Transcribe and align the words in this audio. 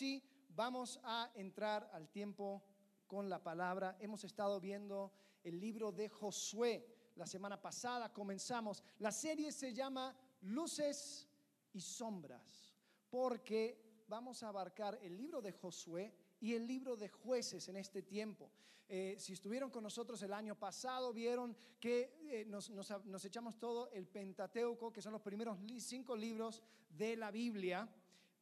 sí, 0.00 0.22
vamos 0.56 0.98
a 1.04 1.30
entrar 1.34 1.90
al 1.92 2.08
tiempo 2.08 2.62
con 3.06 3.28
la 3.28 3.42
palabra. 3.42 3.98
Hemos 4.00 4.24
estado 4.24 4.58
viendo 4.58 5.12
el 5.44 5.60
libro 5.60 5.92
de 5.92 6.08
Josué. 6.08 6.86
La 7.16 7.26
semana 7.26 7.60
pasada 7.60 8.10
comenzamos. 8.10 8.82
La 8.98 9.12
serie 9.12 9.52
se 9.52 9.74
llama 9.74 10.16
Luces 10.40 11.28
y 11.74 11.82
Sombras, 11.82 12.74
porque 13.10 14.04
vamos 14.08 14.42
a 14.42 14.48
abarcar 14.48 14.98
el 15.02 15.18
libro 15.18 15.42
de 15.42 15.52
Josué 15.52 16.14
y 16.40 16.54
el 16.54 16.66
libro 16.66 16.96
de 16.96 17.10
jueces 17.10 17.68
en 17.68 17.76
este 17.76 18.00
tiempo. 18.00 18.50
Eh, 18.88 19.16
si 19.18 19.34
estuvieron 19.34 19.70
con 19.70 19.82
nosotros 19.82 20.22
el 20.22 20.32
año 20.32 20.54
pasado, 20.54 21.12
vieron 21.12 21.54
que 21.78 22.16
eh, 22.22 22.46
nos, 22.46 22.70
nos 22.70 23.24
echamos 23.26 23.58
todo 23.58 23.90
el 23.90 24.06
Pentateuco, 24.06 24.90
que 24.94 25.02
son 25.02 25.12
los 25.12 25.20
primeros 25.20 25.58
cinco 25.76 26.16
libros 26.16 26.62
de 26.88 27.16
la 27.16 27.30
Biblia. 27.30 27.86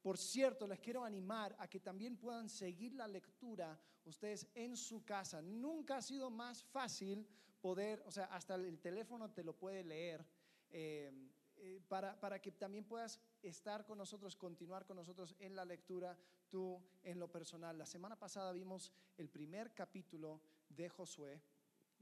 Por 0.03 0.17
cierto, 0.17 0.67
les 0.67 0.79
quiero 0.81 1.05
animar 1.05 1.57
a 1.59 1.69
que 1.69 1.81
también 1.81 2.17
puedan 2.17 2.49
seguir 2.49 2.95
la 2.95 3.09
lectura 3.09 3.79
ustedes 4.05 4.49
en 4.55 4.77
su 4.77 5.05
casa. 5.05 5.43
Nunca 5.43 5.99
ha 5.99 6.03
sido 6.03 6.31
más 6.31 6.63
fácil 6.65 7.27
poder, 7.61 8.03
o 8.07 8.11
sea, 8.11 8.27
hasta 8.27 8.55
el 8.55 8.79
teléfono 8.81 9.31
te 9.31 9.45
lo 9.45 9.55
puede 9.55 9.85
leer. 9.85 10.25
Eh, 10.71 11.13
eh, 11.61 11.81
para, 11.89 12.19
para, 12.21 12.41
que 12.41 12.53
también 12.53 12.85
puedas 12.85 13.21
estar 13.43 13.85
con 13.85 13.99
nosotros, 13.99 14.37
continuar 14.37 14.87
con 14.87 14.97
nosotros 14.97 15.35
en 15.41 15.57
la 15.57 15.65
lectura, 15.65 16.17
tú 16.49 16.81
en 17.03 17.19
lo 17.19 17.31
personal. 17.31 17.77
La 17.77 17.87
semana 17.87 18.17
pasada 18.17 18.53
vimos 18.53 18.93
el 19.17 19.29
primer 19.29 19.75
capítulo 19.75 20.41
de 20.69 20.89
Josué 20.89 21.43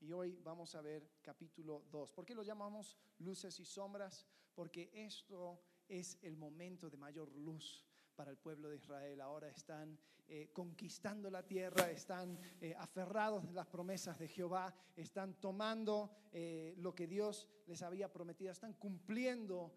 y 0.01 0.13
hoy 0.13 0.39
vamos 0.43 0.75
a 0.75 0.83
ver 0.83 1.09
capítulo 1.23 1.85
2. 1.91 2.13
¿Por 2.13 2.27
qué 2.27 2.35
lo 2.35 2.43
llamamos 2.43 2.99
luces 3.19 3.59
y 3.59 3.65
sombras? 3.65 4.27
Porque 4.55 4.91
esto 4.93 5.59
es 5.89 6.19
el 6.23 6.37
momento 6.37 6.91
de 6.91 6.97
mayor 6.97 7.31
luz 7.37 7.85
para 8.15 8.31
el 8.31 8.39
pueblo 8.39 8.71
de 8.71 8.77
Israel. 8.77 9.21
Ahora 9.21 9.49
están 9.49 9.99
eh, 10.29 10.49
conquistando 10.53 11.31
la 11.31 11.47
tierra, 11.47 11.89
están 11.91 12.37
eh, 12.61 12.75
aferrados 12.77 13.45
a 13.45 13.53
las 13.53 13.67
promesas 13.67 14.19
de 14.19 14.27
Jehová, 14.27 14.75
están 14.97 15.35
tomando 15.35 16.11
eh, 16.33 16.75
lo 16.79 16.93
que 16.95 17.07
Dios 17.07 17.47
les 17.67 17.83
había 17.83 18.13
prometido, 18.13 18.51
están 18.51 18.73
cumpliendo 18.75 19.73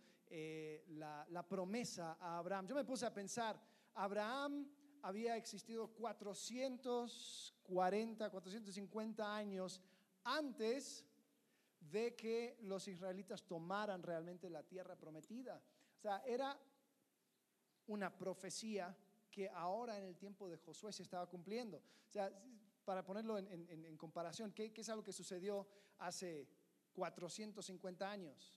la, 0.90 1.26
la 1.32 1.42
promesa 1.42 2.16
a 2.20 2.38
Abraham. 2.38 2.68
Yo 2.68 2.76
me 2.76 2.86
puse 2.86 3.04
a 3.04 3.12
pensar, 3.12 3.60
Abraham 3.96 4.72
había 5.02 5.36
existido 5.36 5.88
440, 5.88 8.30
450 8.30 9.36
años 9.36 9.82
antes 10.24 11.04
de 11.80 12.16
que 12.16 12.60
los 12.62 12.88
israelitas 12.88 13.44
tomaran 13.44 14.04
realmente 14.04 14.52
la 14.52 14.62
tierra 14.62 14.96
prometida. 14.96 15.60
O 16.00 16.02
sea, 16.02 16.24
era 16.26 16.58
una 17.88 18.18
profecía 18.18 18.98
que 19.30 19.50
ahora 19.50 19.98
en 19.98 20.06
el 20.06 20.16
tiempo 20.16 20.48
de 20.48 20.56
Josué 20.56 20.94
se 20.94 21.04
estaba 21.04 21.28
cumpliendo. 21.28 21.78
O 21.78 22.10
sea, 22.10 22.32
para 22.86 23.04
ponerlo 23.04 23.38
en, 23.38 23.98
comparación, 23.98 24.54
¿qué, 24.54 24.72
es 24.74 24.90
algo 24.90 25.04
que 25.04 25.12
sucedió 25.12 25.68
hace 25.98 26.48
450 26.94 28.10
años? 28.10 28.56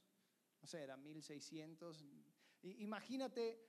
No 0.60 0.68
sé, 0.68 0.82
era 0.84 0.96
1600. 0.96 2.04
Imagínate 2.62 3.60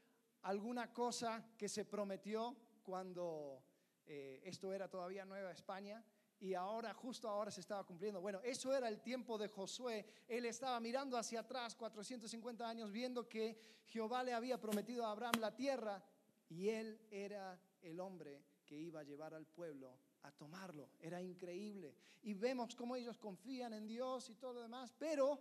alguna 0.44 0.94
cosa 0.94 1.44
que 1.58 1.68
se 1.68 1.84
prometió 1.84 2.56
cuando 2.84 3.66
eh, 4.06 4.40
esto 4.44 4.72
era 4.72 4.88
todavía 4.88 5.26
Nueva 5.26 5.52
España 5.52 6.06
y 6.44 6.56
ahora, 6.56 6.94
justo 6.94 7.30
ahora 7.30 7.50
se 7.50 7.62
estaba 7.62 7.86
cumpliendo. 7.86 8.20
Bueno, 8.20 8.42
eso 8.44 8.76
era 8.76 8.90
el 8.90 9.00
tiempo 9.00 9.38
de 9.38 9.48
Josué. 9.48 10.06
Él 10.28 10.46
estaba 10.46 10.78
mirando 10.82 11.18
hacia 11.18 11.40
atrás 11.40 11.74
450 11.74 12.68
años, 12.68 12.92
viendo 12.92 13.30
que 13.30 13.58
Jehová 13.86 14.26
le 14.26 14.34
había 14.34 14.60
prometido 14.60 15.06
a 15.06 15.12
Abraham 15.12 15.36
la 15.40 15.56
tierra 15.56 16.04
y 16.50 16.68
él 16.68 17.00
era 17.10 17.58
el 17.82 17.98
hombre 18.02 18.44
que 18.66 18.76
iba 18.76 19.00
a 19.00 19.04
llevar 19.04 19.34
al 19.34 19.46
pueblo 19.46 19.98
a 20.24 20.34
tomarlo. 20.34 20.90
Era 21.00 21.22
increíble. 21.22 21.96
Y 22.24 22.34
vemos 22.34 22.76
cómo 22.76 22.98
ellos 22.98 23.18
confían 23.18 23.74
en 23.74 23.88
Dios 23.88 24.30
y 24.30 24.36
todo 24.36 24.52
lo 24.52 24.62
demás, 24.64 24.94
pero 25.00 25.40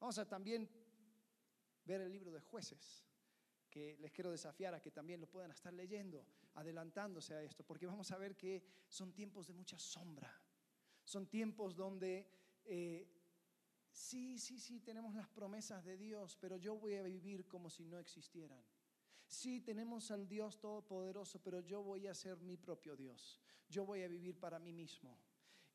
vamos 0.00 0.18
a 0.18 0.28
también 0.28 0.68
ver 1.84 2.00
el 2.00 2.10
libro 2.10 2.32
de 2.32 2.40
jueces 2.40 3.04
que 3.70 3.96
les 3.98 4.10
quiero 4.10 4.32
desafiar 4.32 4.74
a 4.74 4.80
que 4.80 4.90
también 4.90 5.20
lo 5.20 5.28
puedan 5.28 5.52
estar 5.52 5.72
leyendo, 5.72 6.26
adelantándose 6.56 7.34
a 7.34 7.42
esto, 7.42 7.64
porque 7.64 7.86
vamos 7.86 8.10
a 8.10 8.18
ver 8.18 8.36
que 8.36 8.62
son 8.88 9.12
tiempos 9.12 9.46
de 9.46 9.52
mucha 9.52 9.78
sombra, 9.78 10.32
son 11.04 11.26
tiempos 11.26 11.76
donde 11.76 12.26
eh, 12.64 13.06
sí, 13.90 14.38
sí, 14.38 14.58
sí, 14.58 14.80
tenemos 14.80 15.14
las 15.14 15.28
promesas 15.28 15.84
de 15.84 15.96
Dios, 15.96 16.36
pero 16.40 16.56
yo 16.56 16.76
voy 16.76 16.94
a 16.94 17.02
vivir 17.02 17.46
como 17.46 17.70
si 17.70 17.84
no 17.84 17.98
existieran. 17.98 18.62
Sí, 19.26 19.60
tenemos 19.60 20.10
al 20.10 20.28
Dios 20.28 20.60
Todopoderoso, 20.60 21.40
pero 21.42 21.60
yo 21.60 21.82
voy 21.82 22.06
a 22.06 22.14
ser 22.14 22.38
mi 22.40 22.56
propio 22.56 22.96
Dios. 22.96 23.40
Yo 23.68 23.84
voy 23.84 24.02
a 24.02 24.08
vivir 24.08 24.38
para 24.38 24.58
mí 24.58 24.72
mismo. 24.72 25.18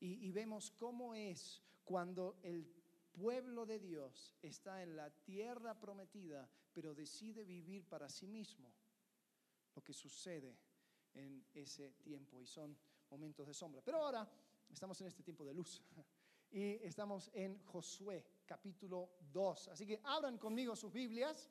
Y, 0.00 0.26
y 0.26 0.32
vemos 0.32 0.70
cómo 0.70 1.14
es 1.14 1.62
cuando 1.84 2.38
el 2.42 2.66
pueblo 3.12 3.66
de 3.66 3.78
Dios 3.78 4.34
está 4.40 4.82
en 4.82 4.96
la 4.96 5.10
tierra 5.10 5.78
prometida, 5.78 6.48
pero 6.72 6.94
decide 6.94 7.44
vivir 7.44 7.84
para 7.84 8.08
sí 8.08 8.26
mismo, 8.26 8.72
lo 9.74 9.82
que 9.82 9.92
sucede 9.92 10.58
en 11.14 11.44
ese 11.54 11.92
tiempo 12.02 12.40
y 12.40 12.46
son 12.46 12.76
momentos 13.10 13.46
de 13.46 13.54
sombra. 13.54 13.82
Pero 13.82 13.98
ahora 13.98 14.28
estamos 14.70 15.00
en 15.00 15.06
este 15.06 15.22
tiempo 15.22 15.44
de 15.44 15.54
luz 15.54 15.82
y 16.50 16.74
estamos 16.84 17.30
en 17.34 17.58
Josué 17.64 18.24
capítulo 18.46 19.10
2. 19.32 19.68
Así 19.68 19.86
que 19.86 20.00
abran 20.04 20.38
conmigo 20.38 20.74
sus 20.76 20.92
Biblias 20.92 21.50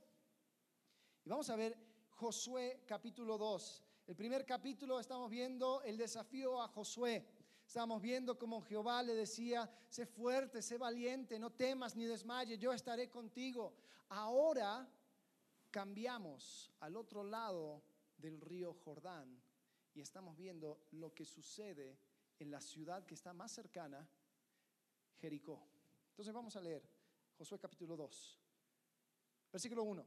y 1.24 1.30
vamos 1.30 1.50
a 1.50 1.56
ver 1.56 1.78
Josué 2.10 2.84
capítulo 2.86 3.38
2. 3.38 3.84
El 4.08 4.16
primer 4.16 4.46
capítulo 4.46 5.00
estamos 5.00 5.30
viendo 5.30 5.82
el 5.84 5.98
desafío 5.98 6.62
a 6.62 6.68
Josué. 6.68 7.26
Estamos 7.66 8.02
viendo 8.02 8.38
como 8.38 8.62
Jehová 8.62 9.02
le 9.02 9.14
decía, 9.14 9.70
sé 9.88 10.06
fuerte, 10.06 10.62
sé 10.62 10.78
valiente, 10.78 11.40
no 11.40 11.52
temas 11.52 11.96
ni 11.96 12.06
desmayes, 12.06 12.60
yo 12.60 12.74
estaré 12.74 13.10
contigo. 13.10 13.74
Ahora 14.10 14.90
cambiamos 15.70 16.70
al 16.82 16.98
otro 16.98 17.24
lado 17.24 17.82
del 18.18 18.42
río 18.42 18.74
Jordán 18.74 19.41
y 19.94 20.02
estamos 20.02 20.38
viendo 20.38 20.88
lo 20.92 21.14
que 21.14 21.26
sucede 21.26 21.98
en 22.40 22.50
la 22.52 22.62
ciudad 22.62 23.06
que 23.06 23.16
está 23.16 23.34
más 23.34 23.52
cercana, 23.52 24.08
Jericó. 25.20 25.68
Entonces 26.10 26.34
vamos 26.34 26.56
a 26.56 26.62
leer 26.62 26.84
Josué 27.38 27.60
capítulo 27.60 27.96
2, 27.96 28.40
versículo 29.52 29.84
1. 29.84 30.06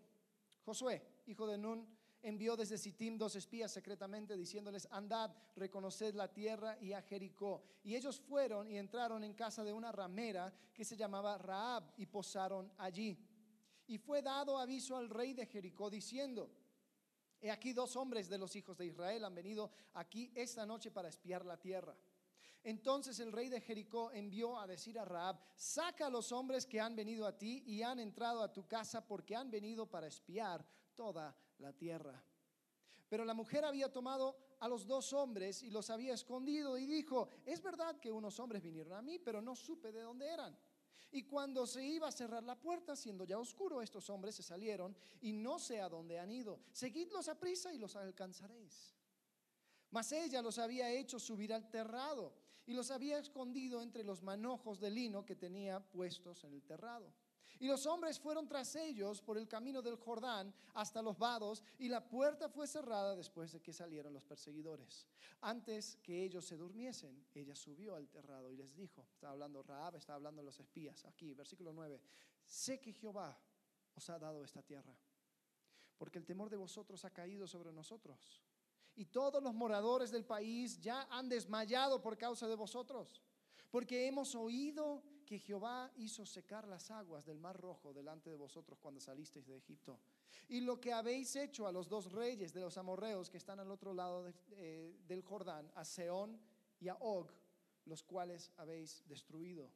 Josué, 0.65 1.03
hijo 1.27 1.47
de 1.47 1.59
Nun, 1.59 1.87
envió 2.23 2.57
desde 2.57 2.79
Sittim 2.79 3.19
dos 3.19 3.37
espías 3.37 3.71
secretamente 3.71 4.35
diciéndoles, 4.35 4.89
andad, 4.91 5.31
reconoced 5.57 6.15
la 6.15 6.33
tierra 6.33 6.79
y 6.81 6.93
a 6.93 7.03
Jericó. 7.03 7.63
Y 7.83 7.95
ellos 7.95 8.19
fueron 8.19 8.71
y 8.71 8.79
entraron 8.79 9.23
en 9.25 9.35
casa 9.35 9.63
de 9.63 9.75
una 9.75 9.93
ramera 9.93 10.53
que 10.73 10.87
se 10.87 10.97
llamaba 10.97 11.37
Raab 11.37 11.93
y 11.99 12.07
posaron 12.07 12.73
allí. 12.79 13.19
Y 13.87 13.99
fue 13.99 14.23
dado 14.23 14.59
aviso 14.59 14.97
al 14.97 15.11
rey 15.11 15.35
de 15.35 15.45
Jericó 15.45 15.91
diciendo, 15.91 16.51
he 17.45 17.51
aquí 17.51 17.75
dos 17.75 17.95
hombres 17.97 18.27
de 18.31 18.39
los 18.39 18.57
hijos 18.57 18.79
de 18.79 18.87
Israel 18.87 19.23
han 19.23 19.35
venido 19.35 19.71
aquí 19.93 20.33
esta 20.35 20.65
noche 20.65 20.91
para 20.91 21.11
espiar 21.11 21.45
la 21.45 21.59
tierra. 21.59 21.95
Entonces 22.63 23.21
el 23.21 23.33
rey 23.33 23.51
de 23.51 23.61
Jericó 23.61 24.11
envió 24.13 24.59
a 24.59 24.67
decir 24.67 24.99
a 24.99 25.05
Raab, 25.05 25.39
saca 25.55 26.07
a 26.07 26.11
los 26.11 26.33
hombres 26.33 26.65
que 26.65 26.81
han 26.81 26.97
venido 26.97 27.27
a 27.27 27.37
ti 27.37 27.63
y 27.67 27.83
han 27.83 27.99
entrado 27.99 28.43
a 28.43 28.51
tu 28.51 28.67
casa 28.67 29.07
porque 29.07 29.37
han 29.37 29.51
venido 29.51 29.85
para 29.85 30.07
espiar 30.07 30.65
toda 30.95 31.37
la 31.59 31.75
tierra. 31.75 32.25
Pero 33.11 33.27
la 33.27 33.35
mujer 33.35 33.67
había 33.67 33.93
tomado 33.93 34.39
a 34.61 34.67
los 34.67 34.87
dos 34.87 35.13
hombres 35.13 35.63
y 35.63 35.69
los 35.69 35.91
había 35.91 36.15
escondido 36.15 36.79
y 36.79 36.87
dijo, 36.87 37.29
es 37.45 37.63
verdad 37.63 38.01
que 38.01 38.11
unos 38.11 38.41
hombres 38.41 38.63
vinieron 38.63 38.95
a 38.95 39.03
mí, 39.03 39.19
pero 39.19 39.43
no 39.43 39.55
supe 39.55 39.93
de 39.93 40.01
dónde 40.01 40.29
eran. 40.31 40.59
Y 41.15 41.23
cuando 41.23 41.65
se 41.65 41.87
iba 41.87 42.09
a 42.09 42.13
cerrar 42.13 42.43
la 42.43 42.61
puerta, 42.61 42.97
siendo 42.97 43.25
ya 43.25 43.39
oscuro, 43.39 43.81
estos 43.81 44.11
hombres 44.11 44.35
se 44.35 44.43
salieron 44.43 44.97
y 45.21 45.33
no 45.33 45.61
sé 45.61 45.81
a 45.81 45.89
dónde 45.89 46.19
han 46.19 46.33
ido. 46.33 46.59
Seguidlos 46.73 47.29
a 47.29 47.39
prisa 47.39 47.73
y 47.73 47.79
los 47.79 47.95
alcanzaréis. 47.95 48.97
Mas 49.93 50.11
ella 50.11 50.43
los 50.43 50.59
había 50.59 50.91
hecho 50.91 51.21
subir 51.21 51.55
al 51.55 51.71
terrado 51.71 52.35
y 52.67 52.73
los 52.73 52.91
había 52.91 53.17
escondido 53.17 53.81
entre 53.81 54.03
los 54.03 54.23
manojos 54.25 54.81
de 54.81 54.91
lino 54.91 55.25
que 55.25 55.37
tenía 55.37 55.79
puestos 55.79 56.43
en 56.43 56.53
el 56.53 56.65
terrado. 56.65 57.15
Y 57.61 57.67
los 57.67 57.87
hombres 57.87 58.19
fueron 58.19 58.47
tras 58.47 58.75
ellos 58.77 59.23
por 59.23 59.39
el 59.39 59.49
camino 59.49 59.81
del 59.83 59.97
Jordán 59.97 60.53
hasta 60.75 61.03
los 61.03 61.19
vados, 61.19 61.63
y 61.79 61.89
la 61.89 62.07
puerta 62.07 62.49
fue 62.49 62.67
cerrada 62.67 63.15
después 63.15 63.53
de 63.53 63.61
que 63.61 63.73
salieron 63.73 64.13
los 64.13 64.25
perseguidores. 64.25 65.07
Antes 65.41 65.97
que 66.03 66.25
ellos 66.25 66.45
se 66.45 66.57
durmiesen, 66.57 67.27
ella 67.35 67.55
subió 67.55 67.97
al 67.97 68.09
terrado 68.09 68.53
y 68.53 68.57
les 68.57 68.75
dijo, 68.75 69.07
está 69.13 69.31
hablando 69.31 69.63
Raab, 69.63 69.97
está 69.97 70.15
hablando 70.15 70.43
los 70.43 70.59
espías, 70.59 71.05
aquí, 71.05 71.35
versículo 71.35 71.73
9, 71.73 72.01
sé 72.45 72.81
que 72.81 72.93
Jehová 72.93 73.39
os 73.95 74.11
ha 74.11 74.19
dado 74.19 74.45
esta 74.45 74.63
tierra, 74.63 74.97
porque 75.97 76.19
el 76.19 76.27
temor 76.27 76.51
de 76.51 76.57
vosotros 76.57 77.05
ha 77.05 77.11
caído 77.11 77.47
sobre 77.47 77.73
nosotros 77.73 78.43
y 78.97 79.07
todos 79.07 79.43
los 79.43 79.55
moradores 79.55 80.11
del 80.11 80.25
país 80.25 80.79
ya 80.81 81.07
han 81.11 81.29
desmayado 81.29 82.01
por 82.01 82.17
causa 82.17 82.47
de 82.47 82.55
vosotros, 82.55 83.23
porque 83.71 84.07
hemos 84.07 84.35
oído 84.35 85.03
que 85.25 85.39
Jehová 85.39 85.91
hizo 85.97 86.25
secar 86.27 86.67
las 86.69 86.91
aguas 86.91 87.25
del 87.25 87.39
mar 87.39 87.61
rojo 87.61 87.93
delante 87.93 88.31
de 88.31 88.37
vosotros 88.37 88.79
cuando 88.79 89.01
salisteis 89.01 89.47
de 89.47 89.57
Egipto. 89.57 89.99
Y 90.49 90.61
lo 90.61 90.81
que 90.81 90.93
habéis 90.93 91.35
hecho 91.37 91.67
a 91.67 91.73
los 91.73 91.89
dos 91.89 92.13
reyes 92.13 92.53
de 92.53 92.61
los 92.61 92.77
amorreos 92.77 93.31
que 93.31 93.39
están 93.39 93.61
al 93.61 93.71
otro 93.71 93.95
lado 93.95 94.33
eh, 94.53 94.97
del 95.07 95.23
Jordán, 95.23 95.71
a 95.75 95.85
Seón 95.85 96.39
y 96.81 96.89
a 96.89 96.95
Og, 96.97 97.31
los 97.87 98.03
cuales 98.03 98.53
habéis 98.57 99.03
destruido. 99.07 99.71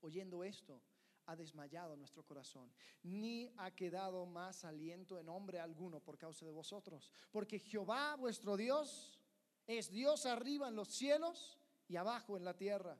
Oyendo 0.00 0.44
esto, 0.44 0.80
ha 1.26 1.36
desmayado 1.36 1.94
nuestro 1.96 2.24
corazón, 2.24 2.72
ni 3.02 3.52
ha 3.58 3.70
quedado 3.72 4.24
más 4.24 4.64
aliento 4.64 5.18
en 5.18 5.28
hombre 5.28 5.60
alguno 5.60 6.00
por 6.00 6.16
causa 6.16 6.46
de 6.46 6.52
vosotros. 6.52 7.10
Porque 7.30 7.58
Jehová 7.58 8.16
vuestro 8.16 8.56
Dios 8.56 9.20
es 9.66 9.90
Dios 9.90 10.24
arriba 10.24 10.68
en 10.68 10.76
los 10.76 10.88
cielos 10.88 11.58
y 11.86 11.96
abajo 11.96 12.36
en 12.38 12.44
la 12.44 12.56
tierra. 12.56 12.98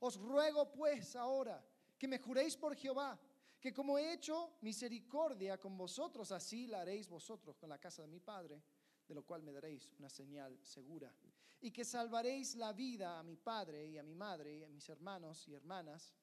Os 0.00 0.16
ruego 0.16 0.70
pues 0.72 1.14
ahora 1.16 1.64
que 1.98 2.08
me 2.08 2.18
juréis 2.18 2.56
por 2.56 2.74
Jehová, 2.74 3.18
que 3.60 3.72
como 3.72 3.98
he 3.98 4.14
hecho 4.14 4.56
misericordia 4.62 5.58
con 5.58 5.76
vosotros, 5.76 6.32
así 6.32 6.66
la 6.66 6.80
haréis 6.80 7.08
vosotros 7.08 7.56
con 7.56 7.68
la 7.68 7.78
casa 7.78 8.02
de 8.02 8.08
mi 8.08 8.20
Padre, 8.20 8.62
de 9.06 9.14
lo 9.14 9.22
cual 9.24 9.42
me 9.42 9.52
daréis 9.52 9.92
una 9.98 10.08
señal 10.08 10.58
segura. 10.62 11.14
Y 11.60 11.70
que 11.70 11.84
salvaréis 11.84 12.56
la 12.56 12.72
vida 12.72 13.18
a 13.18 13.22
mi 13.22 13.36
Padre 13.36 13.86
y 13.86 13.98
a 13.98 14.02
mi 14.02 14.14
madre 14.14 14.56
y 14.56 14.64
a 14.64 14.68
mis 14.68 14.88
hermanos 14.88 15.46
y 15.46 15.54
hermanas 15.54 16.14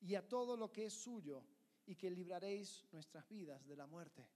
y 0.00 0.14
a 0.14 0.28
todo 0.28 0.56
lo 0.56 0.70
que 0.70 0.86
es 0.86 0.94
suyo, 0.94 1.44
y 1.86 1.94
que 1.94 2.10
libraréis 2.10 2.84
nuestras 2.92 3.28
vidas 3.28 3.64
de 3.66 3.76
la 3.76 3.86
muerte. 3.86 4.26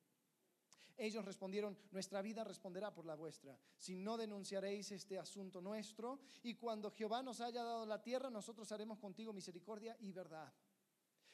Ellos 0.96 1.24
respondieron, 1.24 1.76
nuestra 1.90 2.22
vida 2.22 2.44
responderá 2.44 2.92
por 2.92 3.06
la 3.06 3.14
vuestra, 3.14 3.58
si 3.76 3.96
no 3.96 4.16
denunciaréis 4.16 4.90
este 4.92 5.18
asunto 5.18 5.60
nuestro, 5.60 6.20
y 6.42 6.54
cuando 6.54 6.90
Jehová 6.90 7.22
nos 7.22 7.40
haya 7.40 7.62
dado 7.62 7.86
la 7.86 8.02
tierra, 8.02 8.30
nosotros 8.30 8.70
haremos 8.72 8.98
contigo 8.98 9.32
misericordia 9.32 9.96
y 10.00 10.12
verdad. 10.12 10.52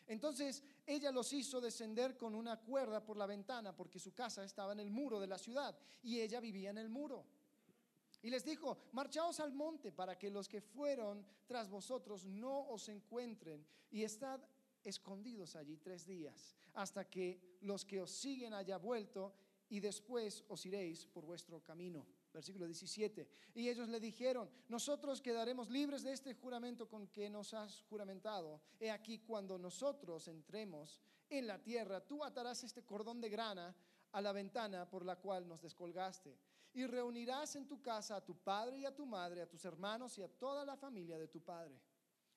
Entonces 0.07 0.63
ella 0.87 1.11
los 1.11 1.33
hizo 1.33 1.61
descender 1.61 2.17
con 2.17 2.35
una 2.35 2.61
cuerda 2.61 3.05
por 3.05 3.17
la 3.17 3.27
ventana, 3.27 3.75
porque 3.75 3.99
su 3.99 4.15
casa 4.15 4.45
estaba 4.45 4.73
en 4.73 4.81
el 4.81 4.91
muro 4.91 5.19
de 5.19 5.27
la 5.27 5.39
ciudad, 5.39 5.77
y 6.03 6.21
ella 6.21 6.41
vivía 6.41 6.71
en 6.71 6.79
el 6.79 6.89
muro. 6.89 7.27
Y 8.23 8.31
les 8.31 8.45
dijo, 8.45 8.79
marchaos 8.93 9.41
al 9.41 9.53
monte 9.53 9.93
para 9.93 10.19
que 10.19 10.31
los 10.31 10.49
que 10.49 10.61
fueron 10.61 11.25
tras 11.47 11.69
vosotros 11.69 12.25
no 12.25 12.69
os 12.69 12.89
encuentren 12.89 13.67
y 13.91 14.03
estad 14.03 14.41
escondidos 14.83 15.57
allí 15.57 15.77
tres 15.77 16.07
días, 16.07 16.57
hasta 16.75 17.09
que 17.09 17.59
los 17.61 17.85
que 17.85 18.01
os 18.01 18.11
siguen 18.11 18.55
haya 18.55 18.79
vuelto 18.79 19.35
y 19.69 19.81
después 19.81 20.45
os 20.49 20.65
iréis 20.67 21.07
por 21.07 21.25
vuestro 21.25 21.61
camino. 21.63 22.07
Versículo 22.33 22.67
17. 22.67 23.29
Y 23.55 23.69
ellos 23.69 23.89
le 23.89 23.99
dijeron, 23.99 24.49
nosotros 24.69 25.21
quedaremos 25.21 25.71
libres 25.71 26.03
de 26.03 26.13
este 26.13 26.35
juramento 26.35 26.89
con 26.89 27.09
que 27.09 27.31
nos 27.31 27.55
has 27.55 27.83
juramentado. 27.89 28.61
He 28.79 28.91
aquí 28.91 29.19
cuando 29.19 29.59
nosotros 29.59 30.29
entremos 30.29 31.01
en 31.29 31.47
la 31.47 31.63
tierra, 31.63 32.01
tú 32.07 32.23
atarás 32.23 32.63
este 32.63 32.85
cordón 32.85 33.21
de 33.21 33.31
grana 33.31 33.75
a 34.13 34.21
la 34.21 34.33
ventana 34.33 34.89
por 34.89 35.05
la 35.05 35.17
cual 35.17 35.49
nos 35.49 35.63
descolgaste 35.63 36.39
y 36.75 36.87
reunirás 36.87 37.57
en 37.57 37.67
tu 37.67 37.81
casa 37.81 38.17
a 38.17 38.25
tu 38.25 38.37
padre 38.37 38.79
y 38.79 38.85
a 38.85 38.95
tu 38.95 39.07
madre, 39.07 39.41
a 39.41 39.49
tus 39.49 39.65
hermanos 39.65 40.19
y 40.19 40.23
a 40.23 40.29
toda 40.29 40.65
la 40.65 40.77
familia 40.77 41.19
de 41.19 41.29
tu 41.29 41.41
padre. 41.41 41.81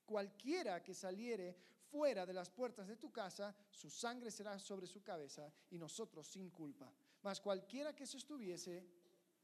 Cualquiera 0.06 0.82
que 0.82 0.94
saliere 0.94 1.58
fuera 1.92 2.26
de 2.26 2.34
las 2.34 2.50
puertas 2.50 2.88
de 2.88 2.96
tu 2.96 3.12
casa, 3.12 3.54
su 3.70 3.90
sangre 3.90 4.32
será 4.32 4.58
sobre 4.58 4.88
su 4.88 5.04
cabeza 5.04 5.52
y 5.70 5.78
nosotros 5.78 6.26
sin 6.26 6.50
culpa. 6.52 6.90
Mas 7.24 7.42
cualquiera 7.42 7.96
que 7.96 8.06
se 8.06 8.18
estuviese 8.18 8.86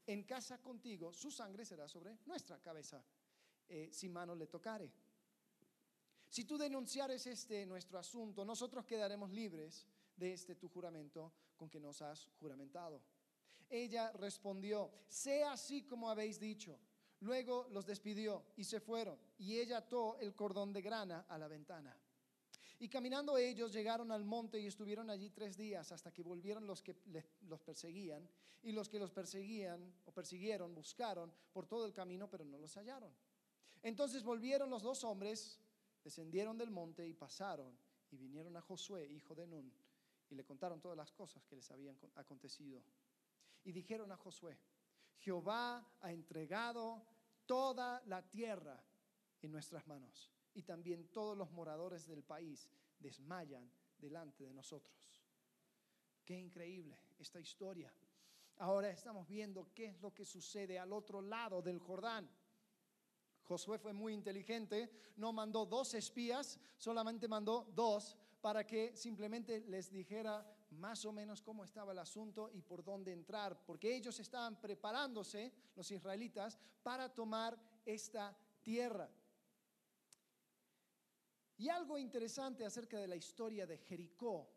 en 0.06 0.22
casa 0.24 0.58
contigo, 0.62 1.12
su 1.12 1.30
sangre 1.30 1.64
será 1.64 1.88
sobre 1.88 2.18
nuestra 2.26 2.60
cabeza, 2.60 3.04
eh, 3.68 3.90
si 3.92 4.08
mano 4.08 4.34
le 4.34 4.46
tocare. 4.46 4.90
Si 6.28 6.44
tú 6.44 6.58
denunciares 6.58 7.26
este 7.26 7.66
nuestro 7.66 7.98
asunto, 7.98 8.44
nosotros 8.44 8.84
quedaremos 8.84 9.30
libres 9.30 9.86
de 10.16 10.32
este 10.32 10.54
tu 10.54 10.68
juramento 10.68 11.32
con 11.56 11.68
que 11.68 11.80
nos 11.80 12.02
has 12.02 12.28
juramentado. 12.38 13.02
Ella 13.68 14.12
respondió, 14.12 14.90
sea 15.08 15.52
así 15.52 15.82
como 15.82 16.08
habéis 16.10 16.38
dicho. 16.38 16.78
Luego 17.20 17.66
los 17.70 17.86
despidió 17.86 18.44
y 18.56 18.64
se 18.64 18.80
fueron, 18.80 19.18
y 19.38 19.58
ella 19.58 19.78
ató 19.78 20.18
el 20.18 20.34
cordón 20.34 20.72
de 20.72 20.82
grana 20.82 21.24
a 21.28 21.38
la 21.38 21.48
ventana. 21.48 21.96
Y 22.78 22.88
caminando 22.88 23.38
ellos 23.38 23.72
llegaron 23.72 24.12
al 24.12 24.24
monte 24.24 24.60
y 24.60 24.66
estuvieron 24.66 25.08
allí 25.08 25.30
tres 25.30 25.56
días 25.56 25.92
hasta 25.92 26.12
que 26.12 26.22
volvieron 26.22 26.66
los 26.66 26.82
que 26.82 26.94
los 27.48 27.62
perseguían, 27.62 28.28
y 28.62 28.72
los 28.72 28.88
que 28.88 28.98
los 28.98 29.12
perseguían 29.12 29.94
o 30.04 30.12
persiguieron 30.12 30.74
buscaron 30.74 31.32
por 31.52 31.66
todo 31.66 31.86
el 31.86 31.92
camino, 31.92 32.28
pero 32.28 32.44
no 32.44 32.58
los 32.58 32.76
hallaron. 32.76 33.14
Entonces 33.82 34.24
volvieron 34.24 34.68
los 34.68 34.82
dos 34.82 35.04
hombres, 35.04 35.60
descendieron 36.02 36.58
del 36.58 36.70
monte 36.70 37.06
y 37.06 37.14
pasaron, 37.14 37.78
y 38.10 38.16
vinieron 38.16 38.56
a 38.56 38.60
Josué, 38.60 39.06
hijo 39.06 39.34
de 39.34 39.46
Nun, 39.46 39.72
y 40.28 40.34
le 40.34 40.44
contaron 40.44 40.80
todas 40.80 40.96
las 40.96 41.12
cosas 41.12 41.46
que 41.46 41.56
les 41.56 41.70
habían 41.70 41.96
acontecido. 42.16 42.82
Y 43.64 43.72
dijeron 43.72 44.10
a 44.12 44.16
Josué, 44.16 44.58
Jehová 45.18 45.86
ha 46.00 46.12
entregado 46.12 47.02
toda 47.46 48.02
la 48.06 48.28
tierra 48.28 48.82
en 49.42 49.52
nuestras 49.52 49.86
manos 49.86 50.30
y 50.56 50.62
también 50.62 51.08
todos 51.08 51.36
los 51.36 51.50
moradores 51.52 52.06
del 52.06 52.22
país 52.22 52.66
desmayan 52.98 53.70
delante 53.98 54.44
de 54.44 54.54
nosotros. 54.54 55.22
Qué 56.24 56.34
increíble 56.38 56.98
esta 57.18 57.38
historia. 57.38 57.92
Ahora 58.56 58.88
estamos 58.88 59.28
viendo 59.28 59.68
qué 59.74 59.84
es 59.84 60.00
lo 60.00 60.14
que 60.14 60.24
sucede 60.24 60.78
al 60.78 60.94
otro 60.94 61.20
lado 61.20 61.60
del 61.60 61.78
Jordán. 61.78 62.26
Josué 63.42 63.78
fue 63.78 63.92
muy 63.92 64.14
inteligente, 64.14 64.90
no 65.16 65.30
mandó 65.30 65.66
dos 65.66 65.92
espías, 65.92 66.58
solamente 66.78 67.28
mandó 67.28 67.70
dos 67.74 68.16
para 68.40 68.66
que 68.66 68.96
simplemente 68.96 69.60
les 69.68 69.90
dijera 69.90 70.44
más 70.70 71.04
o 71.04 71.12
menos 71.12 71.42
cómo 71.42 71.64
estaba 71.64 71.92
el 71.92 71.98
asunto 71.98 72.50
y 72.54 72.62
por 72.62 72.82
dónde 72.82 73.12
entrar, 73.12 73.62
porque 73.66 73.94
ellos 73.94 74.18
estaban 74.20 74.58
preparándose, 74.58 75.52
los 75.74 75.90
israelitas, 75.90 76.58
para 76.82 77.12
tomar 77.12 77.58
esta 77.84 78.34
tierra. 78.62 79.10
Y 81.58 81.68
algo 81.68 81.98
interesante 81.98 82.64
acerca 82.64 82.98
de 82.98 83.08
la 83.08 83.16
historia 83.16 83.66
de 83.66 83.78
Jericó. 83.78 84.48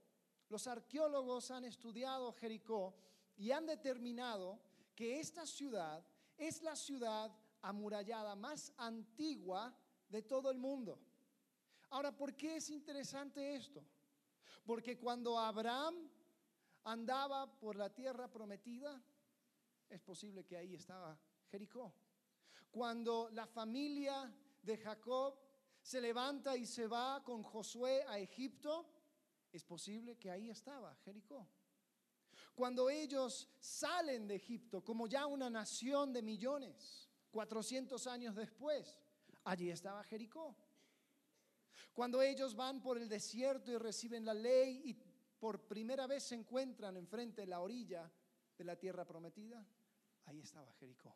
Los 0.49 0.67
arqueólogos 0.67 1.51
han 1.51 1.63
estudiado 1.65 2.33
Jericó 2.33 2.95
y 3.37 3.51
han 3.51 3.65
determinado 3.65 4.59
que 4.95 5.19
esta 5.19 5.45
ciudad 5.45 6.05
es 6.37 6.61
la 6.61 6.75
ciudad 6.75 7.31
amurallada 7.61 8.35
más 8.35 8.73
antigua 8.77 9.73
de 10.09 10.21
todo 10.23 10.51
el 10.51 10.57
mundo. 10.57 10.99
Ahora, 11.91 12.15
¿por 12.15 12.35
qué 12.35 12.57
es 12.57 12.69
interesante 12.69 13.55
esto? 13.55 13.83
Porque 14.65 14.97
cuando 14.97 15.39
Abraham 15.39 16.09
andaba 16.83 17.59
por 17.59 17.75
la 17.75 17.89
tierra 17.93 18.27
prometida, 18.27 19.01
es 19.89 20.01
posible 20.01 20.45
que 20.45 20.57
ahí 20.57 20.75
estaba 20.75 21.17
Jericó. 21.49 21.93
Cuando 22.69 23.29
la 23.31 23.47
familia 23.47 24.31
de 24.61 24.77
Jacob 24.77 25.37
se 25.89 25.99
levanta 25.99 26.55
y 26.55 26.67
se 26.67 26.85
va 26.85 27.23
con 27.23 27.41
Josué 27.41 28.03
a 28.07 28.19
Egipto, 28.19 28.85
es 29.51 29.63
posible 29.63 30.19
que 30.19 30.29
ahí 30.29 30.51
estaba 30.51 30.93
Jericó. 30.97 31.47
Cuando 32.53 32.91
ellos 32.91 33.49
salen 33.59 34.27
de 34.27 34.35
Egipto 34.35 34.83
como 34.83 35.07
ya 35.07 35.25
una 35.25 35.49
nación 35.49 36.13
de 36.13 36.21
millones, 36.21 37.09
400 37.31 38.05
años 38.05 38.35
después, 38.35 38.99
allí 39.45 39.71
estaba 39.71 40.03
Jericó. 40.03 40.55
Cuando 41.91 42.21
ellos 42.21 42.53
van 42.53 42.83
por 42.83 42.99
el 42.99 43.09
desierto 43.09 43.71
y 43.71 43.77
reciben 43.79 44.25
la 44.25 44.35
ley 44.35 44.83
y 44.85 44.93
por 45.39 45.59
primera 45.67 46.05
vez 46.05 46.21
se 46.21 46.35
encuentran 46.35 46.97
enfrente 46.97 47.41
de 47.41 47.47
la 47.47 47.61
orilla 47.61 48.11
de 48.55 48.63
la 48.63 48.75
tierra 48.75 49.05
prometida, 49.05 49.65
ahí 50.25 50.39
estaba 50.41 50.71
Jericó. 50.73 51.15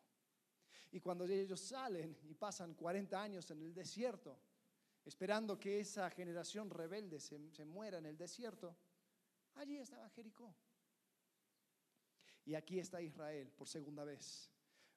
Y 0.90 0.98
cuando 0.98 1.26
ellos 1.26 1.60
salen 1.60 2.18
y 2.24 2.34
pasan 2.34 2.74
40 2.74 3.22
años 3.22 3.48
en 3.52 3.60
el 3.60 3.72
desierto, 3.72 4.36
esperando 5.04 5.58
que 5.58 5.80
esa 5.80 6.08
generación 6.10 6.70
rebelde 6.70 7.20
se, 7.20 7.50
se 7.50 7.64
muera 7.64 7.98
en 7.98 8.06
el 8.06 8.16
desierto, 8.16 8.76
allí 9.54 9.76
estaba 9.78 10.08
Jericó. 10.10 10.54
Y 12.46 12.54
aquí 12.54 12.78
está 12.78 13.00
Israel 13.00 13.50
por 13.52 13.68
segunda 13.68 14.04
vez, 14.04 14.50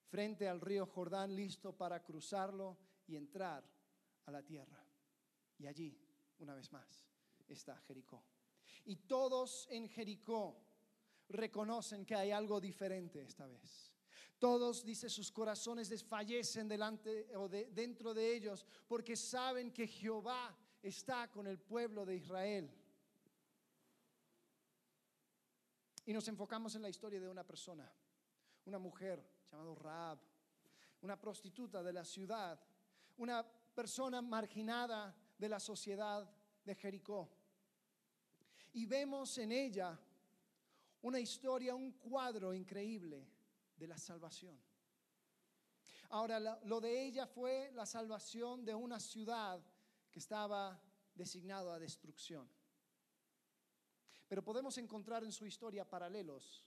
frente 0.09 0.47
al 0.47 0.61
río 0.61 0.85
Jordán, 0.85 1.35
listo 1.35 1.75
para 1.75 2.03
cruzarlo 2.03 2.77
y 3.07 3.15
entrar 3.15 3.63
a 4.25 4.31
la 4.31 4.43
tierra. 4.43 4.83
Y 5.57 5.67
allí, 5.67 5.97
una 6.39 6.55
vez 6.55 6.71
más, 6.71 7.07
está 7.47 7.77
Jericó. 7.81 8.23
Y 8.85 8.97
todos 8.97 9.67
en 9.71 9.87
Jericó 9.89 10.61
reconocen 11.29 12.05
que 12.05 12.15
hay 12.15 12.31
algo 12.31 12.59
diferente 12.59 13.21
esta 13.21 13.47
vez. 13.47 13.96
Todos, 14.39 14.83
dice, 14.83 15.09
sus 15.09 15.31
corazones 15.31 15.89
desfallecen 15.89 16.67
delante 16.67 17.35
o 17.35 17.49
dentro 17.49 18.13
de 18.13 18.35
ellos 18.35 18.65
porque 18.87 19.15
saben 19.15 19.71
que 19.71 19.87
Jehová 19.87 20.55
está 20.81 21.29
con 21.31 21.47
el 21.47 21.57
pueblo 21.57 22.05
de 22.05 22.17
Israel. 22.17 22.71
Y 26.05 26.13
nos 26.13 26.27
enfocamos 26.27 26.75
en 26.75 26.83
la 26.83 26.89
historia 26.89 27.19
de 27.19 27.29
una 27.29 27.43
persona, 27.43 27.91
una 28.65 28.77
mujer 28.77 29.27
llamada 29.51 29.75
Raab, 29.75 30.19
una 31.01 31.19
prostituta 31.19 31.81
de 31.81 31.93
la 31.93 32.05
ciudad, 32.05 32.59
una 33.17 33.43
persona 33.43 34.21
marginada 34.21 35.15
de 35.37 35.49
la 35.49 35.59
sociedad 35.59 36.29
de 36.63 36.75
Jericó. 36.75 37.29
Y 38.73 38.85
vemos 38.85 39.35
en 39.39 39.51
ella 39.51 39.99
una 41.01 41.19
historia, 41.19 41.73
un 41.73 41.93
cuadro 41.93 42.53
increíble 42.53 43.36
de 43.77 43.87
la 43.87 43.97
salvación. 43.97 44.59
Ahora, 46.09 46.39
lo 46.63 46.79
de 46.79 47.05
ella 47.05 47.25
fue 47.25 47.71
la 47.73 47.85
salvación 47.85 48.65
de 48.65 48.73
una 48.73 48.99
ciudad 48.99 49.61
que 50.11 50.19
estaba 50.19 50.81
designado 51.13 51.71
a 51.71 51.79
destrucción. 51.79 52.49
Pero 54.27 54.43
podemos 54.43 54.77
encontrar 54.77 55.23
en 55.23 55.31
su 55.31 55.45
historia 55.45 55.89
paralelos 55.89 56.65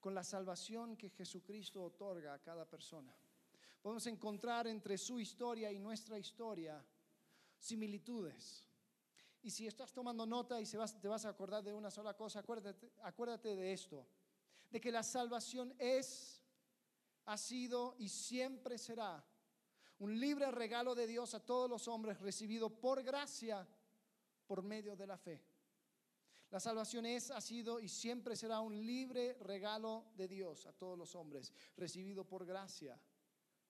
con 0.00 0.14
la 0.14 0.24
salvación 0.24 0.96
que 0.96 1.10
Jesucristo 1.10 1.82
otorga 1.82 2.34
a 2.34 2.42
cada 2.42 2.64
persona. 2.64 3.14
Podemos 3.82 4.06
encontrar 4.06 4.66
entre 4.66 4.96
su 4.98 5.18
historia 5.20 5.70
y 5.72 5.78
nuestra 5.78 6.18
historia 6.18 6.84
similitudes. 7.58 8.66
Y 9.42 9.50
si 9.50 9.66
estás 9.66 9.92
tomando 9.92 10.26
nota 10.26 10.60
y 10.60 10.66
se 10.66 10.78
te 11.00 11.08
vas 11.08 11.24
a 11.24 11.30
acordar 11.30 11.62
de 11.62 11.72
una 11.72 11.90
sola 11.90 12.14
cosa, 12.14 12.40
acuérdate, 12.40 12.92
acuérdate 13.02 13.56
de 13.56 13.72
esto, 13.72 14.06
de 14.70 14.80
que 14.80 14.92
la 14.92 15.02
salvación 15.02 15.74
es, 15.78 16.39
ha 17.26 17.36
sido 17.36 17.94
y 17.98 18.08
siempre 18.08 18.78
será 18.78 19.24
un 19.98 20.18
libre 20.18 20.50
regalo 20.50 20.94
de 20.94 21.06
Dios 21.06 21.34
a 21.34 21.44
todos 21.44 21.68
los 21.68 21.86
hombres 21.88 22.18
recibido 22.20 22.70
por 22.70 23.02
gracia 23.02 23.66
por 24.46 24.62
medio 24.62 24.96
de 24.96 25.06
la 25.06 25.18
fe. 25.18 25.44
La 26.50 26.58
salvación 26.58 27.06
es, 27.06 27.30
ha 27.30 27.40
sido 27.40 27.78
y 27.78 27.88
siempre 27.88 28.34
será 28.34 28.60
un 28.60 28.84
libre 28.84 29.34
regalo 29.40 30.06
de 30.16 30.26
Dios 30.26 30.66
a 30.66 30.72
todos 30.72 30.98
los 30.98 31.14
hombres, 31.14 31.52
recibido 31.76 32.24
por 32.24 32.44
gracia 32.44 33.00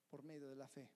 por 0.09 0.23
medio 0.23 0.49
de 0.49 0.55
la 0.55 0.67
fe. 0.67 0.89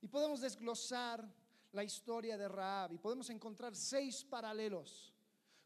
Y 0.00 0.08
podemos 0.08 0.40
desglosar 0.40 1.28
la 1.72 1.84
historia 1.84 2.38
de 2.38 2.48
Raab 2.48 2.92
y 2.92 2.98
podemos 2.98 3.28
encontrar 3.30 3.76
seis 3.76 4.24
paralelos 4.24 5.12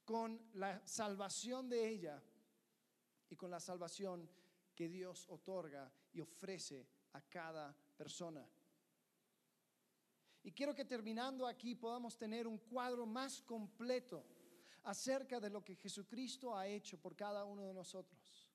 con 0.05 0.41
la 0.55 0.85
salvación 0.87 1.69
de 1.69 1.89
ella 1.89 2.23
y 3.31 3.37
con 3.37 3.51
la 3.51 3.61
salvación 3.61 4.29
que 4.77 4.89
Dios 4.89 5.27
otorga 5.29 5.91
y 6.13 6.21
ofrece 6.21 6.87
a 7.15 7.21
cada 7.23 7.75
persona. 7.97 8.47
Y 10.45 10.53
quiero 10.53 10.75
que 10.75 10.85
terminando 10.85 11.47
aquí 11.47 11.75
podamos 11.75 12.17
tener 12.17 12.47
un 12.47 12.59
cuadro 12.59 13.05
más 13.07 13.43
completo 13.43 14.25
acerca 14.85 15.41
de 15.41 15.51
lo 15.51 15.65
que 15.65 15.75
Jesucristo 15.75 16.57
ha 16.57 16.69
hecho 16.69 17.01
por 17.01 17.17
cada 17.17 17.45
uno 17.45 17.65
de 17.65 17.75
nosotros. 17.75 18.49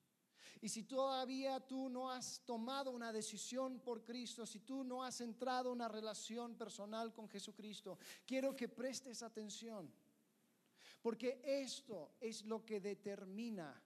Y 0.62 0.68
si 0.68 0.84
todavía 0.84 1.58
tú 1.58 1.88
no 1.90 2.10
has 2.10 2.40
tomado 2.46 2.92
una 2.92 3.12
decisión 3.12 3.80
por 3.80 4.04
Cristo, 4.04 4.46
si 4.46 4.60
tú 4.60 4.84
no 4.84 5.02
has 5.02 5.20
entrado 5.20 5.70
en 5.70 5.76
una 5.76 5.88
relación 5.88 6.54
personal 6.56 7.12
con 7.12 7.28
Jesucristo, 7.28 7.98
quiero 8.24 8.54
que 8.54 8.68
prestes 8.68 9.22
atención. 9.22 9.92
Porque 11.02 11.42
esto 11.44 12.14
es 12.20 12.44
lo 12.44 12.64
que 12.64 12.80
determina 12.80 13.82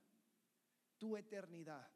tu 0.98 1.16
eternidad. 1.16 1.95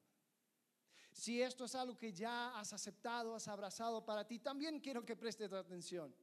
Si 1.12 1.42
esto 1.42 1.64
es 1.64 1.74
algo 1.74 1.96
que 1.98 2.12
ya 2.12 2.58
has 2.58 2.72
aceptado, 2.72 3.34
has 3.34 3.48
abrazado 3.48 4.04
para 4.04 4.26
ti, 4.26 4.38
también 4.38 4.80
quiero 4.80 5.04
que 5.04 5.16
prestes 5.16 5.52
atención. 5.52 6.14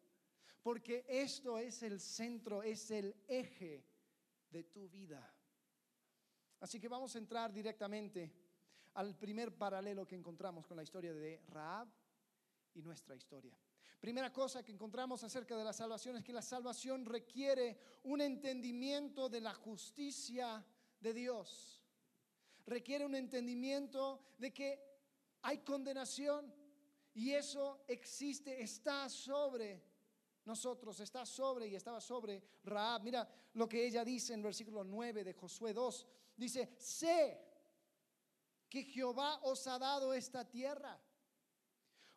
Porque 0.63 1.05
esto 1.07 1.57
es 1.57 1.83
el 1.83 1.99
centro, 1.99 2.63
es 2.63 2.89
el 2.91 3.15
eje 3.27 3.85
de 4.49 4.63
tu 4.63 4.89
vida. 4.89 5.33
Así 6.59 6.79
que 6.79 6.87
vamos 6.87 7.15
a 7.15 7.19
entrar 7.19 7.53
directamente 7.53 8.33
al 8.95 9.15
primer 9.15 9.55
paralelo 9.55 10.07
que 10.07 10.15
encontramos 10.15 10.65
con 10.65 10.77
la 10.77 10.83
historia 10.83 11.13
de 11.13 11.41
Raab 11.49 11.87
y 12.73 12.81
nuestra 12.81 13.15
historia. 13.15 13.57
Primera 13.99 14.31
cosa 14.31 14.63
que 14.63 14.71
encontramos 14.71 15.23
acerca 15.23 15.57
de 15.57 15.63
la 15.63 15.73
salvación 15.73 16.17
es 16.17 16.23
que 16.23 16.33
la 16.33 16.41
salvación 16.41 17.05
requiere 17.05 17.79
un 18.03 18.21
entendimiento 18.21 19.29
de 19.29 19.41
la 19.41 19.53
justicia 19.53 20.65
de 20.99 21.13
Dios. 21.13 21.76
Requiere 22.67 23.05
un 23.05 23.15
entendimiento 23.15 24.19
de 24.37 24.53
que 24.53 24.83
hay 25.41 25.59
condenación 25.59 26.53
y 27.13 27.31
eso 27.31 27.85
existe, 27.87 28.61
está 28.61 29.09
sobre 29.09 29.81
nosotros, 30.43 30.99
está 30.99 31.25
sobre 31.25 31.67
y 31.67 31.75
estaba 31.75 32.01
sobre 32.01 32.43
Raab. 32.65 33.03
Mira 33.03 33.27
lo 33.53 33.69
que 33.69 33.85
ella 33.85 34.03
dice 34.03 34.33
en 34.33 34.41
versículo 34.41 34.83
9 34.83 35.23
de 35.23 35.33
Josué 35.33 35.73
2. 35.73 36.07
Dice, 36.35 36.75
sé 36.77 37.41
que 38.69 38.83
Jehová 38.83 39.39
os 39.43 39.65
ha 39.67 39.79
dado 39.79 40.13
esta 40.13 40.43
tierra, 40.43 41.01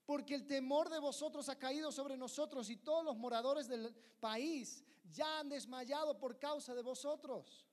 porque 0.04 0.35
el 0.35 0.49
temor 0.49 0.90
de 0.90 0.99
vosotros 0.99 1.49
ha 1.49 1.59
caído 1.59 1.92
sobre 1.92 2.16
nosotros 2.16 2.69
y 2.71 2.76
todos 2.76 3.04
los 3.04 3.16
moradores 3.16 3.69
del 3.69 3.95
país 4.19 4.85
ya 5.12 5.38
han 5.38 5.49
desmayado 5.49 6.19
por 6.19 6.40
causa 6.40 6.75
de 6.75 6.83
vosotros. 6.83 7.69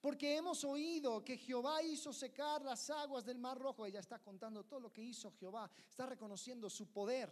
Porque 0.00 0.36
hemos 0.36 0.64
oído 0.64 1.24
que 1.24 1.36
Jehová 1.36 1.82
hizo 1.82 2.12
secar 2.12 2.62
las 2.62 2.88
aguas 2.90 3.24
del 3.24 3.38
mar 3.38 3.58
rojo. 3.58 3.86
Ella 3.86 4.00
está 4.00 4.18
contando 4.18 4.64
todo 4.64 4.80
lo 4.80 4.92
que 4.92 5.02
hizo 5.02 5.30
Jehová. 5.32 5.70
Está 5.88 6.06
reconociendo 6.06 6.70
su 6.70 6.86
poder 6.92 7.30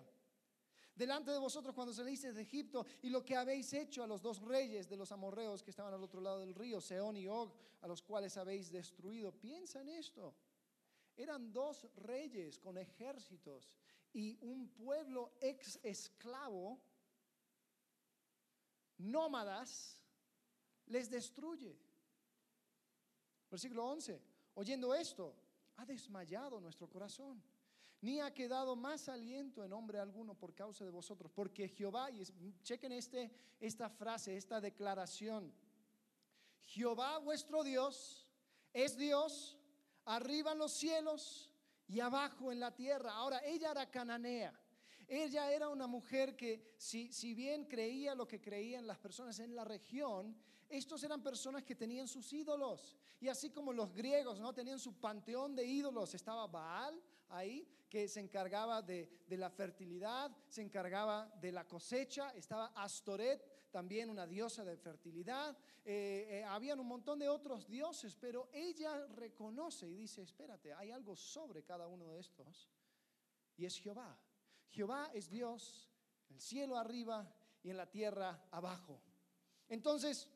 delante 0.99 1.31
de 1.31 1.39
vosotros 1.39 1.75
cuando 1.75 1.95
saliste 1.95 2.33
de 2.33 2.43
Egipto 2.43 2.85
y 3.03 3.09
lo 3.09 3.25
que 3.25 3.37
habéis 3.37 3.73
hecho 3.73 4.03
a 4.03 4.07
los 4.07 4.21
dos 4.21 4.43
reyes 4.43 4.89
de 4.89 4.97
los 4.97 5.13
amorreos 5.13 5.63
que 5.63 5.71
estaban 5.71 5.95
al 5.95 6.03
otro 6.03 6.21
lado 6.21 6.41
del 6.41 6.55
río, 6.55 6.81
Seón 6.81 7.17
y 7.17 7.29
Og, 7.29 7.53
a 7.83 7.87
los 7.87 8.03
cuales 8.03 8.37
habéis 8.37 8.73
destruido. 8.73 9.31
Piensa 9.31 9.81
en 9.81 9.91
esto. 9.91 10.35
Eran 11.17 11.53
dos 11.53 11.87
reyes 11.97 12.59
con 12.59 12.77
ejércitos 12.77 13.71
y 14.13 14.37
un 14.41 14.69
pueblo 14.71 15.33
ex 15.41 15.79
esclavo, 15.85 16.81
nómadas, 18.99 20.01
les 20.87 21.09
destruye. 21.09 21.79
Versículo 23.51 23.87
11. 23.87 24.21
Oyendo 24.55 24.95
esto, 24.95 25.35
ha 25.77 25.85
desmayado 25.87 26.61
nuestro 26.61 26.89
corazón 26.89 27.43
ni 28.01 28.21
ha 28.21 28.33
quedado 28.33 28.77
más 28.77 29.09
aliento 29.09 29.65
en 29.65 29.73
hombre 29.73 29.99
alguno 29.99 30.35
por 30.35 30.55
causa 30.55 30.85
de 30.85 30.91
vosotros, 30.91 31.33
porque 31.35 31.69
Jehová, 31.69 32.11
y 32.11 32.23
chequen 32.63 32.93
este, 32.93 33.31
esta 33.59 33.89
frase, 33.89 34.37
esta 34.37 34.61
declaración, 34.61 35.53
Jehová 36.65 37.19
vuestro 37.19 37.65
Dios 37.65 38.29
es 38.73 38.97
Dios 38.97 39.57
arriba 40.05 40.53
en 40.53 40.59
los 40.59 40.73
cielos 40.73 41.51
y 41.89 42.01
abajo 42.01 42.53
en 42.53 42.61
la 42.61 42.75
tierra. 42.75 43.13
Ahora, 43.15 43.41
ella 43.45 43.71
era 43.71 43.91
cananea. 43.91 44.59
Ella 45.09 45.51
era 45.51 45.71
una 45.71 45.87
mujer 45.87 46.37
que, 46.37 46.75
si, 46.77 47.11
si 47.13 47.35
bien 47.35 47.65
creía 47.65 48.15
lo 48.15 48.29
que 48.29 48.41
creían 48.41 48.87
las 48.87 48.99
personas 48.99 49.39
en 49.39 49.57
la 49.57 49.65
región, 49.65 50.37
estos 50.69 51.03
eran 51.03 51.23
personas 51.23 51.65
que 51.65 51.75
tenían 51.75 52.07
sus 52.07 52.33
ídolos. 52.33 52.97
Y 53.21 53.29
así 53.29 53.51
como 53.51 53.73
los 53.73 53.93
griegos 53.95 54.39
no 54.41 54.53
tenían 54.53 54.79
su 54.79 55.01
panteón 55.01 55.55
de 55.55 55.65
ídolos, 55.65 56.15
estaba 56.15 56.47
Baal 56.47 57.03
ahí, 57.31 57.67
que 57.89 58.07
se 58.07 58.21
encargaba 58.21 58.83
de, 58.83 59.09
la 59.31 59.51
fertilidad, 59.51 60.31
se 60.49 60.63
encargaba 60.63 61.27
de 61.41 61.53
la 61.53 61.67
cosecha, 61.67 62.31
estaba 62.35 62.67
Astoret, 62.77 63.71
también 63.71 64.11
una 64.11 64.27
diosa 64.27 64.65
de 64.65 64.77
fertilidad. 64.77 65.57
Eh, 65.85 66.27
eh, 66.31 66.45
habían 66.45 66.81
un 66.81 66.87
montón 66.87 67.19
de 67.19 67.29
otros 67.29 67.67
dioses, 67.67 68.17
pero 68.17 68.49
ella 68.53 69.07
reconoce 69.09 69.89
y 69.89 69.95
dice, 69.95 70.23
espérate, 70.23 70.73
hay 70.75 70.91
algo 70.91 71.17
sobre 71.17 71.63
cada 71.65 71.87
uno 71.87 72.09
de 72.09 72.21
estos. 72.21 72.69
Y 73.57 73.65
es 73.65 73.79
Jehová. 73.79 74.19
Jehová 74.71 75.11
es 75.15 75.31
Dios, 75.31 75.91
el 76.29 76.41
cielo 76.41 76.77
arriba 76.77 77.35
y 77.63 77.71
en 77.71 77.77
la 77.79 77.91
tierra 77.91 78.47
abajo. 78.51 79.01
Entonces, 79.69 80.29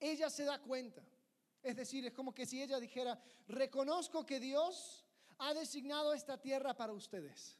ella 0.00 0.30
se 0.30 0.44
da 0.44 0.60
cuenta. 0.60 1.02
Es 1.62 1.76
decir, 1.76 2.06
es 2.06 2.12
como 2.12 2.34
que 2.34 2.46
si 2.46 2.62
ella 2.62 2.78
dijera, 2.78 3.20
reconozco 3.48 4.24
que 4.24 4.40
Dios 4.40 5.04
ha 5.38 5.54
designado 5.54 6.14
esta 6.14 6.40
tierra 6.40 6.74
para 6.74 6.92
ustedes. 6.92 7.58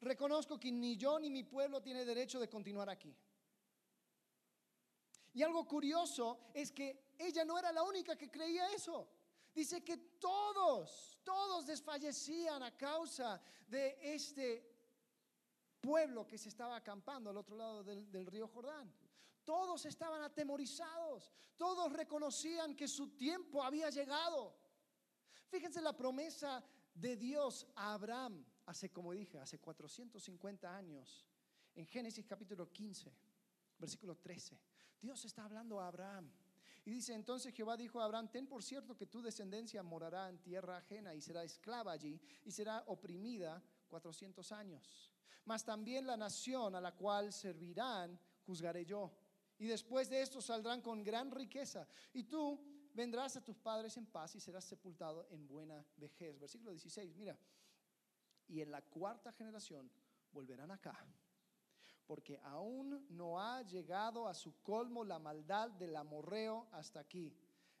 Reconozco 0.00 0.58
que 0.58 0.70
ni 0.70 0.96
yo 0.96 1.18
ni 1.18 1.30
mi 1.30 1.44
pueblo 1.44 1.80
tiene 1.80 2.04
derecho 2.04 2.38
de 2.38 2.48
continuar 2.48 2.90
aquí. 2.90 3.16
Y 5.32 5.42
algo 5.42 5.66
curioso 5.66 6.50
es 6.54 6.70
que 6.70 7.14
ella 7.18 7.44
no 7.44 7.58
era 7.58 7.72
la 7.72 7.82
única 7.82 8.16
que 8.16 8.30
creía 8.30 8.72
eso. 8.72 9.08
Dice 9.54 9.82
que 9.82 9.96
todos, 9.96 11.18
todos 11.24 11.66
desfallecían 11.66 12.62
a 12.62 12.76
causa 12.76 13.40
de 13.66 13.98
este 14.00 14.74
pueblo 15.80 16.26
que 16.26 16.38
se 16.38 16.48
estaba 16.48 16.76
acampando 16.76 17.30
al 17.30 17.36
otro 17.36 17.56
lado 17.56 17.84
del, 17.84 18.10
del 18.10 18.26
río 18.26 18.48
Jordán. 18.48 18.92
Todos 19.44 19.84
estaban 19.84 20.22
atemorizados, 20.22 21.32
todos 21.56 21.92
reconocían 21.92 22.74
que 22.74 22.88
su 22.88 23.16
tiempo 23.16 23.62
había 23.62 23.90
llegado. 23.90 24.56
Fíjense 25.48 25.80
la 25.80 25.96
promesa 25.96 26.64
de 26.94 27.16
Dios 27.16 27.66
a 27.74 27.94
Abraham 27.94 28.44
hace, 28.66 28.90
como 28.90 29.12
dije, 29.12 29.38
hace 29.38 29.58
450 29.58 30.74
años, 30.74 31.26
en 31.74 31.86
Génesis 31.86 32.24
capítulo 32.26 32.70
15, 32.72 33.12
versículo 33.78 34.16
13. 34.16 34.58
Dios 35.00 35.24
está 35.24 35.44
hablando 35.44 35.80
a 35.80 35.88
Abraham 35.88 36.32
Y 36.86 36.90
dice, 36.90 37.14
entonces 37.14 37.54
Jehová 37.54 37.76
dijo 37.76 38.00
a 38.00 38.04
Abraham, 38.04 38.28
ten 38.30 38.46
por 38.46 38.62
cierto 38.62 38.96
que 38.96 39.06
tu 39.06 39.22
descendencia 39.22 39.82
morará 39.82 40.28
en 40.28 40.38
tierra 40.38 40.78
ajena 40.78 41.14
y 41.14 41.20
será 41.20 41.42
esclava 41.42 41.92
allí 41.92 42.20
y 42.44 42.50
será 42.50 42.84
oprimida 42.86 43.62
cuatrocientos 43.88 44.52
años. 44.52 45.10
Mas 45.44 45.64
también 45.64 46.06
la 46.06 46.16
nación 46.16 46.74
a 46.74 46.80
la 46.80 46.92
cual 46.92 47.32
servirán 47.32 48.18
juzgaré 48.44 48.84
yo. 48.84 49.12
Y 49.58 49.66
después 49.66 50.08
de 50.08 50.20
esto 50.20 50.40
saldrán 50.40 50.80
con 50.80 51.02
gran 51.02 51.30
riqueza. 51.30 51.86
Y 52.12 52.24
tú 52.24 52.60
vendrás 52.92 53.36
a 53.36 53.44
tus 53.44 53.56
padres 53.58 53.96
en 53.96 54.06
paz 54.06 54.34
y 54.34 54.40
serás 54.40 54.64
sepultado 54.64 55.26
en 55.30 55.46
buena 55.46 55.84
vejez. 55.96 56.38
Versículo 56.38 56.70
16, 56.70 57.14
mira. 57.16 57.38
Y 58.48 58.60
en 58.60 58.70
la 58.70 58.82
cuarta 58.82 59.32
generación 59.32 59.90
volverán 60.32 60.70
acá 60.70 61.06
porque 62.06 62.38
aún 62.44 63.06
no 63.10 63.40
ha 63.40 63.62
llegado 63.62 64.28
a 64.28 64.34
su 64.34 64.60
colmo 64.62 65.04
la 65.04 65.18
maldad 65.18 65.70
del 65.70 65.96
amorreo 65.96 66.68
hasta 66.72 67.00
aquí. 67.00 67.34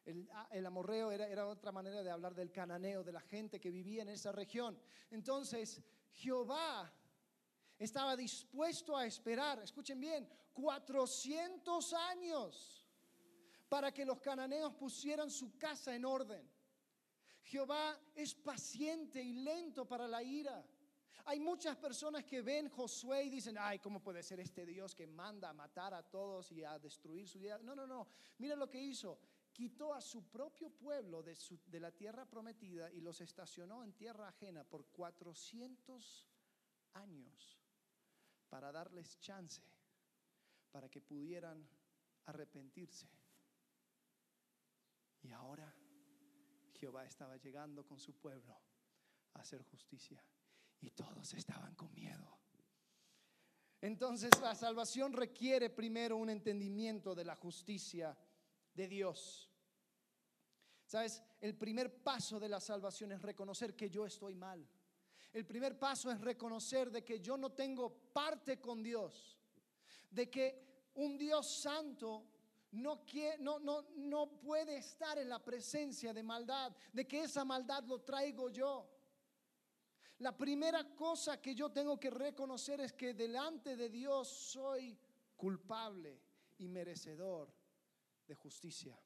El, 0.04 0.28
ah, 0.32 0.48
amorreo 0.66 1.10
era, 1.12 1.26
era, 1.28 1.46
otra 1.46 1.72
manera 1.72 2.02
de 2.02 2.10
hablar 2.10 2.34
del 2.34 2.50
cananeo, 2.50 3.02
de 3.02 3.12
la 3.12 3.20
gente 3.20 3.60
que 3.60 3.70
vivía 3.70 4.02
en 4.02 4.10
esa 4.10 4.32
región. 4.32 4.78
Entonces, 5.10 5.82
Jehová 6.12 6.92
estaba 7.78 8.16
dispuesto 8.16 8.96
a 8.96 9.06
esperar, 9.06 9.62
escuchen 9.62 10.00
bien, 10.00 10.28
400 10.54 11.92
años 11.92 12.88
para 13.68 13.92
que 13.92 14.04
los 14.04 14.20
cananeos 14.20 14.74
pusieran 14.74 15.30
su 15.30 15.58
casa 15.58 15.94
en 15.94 16.04
orden. 16.04 16.48
Jehová 17.42 17.98
es 18.14 18.34
paciente 18.34 19.22
y 19.22 19.34
lento 19.34 19.86
para 19.86 20.08
la 20.08 20.22
ira. 20.22 20.64
Hay 21.26 21.40
muchas 21.40 21.76
personas 21.76 22.24
que 22.24 22.42
ven 22.42 22.68
Josué 22.68 23.24
y 23.24 23.30
dicen, 23.30 23.56
ay, 23.58 23.78
¿cómo 23.78 24.02
puede 24.02 24.22
ser 24.22 24.40
este 24.40 24.64
Dios 24.66 24.94
que 24.94 25.06
manda 25.06 25.50
a 25.50 25.54
matar 25.54 25.94
a 25.94 26.02
todos 26.02 26.52
y 26.52 26.62
a 26.64 26.78
destruir 26.78 27.26
su 27.28 27.40
vida? 27.40 27.58
No, 27.58 27.74
no, 27.74 27.86
no. 27.86 28.06
Mira 28.38 28.56
lo 28.56 28.68
que 28.68 28.80
hizo. 28.80 29.18
Quitó 29.52 29.94
a 29.94 30.00
su 30.00 30.28
propio 30.28 30.70
pueblo 30.70 31.22
de, 31.22 31.36
de 31.66 31.80
la 31.80 31.92
tierra 31.92 32.26
prometida 32.26 32.90
y 32.92 33.00
los 33.00 33.20
estacionó 33.20 33.84
en 33.84 33.92
tierra 33.92 34.28
ajena 34.28 34.64
por 34.64 34.86
400 34.86 36.28
años 36.94 37.60
para 38.48 38.70
darles 38.70 39.18
chance, 39.18 39.60
para 40.74 40.88
que 40.88 41.00
pudieran 41.00 41.64
arrepentirse. 42.24 43.08
Y 45.22 45.30
ahora 45.30 45.72
Jehová 46.72 47.04
estaba 47.04 47.36
llegando 47.36 47.86
con 47.86 48.00
su 48.00 48.14
pueblo 48.14 48.60
a 49.34 49.38
hacer 49.38 49.62
justicia 49.62 50.20
y 50.80 50.90
todos 50.90 51.32
estaban 51.34 51.76
con 51.76 51.94
miedo. 51.94 52.40
Entonces 53.82 54.32
la 54.42 54.56
salvación 54.56 55.12
requiere 55.12 55.70
primero 55.70 56.16
un 56.16 56.28
entendimiento 56.28 57.14
de 57.14 57.24
la 57.24 57.36
justicia 57.36 58.18
de 58.74 58.88
Dios. 58.88 59.48
¿Sabes? 60.86 61.22
El 61.40 61.56
primer 61.56 62.02
paso 62.02 62.40
de 62.40 62.48
la 62.48 62.58
salvación 62.58 63.12
es 63.12 63.22
reconocer 63.22 63.76
que 63.76 63.88
yo 63.88 64.06
estoy 64.06 64.34
mal. 64.34 64.68
El 65.32 65.46
primer 65.46 65.78
paso 65.78 66.10
es 66.10 66.20
reconocer 66.20 66.90
de 66.90 67.04
que 67.04 67.20
yo 67.20 67.36
no 67.36 67.52
tengo 67.52 68.10
parte 68.12 68.60
con 68.60 68.82
Dios. 68.82 69.38
De 70.14 70.30
que 70.30 70.92
un 70.94 71.18
Dios 71.18 71.60
santo 71.60 72.26
no, 72.72 73.04
no, 73.40 73.58
no, 73.58 73.82
no 73.96 74.40
puede 74.40 74.76
estar 74.76 75.18
en 75.18 75.28
la 75.28 75.42
presencia 75.42 76.12
de 76.12 76.22
maldad. 76.22 76.74
De 76.92 77.06
que 77.06 77.24
esa 77.24 77.44
maldad 77.44 77.84
lo 77.84 78.00
traigo 78.02 78.48
yo. 78.48 78.90
La 80.18 80.36
primera 80.36 80.94
cosa 80.94 81.40
que 81.40 81.54
yo 81.54 81.70
tengo 81.70 81.98
que 81.98 82.10
reconocer 82.10 82.80
es 82.80 82.92
que 82.92 83.14
delante 83.14 83.76
de 83.76 83.88
Dios 83.88 84.28
soy 84.28 84.96
culpable 85.36 86.20
y 86.58 86.68
merecedor 86.68 87.52
de 88.26 88.34
justicia. 88.34 88.98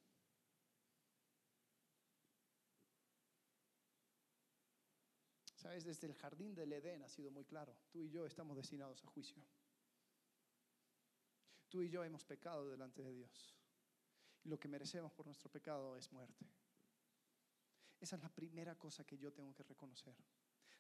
Sabes, 5.55 5.85
desde 5.85 6.07
el 6.07 6.15
jardín 6.15 6.55
del 6.55 6.73
Edén 6.73 7.03
ha 7.03 7.09
sido 7.09 7.31
muy 7.31 7.45
claro. 7.45 7.77
Tú 7.91 8.03
y 8.05 8.11
yo 8.11 8.27
estamos 8.27 8.57
destinados 8.57 9.03
a 9.05 9.09
juicio. 9.09 9.43
Tú 11.69 11.83
y 11.83 11.89
yo 11.89 12.03
hemos 12.05 12.25
pecado 12.25 12.69
delante 12.69 13.03
de 13.03 13.13
Dios. 13.13 13.55
Y 14.45 14.49
lo 14.49 14.59
que 14.59 14.69
merecemos 14.69 15.13
por 15.13 15.27
nuestro 15.27 15.51
pecado 15.51 15.97
es 15.97 16.11
muerte. 16.13 16.47
Esa 18.01 18.17
es 18.17 18.23
la 18.23 18.29
primera 18.29 18.77
cosa 18.77 19.05
que 19.05 19.19
yo 19.19 19.33
tengo 19.33 19.55
que 19.55 19.65
reconocer. 19.65 20.15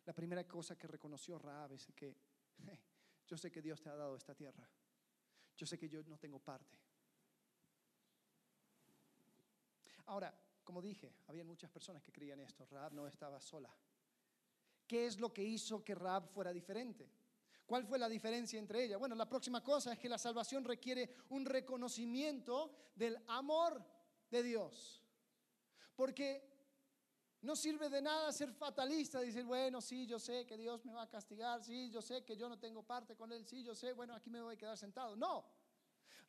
La 0.04 0.12
primera 0.12 0.46
cosa 0.46 0.76
que 0.76 0.86
reconoció 0.86 1.38
Raab 1.38 1.72
es 1.72 1.86
que 1.94 2.16
yo 3.26 3.36
sé 3.36 3.50
que 3.50 3.60
Dios 3.60 3.80
te 3.82 3.90
ha 3.90 3.96
dado 3.96 4.16
esta 4.16 4.34
tierra. 4.34 4.68
Yo 5.56 5.66
sé 5.66 5.78
que 5.78 5.88
yo 5.88 6.02
no 6.04 6.16
tengo 6.18 6.38
parte. 6.38 6.78
Ahora, 10.06 10.32
como 10.64 10.80
dije, 10.80 11.12
había 11.26 11.44
muchas 11.44 11.70
personas 11.70 12.02
que 12.02 12.12
creían 12.12 12.40
esto. 12.40 12.64
Raab 12.66 12.94
no 12.94 13.06
estaba 13.06 13.40
sola. 13.40 13.74
¿Qué 14.86 15.06
es 15.06 15.20
lo 15.20 15.32
que 15.34 15.42
hizo 15.42 15.84
que 15.84 15.94
Raab 15.94 16.28
fuera 16.28 16.52
diferente? 16.52 17.10
¿Cuál 17.68 17.84
fue 17.84 17.98
la 17.98 18.08
diferencia 18.08 18.58
entre 18.58 18.84
ellas? 18.84 18.98
Bueno, 18.98 19.14
la 19.14 19.28
próxima 19.28 19.62
cosa 19.62 19.92
es 19.92 19.98
que 19.98 20.08
la 20.08 20.16
salvación 20.16 20.64
requiere 20.64 21.16
un 21.28 21.44
reconocimiento 21.44 22.72
del 22.94 23.22
amor 23.26 23.84
de 24.30 24.42
Dios. 24.42 25.04
Porque 25.94 26.48
no 27.42 27.54
sirve 27.54 27.90
de 27.90 28.00
nada 28.00 28.32
ser 28.32 28.54
fatalista, 28.54 29.20
decir, 29.20 29.44
bueno, 29.44 29.82
sí, 29.82 30.06
yo 30.06 30.18
sé 30.18 30.46
que 30.46 30.56
Dios 30.56 30.82
me 30.86 30.94
va 30.94 31.02
a 31.02 31.10
castigar, 31.10 31.62
sí, 31.62 31.90
yo 31.90 32.00
sé 32.00 32.24
que 32.24 32.38
yo 32.38 32.48
no 32.48 32.58
tengo 32.58 32.84
parte 32.84 33.14
con 33.14 33.32
Él, 33.32 33.44
sí, 33.44 33.62
yo 33.62 33.74
sé, 33.74 33.92
bueno, 33.92 34.14
aquí 34.14 34.30
me 34.30 34.40
voy 34.40 34.54
a 34.54 34.58
quedar 34.58 34.78
sentado. 34.78 35.14
No, 35.14 35.44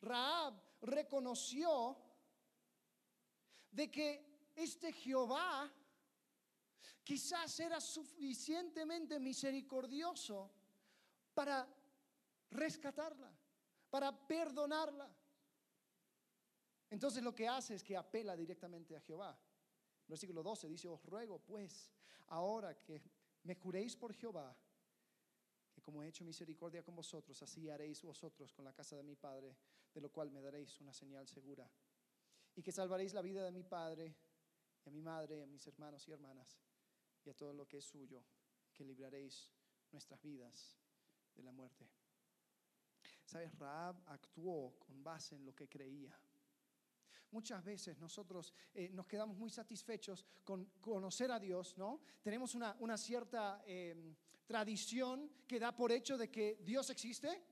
Raab 0.02 0.60
reconoció 0.82 1.96
de 3.70 3.90
que 3.90 4.50
este 4.54 4.92
Jehová 4.92 5.72
quizás 7.02 7.58
era 7.60 7.80
suficientemente 7.80 9.18
misericordioso 9.18 10.59
para 11.34 11.66
rescatarla, 12.50 13.32
para 13.90 14.26
perdonarla. 14.26 15.14
Entonces 16.90 17.22
lo 17.22 17.34
que 17.34 17.46
hace 17.46 17.74
es 17.74 17.84
que 17.84 17.96
apela 17.96 18.36
directamente 18.36 18.96
a 18.96 19.00
Jehová. 19.00 19.38
Versículo 20.06 20.42
12 20.42 20.68
dice, 20.68 20.88
os 20.88 21.04
ruego 21.04 21.38
pues, 21.38 21.90
ahora 22.26 22.76
que 22.76 23.00
me 23.44 23.54
juréis 23.54 23.96
por 23.96 24.12
Jehová, 24.12 24.56
que 25.72 25.80
como 25.80 26.02
he 26.02 26.08
hecho 26.08 26.24
misericordia 26.24 26.82
con 26.82 26.96
vosotros, 26.96 27.40
así 27.42 27.70
haréis 27.70 28.02
vosotros 28.02 28.52
con 28.52 28.64
la 28.64 28.72
casa 28.72 28.96
de 28.96 29.04
mi 29.04 29.14
Padre, 29.14 29.56
de 29.94 30.00
lo 30.00 30.10
cual 30.10 30.30
me 30.32 30.40
daréis 30.40 30.80
una 30.80 30.92
señal 30.92 31.28
segura. 31.28 31.70
Y 32.56 32.62
que 32.62 32.72
salvaréis 32.72 33.14
la 33.14 33.22
vida 33.22 33.44
de 33.44 33.52
mi 33.52 33.62
Padre, 33.62 34.16
y 34.84 34.88
a 34.88 34.92
mi 34.92 35.00
madre, 35.00 35.38
y 35.38 35.42
a 35.42 35.46
mis 35.46 35.64
hermanos 35.68 36.06
y 36.08 36.12
hermanas, 36.12 36.58
y 37.24 37.30
a 37.30 37.34
todo 37.34 37.52
lo 37.52 37.68
que 37.68 37.78
es 37.78 37.84
suyo, 37.84 38.24
que 38.72 38.84
libraréis 38.84 39.52
nuestras 39.92 40.20
vidas 40.20 40.79
de 41.40 41.44
la 41.46 41.52
muerte. 41.52 41.88
¿Sabes? 43.24 43.56
Raab 43.58 43.96
actuó 44.06 44.78
con 44.78 45.02
base 45.02 45.36
en 45.36 45.44
lo 45.44 45.54
que 45.54 45.68
creía. 45.68 46.14
Muchas 47.30 47.64
veces 47.64 47.98
nosotros 47.98 48.52
eh, 48.74 48.90
nos 48.92 49.06
quedamos 49.06 49.36
muy 49.36 49.50
satisfechos 49.50 50.26
con 50.44 50.64
conocer 50.80 51.30
a 51.30 51.38
Dios, 51.38 51.78
¿no? 51.78 52.00
Tenemos 52.22 52.54
una, 52.54 52.98
cierta 52.98 53.62
em, 53.64 54.16
tradición 54.46 55.30
que 55.46 55.60
da 55.60 55.74
por 55.74 55.92
hecho 55.92 56.18
de 56.18 56.28
que 56.28 56.58
Dios 56.62 56.90
existe, 56.90 57.42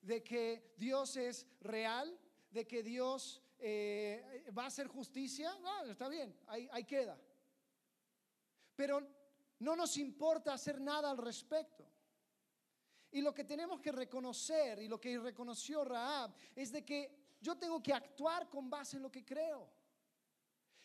de 0.00 0.22
que 0.22 0.74
Dios 0.78 1.16
es 1.16 1.46
real, 1.60 2.18
de 2.50 2.66
que 2.66 2.82
Dios 2.82 3.42
eh, 3.58 4.44
va 4.56 4.64
a 4.64 4.68
hacer 4.68 4.86
justicia. 4.86 5.52
Está 5.88 6.08
bien, 6.08 6.34
ahí, 6.46 6.68
ahí 6.70 6.84
queda. 6.84 7.20
Pero 8.76 9.00
no 9.58 9.74
nos 9.74 9.96
importa 9.96 10.54
hacer 10.54 10.80
nada 10.80 11.10
al 11.10 11.18
respecto. 11.18 11.93
Y 13.14 13.20
lo 13.22 13.32
que 13.32 13.44
tenemos 13.44 13.80
que 13.80 13.92
reconocer 13.92 14.80
y 14.80 14.88
lo 14.88 15.00
que 15.00 15.16
reconoció 15.20 15.84
Raab 15.84 16.34
es 16.56 16.72
de 16.72 16.84
que 16.84 17.36
yo 17.40 17.56
tengo 17.56 17.80
que 17.80 17.92
actuar 17.92 18.50
con 18.50 18.68
base 18.68 18.96
en 18.96 19.04
lo 19.04 19.12
que 19.12 19.24
creo. 19.24 19.70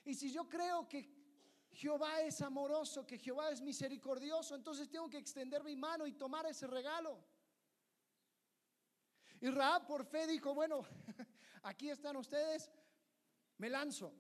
Y 0.06 0.14
si 0.14 0.32
yo 0.32 0.48
creo 0.48 0.88
que 0.88 1.10
Jehová 1.72 2.22
es 2.22 2.40
amoroso, 2.42 3.08
que 3.08 3.18
Jehová 3.18 3.50
es 3.50 3.62
misericordioso, 3.62 4.54
entonces 4.54 4.88
tengo 4.92 5.10
que 5.10 5.18
extender 5.18 5.64
mi 5.64 5.76
mano 5.76 6.06
y 6.06 6.14
tomar 6.14 6.46
ese 6.46 6.68
regalo. 6.68 7.18
Y 9.42 9.50
Raab 9.50 9.88
por 9.88 10.06
fe 10.06 10.28
dijo, 10.28 10.54
bueno, 10.54 10.84
aquí 11.64 11.90
están 11.90 12.16
ustedes, 12.16 12.70
me 13.58 13.72
lanzo. 13.72 14.14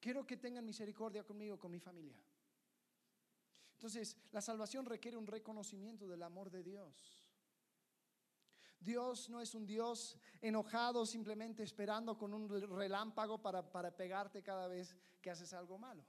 Quiero 0.00 0.26
que 0.26 0.38
tengan 0.38 0.64
misericordia 0.64 1.22
conmigo, 1.22 1.58
con 1.58 1.70
mi 1.70 1.80
familia. 1.80 2.16
Entonces, 3.76 4.16
la 4.32 4.40
salvación 4.40 4.86
requiere 4.86 5.18
un 5.18 5.26
reconocimiento 5.26 6.08
del 6.08 6.22
amor 6.22 6.50
de 6.50 6.62
Dios. 6.62 7.22
Dios 8.80 9.28
no 9.28 9.40
es 9.40 9.54
un 9.54 9.66
Dios 9.66 10.18
enojado 10.40 11.04
simplemente 11.04 11.62
esperando 11.62 12.16
con 12.16 12.32
un 12.32 12.48
relámpago 12.48 13.42
para, 13.42 13.70
para 13.70 13.94
pegarte 13.94 14.42
cada 14.42 14.66
vez 14.66 14.96
que 15.20 15.30
haces 15.30 15.52
algo 15.52 15.76
malo. 15.76 16.06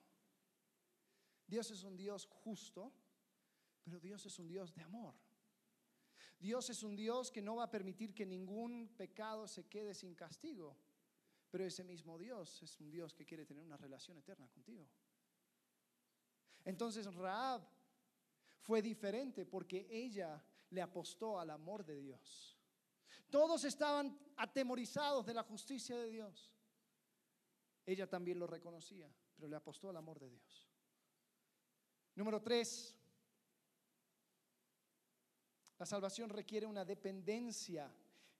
Dios 1.45 1.69
es 1.71 1.84
un 1.84 1.97
Dios 1.97 2.25
justo, 2.25 2.93
pero 3.84 3.99
Dios 3.99 4.25
es 4.25 4.39
un 4.39 4.47
Dios 4.47 4.73
de 4.73 4.84
amor. 4.84 5.15
Dios 6.39 6.69
es 6.69 6.84
un 6.84 6.95
Dios 6.95 7.32
que 7.32 7.41
no 7.41 7.58
va 7.58 7.65
a 7.65 7.71
permitir 7.71 8.13
que 8.13 8.25
ningún 8.25 8.95
pecado 8.95 9.47
se 9.47 9.67
quede 9.67 9.93
sin 9.93 10.15
castigo, 10.15 10.77
Pero 11.49 11.65
ese 11.65 11.84
mismo 11.84 12.17
Dios 12.17 12.62
es 12.62 12.80
un 12.80 12.91
Dios 12.91 13.13
que 13.13 13.25
quiere 13.25 13.45
tener 13.45 13.63
una 13.63 13.77
relación 13.77 14.17
eterna 14.17 14.47
contigo. 14.49 14.88
Entonces 16.67 17.06
Raab 17.15 17.62
fue 18.60 18.82
diferente 18.82 19.45
porque 19.45 19.88
ella 19.89 20.43
le 20.69 20.82
apostó 20.82 21.39
al 21.39 21.49
amor 21.49 21.86
de 21.86 21.95
Dios. 21.95 22.58
Todos 23.30 23.63
estaban 23.63 24.19
atemorizados 24.36 25.25
de 25.25 25.34
la 25.34 25.43
justicia 25.43 25.95
de 25.95 26.10
Dios. 26.10 26.51
Ella 27.86 28.10
también 28.10 28.38
lo 28.38 28.47
reconocía, 28.47 29.10
pero 29.38 29.47
le 29.47 29.56
apostó 29.56 29.89
al 29.89 29.95
amor 29.95 30.19
de 30.19 30.30
Dios. 30.30 30.67
Número 32.15 32.41
tres, 32.41 32.93
la 35.80 35.86
salvación 35.86 36.30
requiere 36.30 36.65
una 36.65 36.84
dependencia 36.84 37.89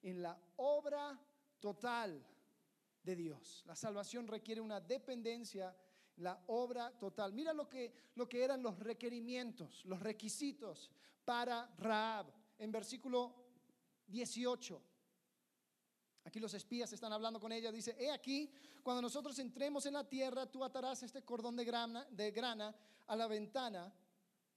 en 0.02 0.22
la 0.22 0.38
obra 0.58 1.18
total 1.62 2.28
de 3.04 3.16
Dios. 3.16 3.64
La 3.66 3.76
salvación 3.78 4.28
requiere 4.28 4.60
una 4.60 4.82
dependencia 4.82 5.74
en 5.74 5.87
la 6.18 6.42
obra 6.48 6.92
total. 6.98 7.34
Mira 7.34 7.54
lo 7.54 7.68
que, 7.68 7.94
lo 8.16 8.28
que 8.28 8.44
eran 8.44 8.62
los 8.62 8.80
requerimientos, 8.80 9.86
los 9.86 10.00
requisitos 10.00 10.92
para 11.26 11.70
Raab 11.78 12.28
en 12.60 12.72
versículo 12.72 13.36
18. 14.08 14.82
Aquí 16.26 16.40
los 16.40 16.54
espías 16.54 16.92
están 16.92 17.14
hablando 17.14 17.40
con 17.40 17.52
ella. 17.52 17.72
Dice, 17.72 17.96
he 17.98 18.12
aquí, 18.12 18.52
cuando 18.84 19.02
nosotros 19.02 19.38
entremos 19.40 19.86
en 19.86 19.94
la 19.94 20.08
tierra, 20.08 20.46
tú 20.46 20.64
atarás 20.64 21.04
este 21.04 21.24
cordón 21.24 21.56
de 21.56 21.64
grana, 21.64 22.06
de 22.12 22.32
grana 22.32 22.76
a 23.08 23.16
la 23.16 23.28
ventana 23.28 23.94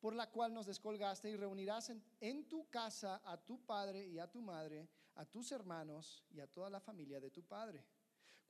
por 0.01 0.14
la 0.14 0.31
cual 0.31 0.55
nos 0.55 0.66
descolgaste 0.66 1.31
y 1.31 1.37
reunirás 1.37 1.92
en, 2.20 2.49
tu 2.49 2.68
casa 2.70 3.20
a 3.25 3.37
tu 3.37 3.61
padre 3.64 4.07
y 4.07 4.18
a 4.18 4.31
tu 4.31 4.40
madre, 4.40 4.88
a 5.14 5.27
tus 5.27 5.53
hermanos 5.53 6.25
y 6.31 6.40
a 6.40 6.46
toda 6.46 6.70
la 6.70 6.81
familia 6.81 7.20
de 7.20 7.31
tu 7.31 7.42
padre. 7.42 7.85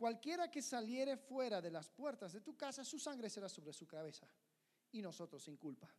Cualquiera 0.00 0.50
que 0.50 0.62
saliere 0.62 1.18
fuera 1.18 1.60
de 1.60 1.70
las 1.70 1.90
puertas 1.90 2.32
de 2.32 2.40
tu 2.40 2.56
casa, 2.56 2.82
su 2.82 2.98
sangre 2.98 3.28
será 3.28 3.50
sobre 3.50 3.74
su 3.74 3.86
cabeza 3.86 4.26
y 4.92 5.02
nosotros 5.02 5.42
sin 5.42 5.58
culpa. 5.58 5.94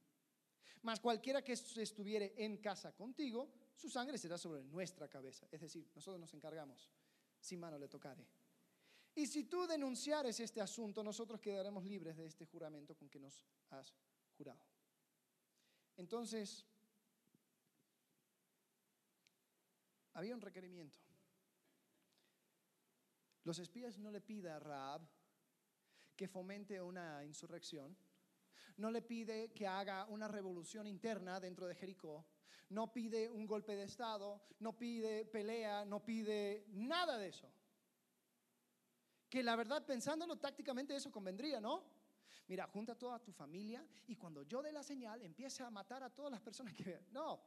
Mas 0.82 1.00
cualquiera 1.00 1.44
que 1.44 1.54
estuviere 1.54 2.34
en 2.36 2.58
casa 2.58 2.96
contigo, 2.96 3.52
su 3.76 3.92
sangre 3.92 4.18
será 4.18 4.40
sobre 4.40 4.64
nuestra 4.64 5.08
cabeza. 5.08 5.48
Es 5.52 5.62
decir, 5.62 5.88
nosotros 5.94 6.20
nos 6.20 6.34
encargamos, 6.34 6.90
sin 7.40 7.60
mano 7.60 7.78
le 7.78 7.88
tocare. 7.88 8.28
Y 9.14 9.28
si 9.28 9.44
tú 9.44 9.68
denunciares 9.68 10.40
este 10.40 10.62
asunto, 10.62 11.04
nosotros 11.04 11.40
quedaremos 11.40 11.86
libres 11.86 12.18
de 12.18 12.26
este 12.26 12.48
juramento 12.48 12.96
con 12.96 13.08
que 13.08 13.20
nos 13.20 13.46
has 13.70 13.94
jurado. 14.36 14.66
Entonces, 15.98 16.66
había 20.14 20.34
un 20.34 20.42
requerimiento. 20.42 20.98
Los 23.44 23.60
espías 23.60 23.98
no 23.98 24.12
le 24.12 24.22
piden 24.22 24.52
a 24.52 24.60
Raab 24.60 25.02
que 26.16 26.28
fomente 26.28 26.82
una 26.82 27.24
insurrección, 27.26 27.98
no 28.78 28.92
le 28.92 29.02
pide 29.02 29.52
que 29.54 29.68
haga 29.68 30.06
una 30.06 30.28
revolución 30.28 30.88
interna 30.88 31.40
dentro 31.40 31.68
de 31.68 31.76
Jericó, 31.76 32.26
no 32.70 32.94
pide 32.94 33.30
un 33.30 33.46
golpe 33.46 33.76
de 33.76 33.84
Estado, 33.84 34.42
no 34.60 34.78
pide 34.78 35.26
pelea, 35.26 35.84
no 35.86 36.06
pide 36.06 36.66
nada 36.70 37.18
de 37.18 37.30
eso. 37.30 37.52
Que 39.30 39.44
la 39.44 39.56
verdad, 39.56 39.86
pensándolo 39.86 40.38
tácticamente, 40.38 40.96
eso 40.96 41.12
convendría, 41.12 41.60
¿no? 41.60 42.02
mira, 42.52 42.68
junta 42.68 42.96
toda 42.96 43.18
tu 43.18 43.32
familia 43.32 43.82
y 44.08 44.18
cuando 44.18 44.44
yo 44.44 44.62
dé 44.62 44.74
la 44.74 44.84
señal 44.84 45.22
empiece 45.22 45.64
a 45.64 45.70
matar 45.70 46.04
a 46.04 46.10
todas 46.10 46.32
las 46.32 46.42
personas 46.42 46.74
que 46.74 46.84
vean. 46.84 47.06
No, 47.12 47.42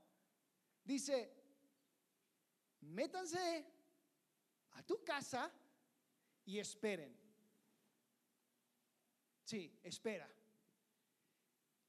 dice, 0.82 1.30
métanse 2.80 3.66
a 4.70 4.82
tu 4.82 5.04
casa 5.04 5.52
y 6.46 6.58
esperen. 6.58 7.16
Sí, 9.44 9.78
espera. 9.82 10.28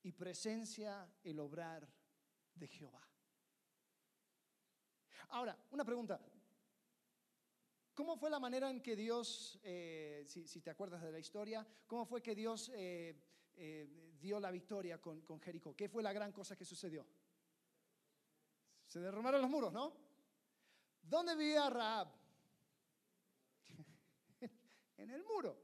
Y 0.04 0.12
presencia 0.12 1.10
el 1.24 1.40
obrar 1.40 1.88
de 2.54 2.68
Jehová. 2.68 3.02
Ahora, 5.30 5.58
una 5.72 5.84
pregunta. 5.84 6.20
¿Cómo 7.94 8.18
fue 8.18 8.30
la 8.30 8.40
manera 8.40 8.70
en 8.70 8.82
que 8.82 8.96
Dios, 8.96 9.58
eh, 9.64 10.26
si, 10.28 10.60
te 10.62 10.70
acuerdas 10.70 11.02
de 11.02 11.14
la 11.14 11.20
historia, 11.20 11.66
cómo 11.88 12.06
fue 12.06 12.22
que 12.22 12.36
Dios 12.36 12.70
eh, 12.76 13.16
eh, 13.56 14.14
dio 14.20 14.40
la 14.40 14.52
victoria 14.52 15.02
con, 15.02 15.40
Jericó? 15.40 15.76
¿Qué 15.76 15.88
fue 15.88 16.04
la 16.04 16.12
gran 16.12 16.34
cosa 16.34 16.58
que 16.58 16.66
sucedió? 16.66 17.08
Se 18.86 19.00
derrumbaron 19.00 19.42
los 19.42 19.50
muros, 19.50 19.72
¿no? 19.72 19.94
¿Dónde 21.02 21.36
vivía 21.36 21.70
Raab? 21.70 22.25
En 24.98 25.10
el 25.10 25.24
muro. 25.24 25.58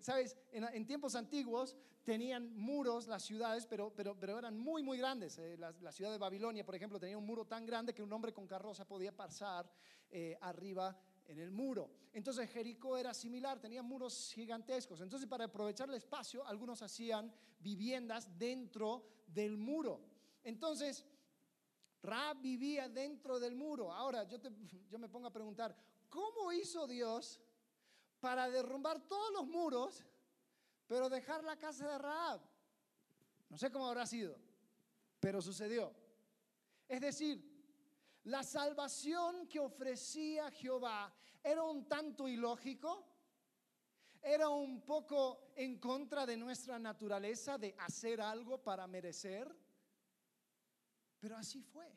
Sabes, 0.00 0.38
en, 0.52 0.86
tiempos 0.86 1.14
antiguos 1.14 1.76
tenían 2.02 2.56
muros 2.56 3.06
las 3.06 3.22
ciudades, 3.22 3.66
pero, 3.66 3.92
pero, 3.94 4.18
pero 4.18 4.38
eran 4.38 4.58
muy, 4.58 4.82
muy 4.82 4.98
grandes. 4.98 5.38
la, 5.58 5.92
ciudad 5.92 6.12
de 6.12 6.18
Babilonia, 6.18 6.64
por 6.64 6.74
ejemplo, 6.74 6.98
tenía 6.98 7.18
un 7.18 7.26
muro 7.26 7.44
tan 7.46 7.66
grande 7.66 7.92
que 7.92 8.02
un 8.02 8.12
hombre 8.12 8.32
con 8.32 8.46
carroza 8.46 8.86
podía 8.86 9.14
pasar 9.14 9.70
eh, 10.10 10.38
arriba 10.40 10.96
en 11.26 11.38
el 11.38 11.50
muro. 11.50 11.90
Entonces 12.12 12.48
Jericó 12.50 12.96
era 12.96 13.12
similar, 13.12 13.58
tenía 13.58 13.82
muros 13.82 14.32
gigantescos. 14.34 15.00
Entonces 15.00 15.28
para 15.28 15.46
aprovechar 15.46 15.88
el 15.88 15.94
espacio, 15.96 16.46
algunos 16.46 16.82
hacían 16.82 17.32
viviendas 17.58 18.38
dentro 18.38 19.06
del 19.26 19.56
muro. 19.56 20.00
Entonces, 20.44 21.04
Raab 22.02 22.40
vivía 22.40 22.88
dentro 22.88 23.40
del 23.40 23.54
muro. 23.54 23.90
Ahora 23.90 24.24
yo, 24.24 24.38
yo 24.90 24.98
me 24.98 25.08
pongo 25.08 25.26
a 25.26 25.32
preguntar, 25.32 25.74
¿cómo 26.10 26.52
hizo 26.52 26.86
Dios 26.86 27.40
para 28.24 28.48
derrumbar 28.48 29.06
todos 29.06 29.30
los 29.34 29.46
muros, 29.46 30.02
pero 30.86 31.10
dejar 31.10 31.44
la 31.44 31.58
casa 31.58 31.86
de 31.86 31.98
Raab? 31.98 32.40
No 33.50 33.58
sé 33.58 33.70
cómo 33.70 33.86
habrá 33.86 34.06
sido, 34.06 34.40
pero 35.20 35.42
sucedió. 35.42 35.94
Es 36.88 37.02
decir, 37.02 37.44
la 38.22 38.42
salvación 38.42 39.46
que 39.46 39.60
ofrecía 39.60 40.50
Jehová 40.52 41.14
era 41.42 41.64
un 41.64 41.86
tanto 41.86 42.26
ilógico, 42.26 43.06
era 44.22 44.48
un 44.48 44.80
poco 44.86 45.52
en 45.54 45.78
contra 45.78 46.24
de 46.24 46.38
nuestra 46.38 46.78
naturaleza 46.78 47.58
de 47.58 47.76
hacer 47.78 48.22
algo 48.22 48.56
para 48.56 48.86
merecer, 48.86 49.54
pero 51.20 51.36
así 51.36 51.60
fue. 51.60 51.92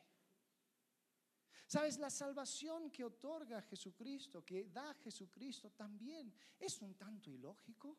Sabes, 1.68 1.98
la 1.98 2.08
salvación 2.08 2.90
que 2.90 3.04
otorga 3.04 3.60
Jesucristo, 3.60 4.42
que 4.42 4.64
da 4.70 4.94
Jesucristo 5.04 5.70
también 5.72 6.32
es 6.58 6.80
un 6.80 6.94
tanto 6.94 7.30
ilógico. 7.30 7.94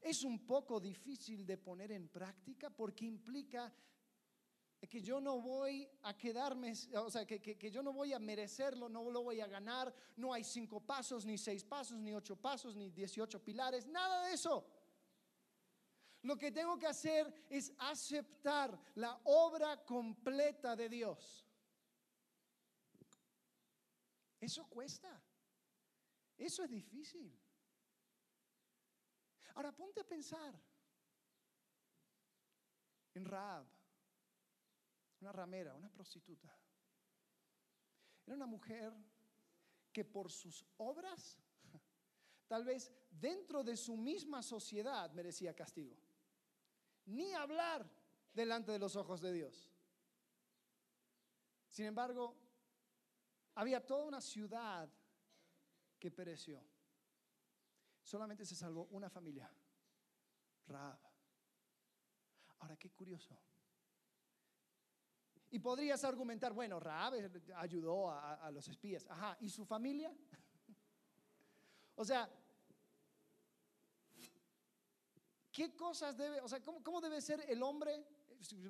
Es 0.00 0.24
un 0.24 0.46
poco 0.46 0.80
difícil 0.80 1.44
de 1.44 1.58
poner 1.58 1.92
en 1.92 2.08
práctica 2.08 2.70
porque 2.70 3.04
implica 3.04 3.70
que 4.88 5.02
yo 5.02 5.20
no 5.20 5.42
voy 5.42 5.86
a 6.04 6.16
quedarme, 6.16 6.72
o 6.94 7.10
sea, 7.10 7.26
que, 7.26 7.42
que, 7.42 7.70
yo 7.70 7.82
no 7.82 7.92
voy 7.92 8.14
a 8.14 8.18
merecerlo, 8.18 8.88
no 8.88 9.10
lo 9.10 9.22
voy 9.22 9.42
a 9.42 9.46
ganar, 9.46 9.94
no 10.16 10.32
hay 10.32 10.42
cinco 10.42 10.80
pasos, 10.80 11.26
ni 11.26 11.36
seis 11.36 11.62
pasos, 11.62 11.98
ni 11.98 12.14
ocho 12.14 12.36
pasos, 12.36 12.74
ni 12.74 12.88
dieciocho 12.88 13.44
pilares, 13.44 13.86
nada 13.86 14.26
de 14.26 14.32
eso. 14.32 14.66
Lo 16.22 16.38
que 16.38 16.50
tengo 16.50 16.78
que 16.78 16.86
hacer 16.86 17.30
es 17.50 17.74
aceptar 17.76 18.80
la 18.94 19.20
obra 19.24 19.84
completa 19.84 20.74
de 20.74 20.88
Dios. 20.88 21.49
Eso 24.40 24.66
cuesta. 24.68 25.22
Eso 26.36 26.64
es 26.64 26.70
difícil. 26.70 27.38
Ahora 29.54 29.72
ponte 29.72 30.00
a 30.00 30.04
pensar 30.04 30.58
en 33.14 33.24
Raab 33.24 33.66
una 35.20 35.32
ramera, 35.32 35.74
una 35.74 35.90
prostituta. 35.90 36.48
Era 38.24 38.36
una 38.36 38.46
mujer 38.46 38.94
que 39.92 40.04
por 40.04 40.30
sus 40.30 40.64
obras, 40.78 41.38
tal 42.46 42.64
vez 42.64 42.90
dentro 43.10 43.62
de 43.62 43.76
su 43.76 43.96
misma 43.96 44.42
sociedad, 44.42 45.10
merecía 45.12 45.54
castigo. 45.54 45.96
Ni 47.06 47.34
hablar 47.34 47.86
delante 48.32 48.72
de 48.72 48.78
los 48.78 48.96
ojos 48.96 49.20
de 49.20 49.32
Dios. 49.32 49.70
Sin 51.68 51.86
embargo, 51.86 52.39
había 53.54 53.84
toda 53.84 54.04
una 54.04 54.20
ciudad 54.20 54.88
que 55.98 56.10
pereció. 56.10 56.64
Solamente 58.02 58.44
se 58.44 58.56
salvó 58.56 58.88
una 58.90 59.10
familia, 59.10 59.50
Raab. 60.66 60.98
Ahora, 62.58 62.76
qué 62.76 62.90
curioso. 62.90 63.38
Y 65.50 65.58
podrías 65.58 66.04
argumentar, 66.04 66.52
bueno, 66.52 66.78
Raab 66.78 67.14
ayudó 67.56 68.10
a, 68.10 68.50
los 68.52 68.68
espías. 68.68 69.06
Ajá, 69.10 69.36
¿y 69.40 69.50
su 69.50 69.64
familia? 69.64 70.14
o 71.96 72.04
sea, 72.04 72.30
¿qué 75.50 75.74
cosas 75.74 76.16
debe, 76.16 76.40
o 76.40 76.48
sea, 76.48 76.62
¿cómo, 76.62 77.00
debe 77.00 77.20
ser 77.20 77.44
el 77.48 77.62
hombre? 77.62 78.06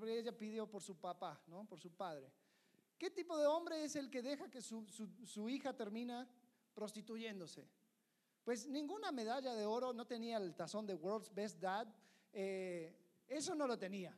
Ella 0.06 0.36
pidió 0.36 0.68
por 0.68 0.82
su 0.82 0.98
papá, 0.98 1.40
¿no? 1.46 1.66
Por 1.66 1.78
su 1.78 1.92
padre. 1.92 2.32
¿Qué 3.00 3.08
tipo 3.08 3.38
de 3.38 3.46
hombre 3.46 3.82
es 3.82 3.96
el 3.96 4.10
que 4.10 4.20
deja 4.20 4.50
que 4.50 4.60
su, 4.60 5.48
hija 5.48 5.74
termina 5.74 6.28
prostituyéndose. 6.74 7.66
Pues 8.44 8.68
ninguna 8.68 9.10
medalla 9.10 9.54
de 9.54 9.64
oro, 9.64 9.94
no 9.94 10.06
tenía 10.06 10.36
el 10.36 10.54
tazón 10.54 10.86
de 10.86 10.92
World's 10.92 11.32
Best 11.32 11.58
Dad, 11.58 11.88
eh, 12.30 12.94
eso 13.26 13.54
no 13.54 13.66
lo 13.66 13.78
tenía. 13.78 14.14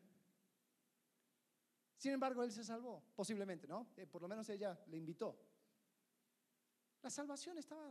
Sin 1.96 2.10
embargo, 2.10 2.42
él 2.42 2.50
se 2.50 2.64
salvó, 2.64 3.04
posiblemente, 3.14 3.68
¿no? 3.68 3.86
Eh, 3.96 4.04
por 4.04 4.20
lo 4.20 4.26
menos 4.26 4.48
ella 4.48 4.76
le 4.88 4.96
invitó. 4.96 5.38
La 7.02 7.10
salvación 7.10 7.58
estaba 7.58 7.88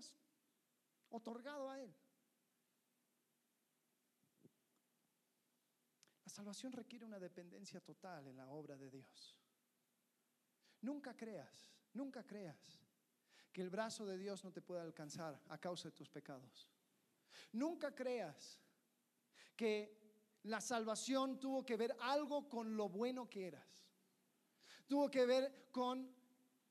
otorgado 1.07 1.69
a 1.69 1.79
él. 1.79 1.95
La 6.25 6.29
salvación 6.29 6.73
requiere 6.73 7.05
una 7.05 7.17
dependencia 7.17 7.79
total 7.79 8.27
en 8.27 8.35
la 8.35 8.49
obra 8.49 8.75
de 8.75 8.89
Dios. 8.91 9.40
Nunca 10.81 11.15
creas, 11.15 11.71
nunca 11.93 12.23
creas 12.25 12.81
que 13.51 13.61
el 13.61 13.69
brazo 13.69 14.05
de 14.05 14.17
Dios 14.17 14.43
no 14.43 14.51
te 14.51 14.61
pueda 14.61 14.81
alcanzar 14.81 15.39
a 15.49 15.57
causa 15.57 15.89
de 15.89 15.95
tus 15.95 16.09
pecados. 16.09 16.69
Nunca 17.53 17.93
creas 17.93 18.59
que 19.55 20.01
la 20.43 20.61
salvación 20.61 21.39
tuvo 21.39 21.65
que 21.65 21.77
ver 21.77 21.95
algo 21.99 22.49
con 22.49 22.75
lo 22.75 22.89
bueno 22.89 23.29
que 23.29 23.47
eras. 23.47 23.85
Tuvo 24.87 25.09
que 25.09 25.25
ver 25.25 25.69
con 25.71 26.09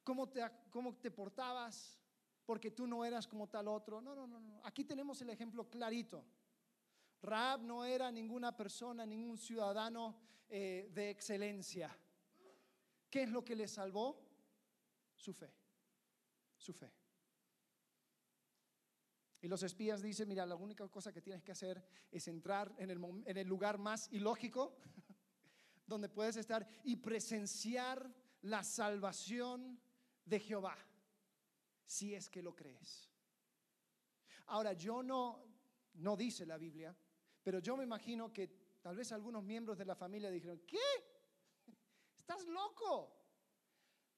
cómo 0.03 0.29
te, 0.29 0.43
cómo 0.71 0.97
te 0.97 1.11
portabas, 1.11 1.99
porque 2.45 2.71
tú 2.71 2.87
no 2.87 3.05
eras 3.05 3.27
como 3.27 3.49
tal 3.49 3.69
otro. 3.69 4.01
No, 4.01 4.15
no, 4.15 4.27
no, 4.27 4.41
no. 4.41 4.61
Aquí 4.65 4.85
tenemos 4.85 5.21
el 5.23 5.31
ejemplo 5.31 5.69
clarito. 5.69 6.25
Raab 7.23 7.63
no 7.63 7.85
era 7.85 8.11
ninguna 8.11 8.57
persona, 8.57 9.05
ningún 9.07 9.37
ciudadano 9.39 10.17
eh, 10.49 10.91
de 10.93 11.11
excelencia. 11.11 11.97
¿Qué 13.11 13.25
es 13.25 13.31
lo 13.31 13.45
que 13.45 13.57
le 13.57 13.69
salvó? 13.69 14.25
Su 15.17 15.33
fe 15.33 15.53
su 16.61 16.73
fe. 16.73 16.93
Y 19.41 19.49
los 19.49 19.63
espías 19.63 20.03
dicen, 20.03 20.29
mira, 20.29 20.45
la 20.45 20.55
única 20.55 20.87
cosa 20.89 21.13
que 21.13 21.23
tienes 21.23 21.43
que 21.43 21.53
hacer 21.53 21.83
es 22.11 22.29
entrar 22.29 22.75
en 22.77 22.91
el, 22.91 23.01
en 23.25 23.37
el 23.37 23.49
lugar 23.49 23.79
más 23.79 24.09
ilógico 24.13 24.77
donde 25.87 26.11
puedes 26.11 26.37
estar 26.37 26.69
y 26.85 26.97
presenciar 26.97 28.15
la 28.43 28.63
salvación 28.63 29.81
de 30.27 30.39
Jehová, 30.39 30.77
si 31.87 32.15
es 32.15 32.29
que 32.29 32.43
lo 32.43 32.55
crees. 32.55 33.11
Ahora, 34.47 34.75
yo 34.75 35.03
no, 35.03 35.43
no 35.95 36.17
dice 36.17 36.45
la 36.45 36.59
Biblia, 36.59 36.95
pero 37.43 37.61
yo 37.61 37.77
me 37.77 37.85
imagino 37.85 38.31
que 38.33 38.49
tal 38.83 38.97
vez 38.97 39.11
algunos 39.13 39.43
miembros 39.43 39.79
de 39.79 39.87
la 39.87 39.95
familia 39.95 40.31
dijeron, 40.31 40.61
¿qué? 40.67 40.79
¿Estás 42.31 42.47
loco? 42.47 43.13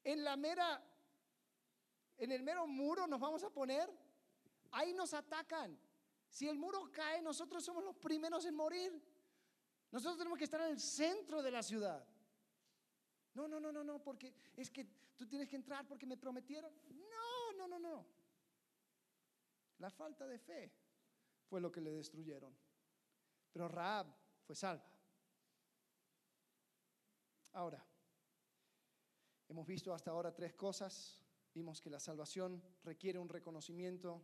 En 0.04 0.22
la 0.22 0.36
mera 0.36 0.84
en 2.18 2.30
el 2.30 2.42
mero 2.42 2.66
muro 2.66 3.06
nos 3.06 3.18
vamos 3.18 3.42
a 3.42 3.48
poner, 3.48 3.90
ahí 4.72 4.92
nos 4.92 5.14
atacan. 5.14 5.78
Si 6.28 6.46
el 6.46 6.58
muro 6.58 6.90
cae, 6.92 7.22
nosotros 7.22 7.64
somos 7.64 7.82
los 7.82 7.96
primeros 7.96 8.44
en 8.44 8.54
morir. 8.54 8.92
Nosotros 9.90 10.18
tenemos 10.18 10.36
que 10.36 10.44
estar 10.44 10.60
en 10.60 10.72
el 10.72 10.78
centro 10.78 11.42
de 11.42 11.50
la 11.50 11.62
ciudad. 11.62 12.06
No, 13.32 13.48
no, 13.48 13.58
no, 13.58 13.72
no, 13.72 13.82
no, 13.82 14.02
porque 14.02 14.34
es 14.56 14.70
que 14.70 14.84
tú 15.16 15.26
tienes 15.26 15.48
que 15.48 15.56
entrar 15.56 15.88
porque 15.88 16.04
me 16.04 16.18
prometieron. 16.18 16.70
No, 16.90 17.52
no, 17.56 17.66
no, 17.66 17.78
no. 17.78 18.06
La 19.78 19.88
falta 19.88 20.26
de 20.26 20.38
fe 20.38 20.70
fue 21.48 21.62
lo 21.62 21.72
que 21.72 21.80
le 21.80 21.92
destruyeron. 21.92 22.54
Pero 23.52 23.68
Raab 23.68 24.14
fue 24.44 24.54
salva. 24.54 24.84
Ahora, 27.54 27.82
hemos 29.52 29.66
visto 29.66 29.94
hasta 29.94 30.10
ahora 30.10 30.34
tres 30.34 30.54
cosas 30.54 31.22
Vimos 31.54 31.82
que 31.82 31.90
la 31.90 32.00
salvación 32.00 32.62
requiere 32.82 33.18
un 33.18 33.28
reconocimiento 33.28 34.22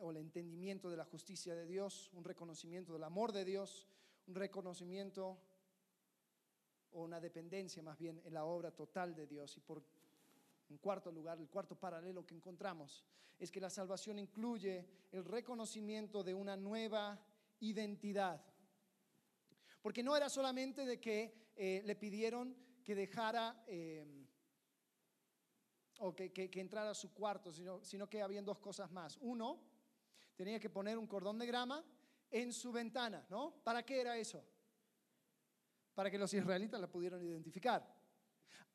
o 0.00 0.10
el 0.10 0.16
entendimiento 0.16 0.88
de 0.90 0.96
la 0.96 1.04
justicia 1.04 1.54
de 1.54 1.66
Dios, 1.66 2.10
un 2.14 2.24
reconocimiento 2.24 2.94
del 2.94 3.04
amor 3.04 3.30
de 3.30 3.44
Dios, 3.44 3.86
un 4.26 4.34
reconocimiento 4.34 5.38
o 6.92 7.02
una 7.02 7.20
dependencia 7.20 7.82
más 7.82 7.98
bien 7.98 8.20
en 8.24 8.32
la 8.32 8.46
obra 8.46 8.70
total 8.70 9.14
de 9.14 9.26
Dios. 9.26 9.54
Y 9.58 9.60
por 9.60 9.82
en 10.70 10.78
cuarto 10.78 11.12
lugar, 11.12 11.38
el 11.38 11.48
cuarto 11.48 11.74
paralelo 11.74 12.26
que 12.26 12.34
encontramos 12.34 13.04
es 13.38 13.50
que 13.50 13.60
la 13.60 13.70
salvación 13.70 14.18
incluye 14.18 14.86
el 15.12 15.24
reconocimiento 15.24 16.24
de 16.24 16.32
una 16.32 16.56
nueva 16.56 17.20
identidad. 17.60 18.42
Porque 19.82 20.02
no 20.02 20.16
era 20.16 20.30
solamente 20.30 20.86
de 20.86 20.98
que 20.98 21.52
eh, 21.54 21.82
le 21.84 21.96
pidieron 21.96 22.56
que 22.84 22.94
dejara 22.94 23.64
eh, 23.66 24.26
o 25.98 26.14
que, 26.14 26.32
que, 26.32 26.60
entrara 26.60 26.90
a 26.90 26.94
su 26.94 27.12
cuarto, 27.12 27.52
sino, 27.52 27.84
sino 27.84 28.08
que 28.08 28.22
habían 28.22 28.44
dos 28.44 28.58
cosas 28.58 28.90
más. 28.90 29.18
Uno, 29.20 29.60
tenía 30.34 30.58
que 30.58 30.70
poner 30.70 30.96
un 30.96 31.06
cordón 31.06 31.38
de 31.38 31.46
grama 31.46 31.84
en 32.30 32.52
su 32.52 32.72
ventana, 32.72 33.26
¿no? 33.28 33.62
¿Para 33.62 33.84
qué 33.84 34.00
era 34.00 34.16
eso? 34.16 34.42
Para 35.94 36.10
que 36.10 36.18
los 36.18 36.32
israelitas 36.32 36.80
la 36.80 36.90
pudieran 36.90 37.22
identificar. 37.22 37.86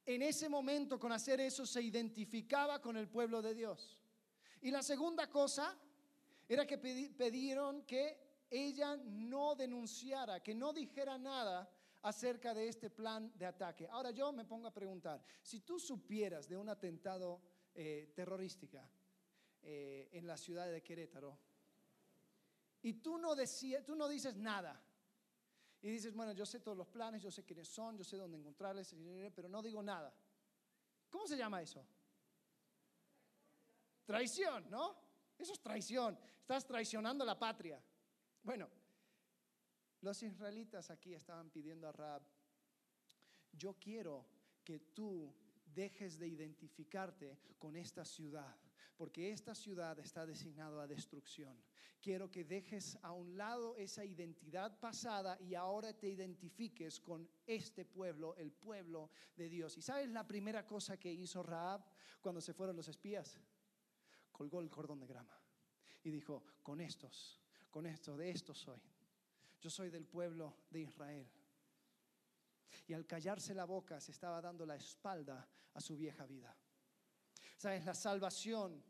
En 0.05 0.21
ese 0.21 0.47
momento, 0.49 0.99
con 0.99 1.11
hacer 1.11 1.41
eso, 1.41 1.65
se 1.65 1.81
identificaba 1.81 2.79
con 2.79 2.95
el 2.97 3.07
pueblo 3.07 3.41
de 3.41 3.55
Dios. 3.55 3.99
Y 4.61 4.69
la 4.69 4.83
segunda 4.83 5.27
cosa 5.29 5.75
era 6.47 6.67
que 6.67 6.77
pidieron 6.77 7.83
que 7.83 8.45
ella 8.49 8.95
no 8.97 9.55
denunciara, 9.55 10.43
que 10.43 10.53
no 10.53 10.73
dijera 10.73 11.17
nada 11.17 11.67
acerca 12.05 12.53
de 12.53 12.67
este 12.67 12.91
plan 12.91 13.31
de 13.35 13.47
ataque. 13.47 13.87
Ahora 13.89 14.11
yo 14.11 14.31
me 14.31 14.45
pongo 14.45 14.67
a 14.67 14.73
preguntar, 14.73 15.23
si 15.41 15.61
tú 15.61 15.79
supieras 15.79 16.47
de 16.47 16.55
un 16.55 16.69
atentado 16.69 17.41
eh, 17.73 18.11
terrorística 18.15 18.87
eh, 19.63 20.09
en 20.11 20.27
la 20.27 20.37
ciudad 20.37 20.69
de 20.69 20.83
Querétaro 20.83 21.35
y 22.83 22.93
tú 23.01 23.17
no, 23.17 23.33
decías, 23.33 23.83
tú 23.83 23.95
no 23.95 24.07
dices 24.07 24.35
nada, 24.35 24.79
y 25.81 25.89
dices, 25.89 26.13
bueno, 26.13 26.31
yo 26.33 26.45
sé 26.45 26.59
todos 26.59 26.77
los 26.77 26.87
planes, 26.87 27.23
yo 27.23 27.31
sé 27.31 27.43
quiénes 27.43 27.67
son, 27.67 27.97
yo 27.97 28.03
sé 28.03 28.17
dónde 28.17 28.37
encontrarles, 28.37 28.95
pero 29.35 29.49
no 29.49 29.63
digo 29.63 29.81
nada. 29.81 30.15
¿Cómo 31.09 31.27
se 31.27 31.37
llama 31.37 31.61
eso? 31.61 31.85
Traición, 34.05 34.69
¿no? 34.69 34.95
Eso 35.37 35.53
es 35.53 35.59
traición. 35.59 36.17
Estás 36.39 36.65
traicionando 36.65 37.23
a 37.23 37.27
la 37.27 37.37
patria. 37.37 37.81
Bueno, 38.43 38.69
los 40.05 40.21
israelitas 40.21 40.91
aquí 40.91 41.15
estaban 41.15 41.49
pidiendo 41.49 41.87
a 41.87 41.91
Rab, 41.91 42.21
yo 43.51 43.73
quiero 43.79 44.23
que 44.63 44.79
tú 44.79 45.33
dejes 45.65 46.19
de 46.19 46.27
identificarte 46.27 47.39
con 47.57 47.75
esta 47.75 48.05
ciudad, 48.05 48.55
porque 48.95 49.31
esta 49.31 49.55
ciudad 49.55 49.97
está 49.97 50.23
designada 50.27 50.83
a 50.83 50.87
destrucción. 50.87 51.59
Quiero 51.99 52.29
que 52.29 52.43
dejes 52.43 52.99
a 53.01 53.13
un 53.13 53.35
lado 53.35 53.75
esa 53.77 54.05
identidad 54.05 54.79
pasada 54.79 55.39
y 55.41 55.55
ahora 55.55 55.91
te 55.91 56.07
identifiques 56.07 56.99
con 56.99 57.27
este 57.47 57.83
pueblo, 57.83 58.35
el 58.35 58.51
pueblo 58.51 59.09
de 59.35 59.49
Dios. 59.49 59.75
¿Y 59.75 59.81
sabes 59.81 60.07
la 60.09 60.27
primera 60.27 60.67
cosa 60.67 60.97
que 60.97 61.11
hizo 61.11 61.41
Raab 61.41 61.83
cuando 62.21 62.41
se 62.41 62.53
fueron 62.53 62.75
los 62.75 62.87
espías? 62.87 63.39
Colgó 64.31 64.61
el 64.61 64.69
cordón 64.69 64.99
de 64.99 65.07
grama 65.07 65.35
y 66.03 66.11
dijo, 66.11 66.43
con 66.61 66.79
estos, 66.79 67.41
con 67.71 67.87
esto, 67.87 68.15
de 68.15 68.29
estos 68.29 68.59
soy, 68.59 68.79
yo 69.65 69.71
soy 69.71 69.89
del 69.89 70.05
pueblo 70.05 70.57
de 70.69 70.81
Israel. 70.81 71.27
Y 72.85 72.93
al 72.93 73.07
callarse 73.07 73.55
la 73.55 73.65
boca 73.65 73.99
se 73.99 74.11
estaba 74.11 74.39
dando 74.39 74.63
la 74.63 74.75
espalda 74.75 75.49
a 75.73 75.81
su 75.81 75.97
vieja 75.97 76.23
vida. 76.27 76.55
¿Sabes? 77.57 77.83
La 77.83 77.95
salvación 77.95 78.83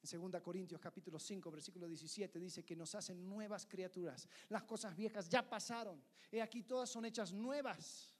en 0.00 0.30
2 0.30 0.40
Corintios 0.40 0.80
capítulo 0.80 1.18
5, 1.18 1.50
versículo 1.50 1.88
17 1.88 2.38
dice 2.38 2.64
que 2.64 2.76
nos 2.76 2.94
hacen 2.94 3.28
nuevas 3.28 3.66
criaturas. 3.66 4.28
Las 4.50 4.62
cosas 4.62 4.94
viejas 4.94 5.28
ya 5.28 5.42
pasaron. 5.42 6.00
Y 6.30 6.38
aquí 6.38 6.62
todas 6.62 6.88
son 6.88 7.04
hechas 7.04 7.32
nuevas. 7.32 8.14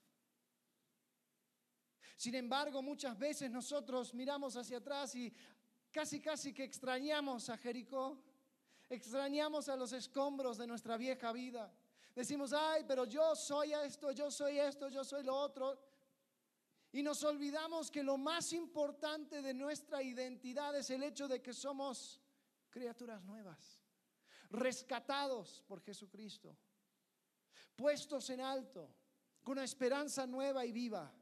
Sin 2.17 2.35
embargo, 2.35 2.81
muchas 2.81 3.17
veces 3.17 3.49
nosotros 3.49 4.13
miramos 4.13 4.57
hacia 4.57 4.79
atrás 4.79 5.15
y 5.15 5.33
casi 5.93 6.19
casi 6.19 6.53
que 6.53 6.65
extrañamos 6.65 7.49
a 7.49 7.57
Jericó. 7.57 8.21
Extrañamos 8.89 9.69
a 9.69 9.75
los 9.75 9.93
escombros 9.93 10.57
de 10.57 10.65
nuestra 10.65 10.97
vieja 10.97 11.31
vida. 11.31 11.71
Decimos, 12.15 12.51
ay, 12.53 12.83
pero 12.87 13.05
yo 13.05 13.35
soy 13.35 13.71
esto, 13.73 14.11
yo 14.11 14.31
soy 14.31 14.59
esto, 14.59 14.89
yo 14.89 15.03
soy 15.03 15.23
lo 15.23 15.35
otro. 15.35 15.79
Y 16.91 17.03
nos 17.03 17.23
olvidamos 17.23 17.91
que 17.91 18.01
lo 18.01 18.17
más 18.17 18.51
importante 18.51 19.43
de 19.43 19.53
nuestra 19.53 20.01
identidad 20.01 20.75
es 20.75 20.89
el 20.89 21.03
hecho 21.03 21.27
de 21.27 21.39
que 21.39 21.53
somos 21.53 22.19
criaturas 22.71 23.23
nuevas, 23.23 23.79
rescatados 24.49 25.63
por 25.67 25.81
Jesucristo, 25.81 26.57
puestos 27.75 28.27
en 28.31 28.41
alto, 28.41 28.89
con 29.43 29.53
una 29.53 29.63
esperanza 29.63 30.25
nueva 30.25 30.65
y 30.65 30.71
viva. 30.71 31.13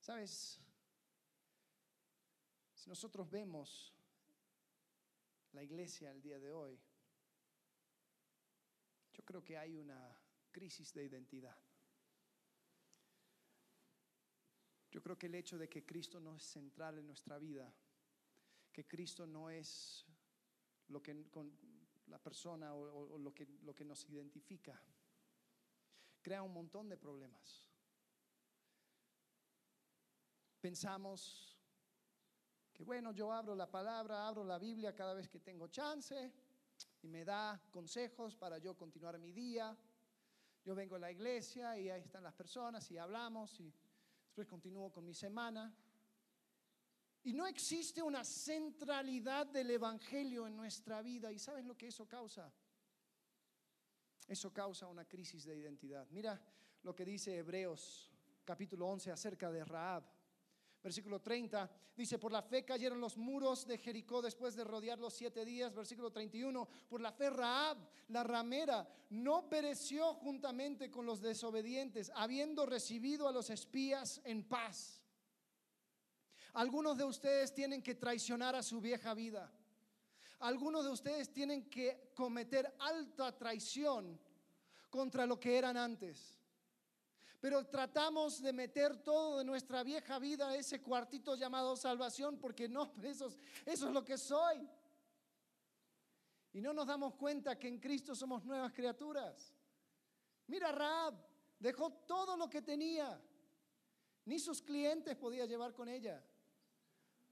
¿Sabes? 0.00 0.61
Si 2.82 2.88
nosotros 2.88 3.30
vemos 3.30 3.94
la 5.52 5.62
iglesia 5.62 6.10
el 6.10 6.20
día 6.20 6.40
de 6.40 6.50
hoy, 6.50 6.76
yo 9.12 9.24
creo 9.24 9.44
que 9.44 9.56
hay 9.56 9.76
una 9.76 10.18
crisis 10.50 10.92
de 10.92 11.04
identidad. 11.04 11.56
Yo 14.90 15.00
creo 15.00 15.16
que 15.16 15.26
el 15.26 15.36
hecho 15.36 15.58
de 15.58 15.68
que 15.68 15.86
Cristo 15.86 16.18
no 16.18 16.34
es 16.34 16.42
central 16.42 16.98
en 16.98 17.06
nuestra 17.06 17.38
vida, 17.38 17.72
que 18.72 18.84
Cristo 18.84 19.28
no 19.28 19.48
es 19.48 20.04
lo 20.88 21.00
que 21.00 21.30
con 21.30 21.56
la 22.08 22.18
persona 22.18 22.74
o, 22.74 23.16
lo, 23.16 23.32
que, 23.32 23.46
lo 23.62 23.76
que 23.76 23.84
nos 23.84 24.08
identifica, 24.08 24.82
crea 26.20 26.42
un 26.42 26.52
montón 26.52 26.88
de 26.88 26.96
problemas. 26.96 27.62
Pensamos 30.60 31.51
que 32.72 32.84
bueno, 32.84 33.12
yo 33.12 33.32
abro 33.32 33.54
la 33.54 33.70
palabra, 33.70 34.26
abro 34.26 34.44
la 34.44 34.58
Biblia 34.58 34.94
cada 34.94 35.14
vez 35.14 35.28
que 35.28 35.40
tengo 35.40 35.68
chance 35.68 36.32
y 37.02 37.08
me 37.08 37.24
da 37.24 37.60
consejos 37.70 38.36
para 38.36 38.58
yo 38.58 38.76
continuar 38.76 39.18
mi 39.18 39.32
día. 39.32 39.76
Yo 40.64 40.74
vengo 40.74 40.96
a 40.96 41.00
la 41.00 41.10
iglesia 41.10 41.76
y 41.78 41.90
ahí 41.90 42.02
están 42.02 42.22
las 42.22 42.34
personas 42.34 42.90
y 42.90 42.98
hablamos 42.98 43.58
y 43.60 43.72
después 44.24 44.46
continúo 44.46 44.92
con 44.92 45.04
mi 45.04 45.14
semana. 45.14 45.74
Y 47.24 47.32
no 47.32 47.46
existe 47.46 48.02
una 48.02 48.24
centralidad 48.24 49.46
del 49.46 49.70
Evangelio 49.70 50.46
en 50.46 50.56
nuestra 50.56 51.02
vida. 51.02 51.30
¿Y 51.30 51.38
saben 51.38 51.68
lo 51.68 51.76
que 51.76 51.88
eso 51.88 52.08
causa? 52.08 52.52
Eso 54.26 54.52
causa 54.52 54.86
una 54.86 55.04
crisis 55.04 55.44
de 55.44 55.56
identidad. 55.56 56.08
Mira 56.10 56.40
lo 56.82 56.94
que 56.94 57.04
dice 57.04 57.36
Hebreos 57.36 58.10
capítulo 58.44 58.88
11 58.88 59.12
acerca 59.12 59.50
de 59.50 59.64
Raab. 59.64 60.04
Versículo 60.82 61.20
30 61.20 61.70
dice, 61.96 62.18
por 62.18 62.32
la 62.32 62.42
fe 62.42 62.64
cayeron 62.64 63.00
los 63.00 63.16
muros 63.16 63.66
de 63.66 63.78
Jericó 63.78 64.20
después 64.20 64.56
de 64.56 64.64
rodear 64.64 64.98
los 64.98 65.14
siete 65.14 65.44
días. 65.44 65.74
Versículo 65.74 66.10
31, 66.10 66.68
por 66.88 67.00
la 67.00 67.12
fe 67.12 67.30
Raab, 67.30 67.78
la 68.08 68.24
ramera, 68.24 68.88
no 69.10 69.48
pereció 69.48 70.14
juntamente 70.14 70.90
con 70.90 71.06
los 71.06 71.20
desobedientes, 71.20 72.10
habiendo 72.16 72.66
recibido 72.66 73.28
a 73.28 73.32
los 73.32 73.48
espías 73.50 74.20
en 74.24 74.42
paz. 74.42 75.00
Algunos 76.54 76.98
de 76.98 77.04
ustedes 77.04 77.54
tienen 77.54 77.80
que 77.80 77.94
traicionar 77.94 78.56
a 78.56 78.62
su 78.62 78.80
vieja 78.80 79.14
vida. 79.14 79.50
Algunos 80.40 80.84
de 80.84 80.90
ustedes 80.90 81.32
tienen 81.32 81.70
que 81.70 82.10
cometer 82.16 82.74
alta 82.80 83.38
traición 83.38 84.18
contra 84.90 85.26
lo 85.26 85.38
que 85.38 85.56
eran 85.56 85.76
antes. 85.76 86.41
Pero 87.42 87.66
tratamos 87.66 88.40
de 88.40 88.52
meter 88.52 89.02
todo 89.02 89.38
de 89.38 89.44
nuestra 89.44 89.82
vieja 89.82 90.20
vida 90.20 90.50
a 90.50 90.54
ese 90.54 90.80
cuartito 90.80 91.34
llamado 91.34 91.74
salvación 91.74 92.38
porque 92.38 92.68
no, 92.68 92.94
eso, 93.02 93.34
eso 93.66 93.88
es 93.88 93.92
lo 93.92 94.04
que 94.04 94.16
soy. 94.16 94.64
Y 96.52 96.60
no 96.60 96.72
nos 96.72 96.86
damos 96.86 97.16
cuenta 97.16 97.58
que 97.58 97.66
en 97.66 97.80
Cristo 97.80 98.14
somos 98.14 98.44
nuevas 98.44 98.72
criaturas. 98.72 99.52
Mira, 100.46 100.70
Raab 100.70 101.14
dejó 101.58 101.90
todo 102.06 102.36
lo 102.36 102.48
que 102.48 102.62
tenía. 102.62 103.20
Ni 104.24 104.38
sus 104.38 104.62
clientes 104.62 105.16
podía 105.16 105.44
llevar 105.44 105.74
con 105.74 105.88
ella. 105.88 106.22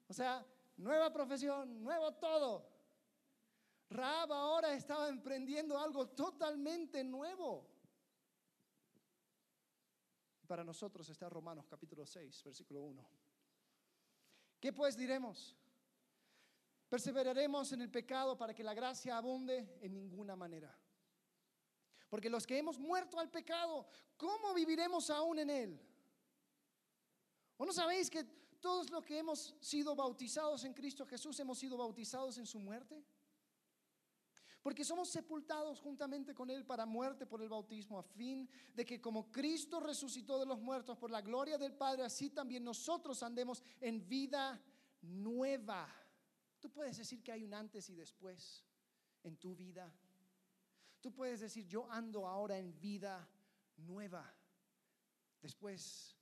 O 0.09 0.13
sea, 0.13 0.45
nueva 0.77 1.13
profesión, 1.13 1.85
nuevo 1.85 2.15
todo. 2.15 2.69
Raab 3.91 4.33
ahora 4.33 4.75
estaba 4.75 5.09
emprendiendo 5.09 5.79
algo 5.79 6.09
totalmente 6.09 7.05
nuevo. 7.05 7.70
Para 10.51 10.65
nosotros 10.65 11.09
está 11.09 11.29
Romanos 11.29 11.69
capítulo 11.69 12.05
6, 12.05 12.43
versículo 12.43 12.83
1. 12.83 13.09
¿Qué 14.59 14.73
pues 14.73 14.97
diremos? 14.97 15.55
¿Perseveraremos 16.89 17.71
en 17.71 17.83
el 17.83 17.89
pecado 17.89 18.37
para 18.37 18.53
que 18.53 18.65
la 18.65 18.75
gracia 18.75 19.17
abunde? 19.17 19.79
En 19.81 19.95
ninguna 19.95 20.35
manera. 20.35 20.77
Porque 22.09 22.29
los 22.29 22.49
que 22.49 22.59
hemos 22.59 22.81
muerto 22.81 23.21
al 23.21 23.31
pecado, 23.31 23.87
¿cómo 24.17 24.53
viviremos 24.53 25.09
aún 25.11 25.39
en 25.39 25.51
él? 25.51 25.81
¿O 27.57 27.65
no 27.65 27.73
sabéis 27.73 28.11
que 28.11 28.25
todos 28.59 28.91
los 28.91 29.05
que 29.05 29.19
hemos 29.19 29.55
sido 29.61 29.95
bautizados 29.95 30.65
en 30.65 30.75
Cristo 30.75 31.07
Jesús 31.07 31.39
hemos 31.39 31.61
sido 31.61 31.77
bautizados 31.77 32.39
en 32.39 32.47
su 32.47 32.59
muerte? 32.59 33.05
Porque 34.63 34.85
somos 34.85 35.09
sepultados 35.09 35.81
juntamente 35.81 36.35
con 36.35 36.51
Él 36.51 36.67
para 36.67 36.85
muerte 36.85 37.27
por 37.27 37.41
el 37.41 37.49
bautismo, 37.49 37.99
a 37.99 38.03
fin 38.03 38.49
de 38.75 38.85
que 38.85 39.01
como 39.01 39.31
Cristo 39.33 39.81
resucitó 39.81 40.39
de 40.39 40.47
los 40.47 40.61
muertos 40.61 40.99
por 40.99 41.11
la 41.11 41.23
gloria 41.23 41.57
del 41.57 41.73
Padre, 41.73 42.05
así 42.05 42.31
también 42.31 42.63
nosotros 42.63 43.23
andemos 43.23 43.63
en 43.81 44.07
vida 44.07 44.63
nueva. 45.01 45.89
Tú 46.59 46.71
puedes 46.71 46.99
decir 46.99 47.23
que 47.23 47.33
hay 47.33 47.43
un 47.43 47.55
antes 47.55 47.89
y 47.89 47.95
después 47.95 48.63
en 49.23 49.37
tu 49.39 49.57
vida. 49.57 49.91
Tú 51.01 51.13
puedes 51.13 51.41
decir, 51.41 51.67
yo 51.67 51.91
ando 51.91 52.27
ahora 52.27 52.59
en 52.59 52.79
vida 52.79 53.27
nueva, 53.79 54.31
después 55.41 56.15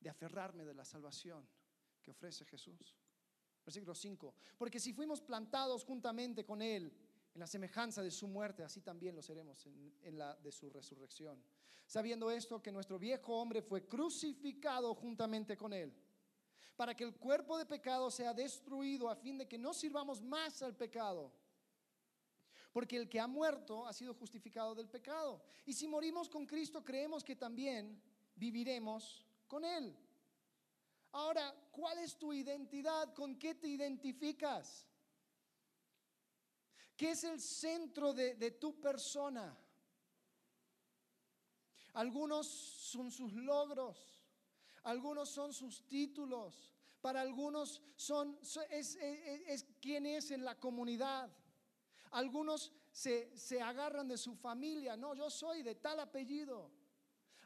de 0.00 0.10
aferrarme 0.10 0.66
de 0.66 0.74
la 0.74 0.84
salvación 0.84 1.48
que 2.02 2.10
ofrece 2.10 2.44
Jesús. 2.44 2.94
Versículo 3.64 3.94
5. 3.94 4.34
Porque 4.58 4.78
si 4.78 4.92
fuimos 4.92 5.20
plantados 5.20 5.82
juntamente 5.84 6.44
con 6.44 6.60
Él 6.60 6.92
en 7.36 7.40
la 7.40 7.46
semejanza 7.46 8.02
de 8.02 8.10
su 8.10 8.26
muerte, 8.26 8.64
así 8.64 8.80
también 8.80 9.14
lo 9.14 9.20
seremos 9.20 9.66
en, 9.66 10.16
la 10.16 10.34
de 10.36 10.50
su 10.50 10.70
resurrección. 10.70 11.38
Sabiendo 11.86 12.30
esto, 12.30 12.62
que 12.62 12.72
nuestro 12.72 12.98
viejo 12.98 13.36
hombre 13.36 13.60
fue 13.60 13.86
crucificado 13.86 14.94
juntamente 14.94 15.54
con 15.54 15.74
Él, 15.74 15.92
para 16.76 16.96
que 16.96 17.04
el 17.04 17.14
cuerpo 17.14 17.58
de 17.58 17.66
pecado 17.66 18.10
sea 18.10 18.32
destruido 18.32 19.10
a 19.10 19.16
fin 19.16 19.36
de 19.36 19.46
que 19.46 19.58
no 19.58 19.74
sirvamos 19.74 20.22
más 20.22 20.62
al 20.62 20.74
pecado. 20.74 21.30
Porque 22.72 22.96
el 22.96 23.06
que 23.06 23.20
ha 23.20 23.26
muerto 23.26 23.86
ha 23.86 23.92
sido 23.92 24.14
justificado 24.14 24.74
del 24.74 24.88
pecado. 24.88 25.42
Y 25.66 25.74
si 25.74 25.86
morimos 25.86 26.30
con 26.30 26.46
Cristo, 26.46 26.82
creemos 26.82 27.22
que 27.22 27.36
también 27.36 28.00
viviremos 28.34 29.26
con 29.46 29.62
Él. 29.62 29.94
Ahora, 31.12 31.54
¿cuál 31.70 31.98
es 31.98 32.16
tu 32.16 32.32
identidad? 32.32 33.12
¿Con 33.12 33.38
qué 33.38 33.54
te 33.54 33.68
identificas? 33.68 34.86
¿Qué 36.96 37.10
es 37.10 37.24
el 37.24 37.40
centro 37.40 38.12
de, 38.12 38.50
tu 38.52 38.80
persona? 38.80 39.56
Algunos 41.92 42.46
son 42.46 43.10
sus 43.10 43.32
logros, 43.32 44.22
algunos 44.82 45.28
son 45.28 45.52
sus 45.52 45.86
títulos, 45.86 46.72
para 47.00 47.20
algunos 47.20 47.82
son, 47.96 48.38
es, 48.70 48.96
es, 48.96 49.66
quién 49.80 50.06
es 50.06 50.30
en 50.30 50.44
la 50.44 50.58
comunidad. 50.58 51.30
Algunos 52.12 52.72
se, 52.92 53.36
se 53.36 53.60
agarran 53.60 54.08
de 54.08 54.16
su 54.16 54.34
familia, 54.34 54.96
no, 54.96 55.14
yo 55.14 55.30
soy 55.30 55.62
de 55.62 55.74
tal 55.74 56.00
apellido. 56.00 56.70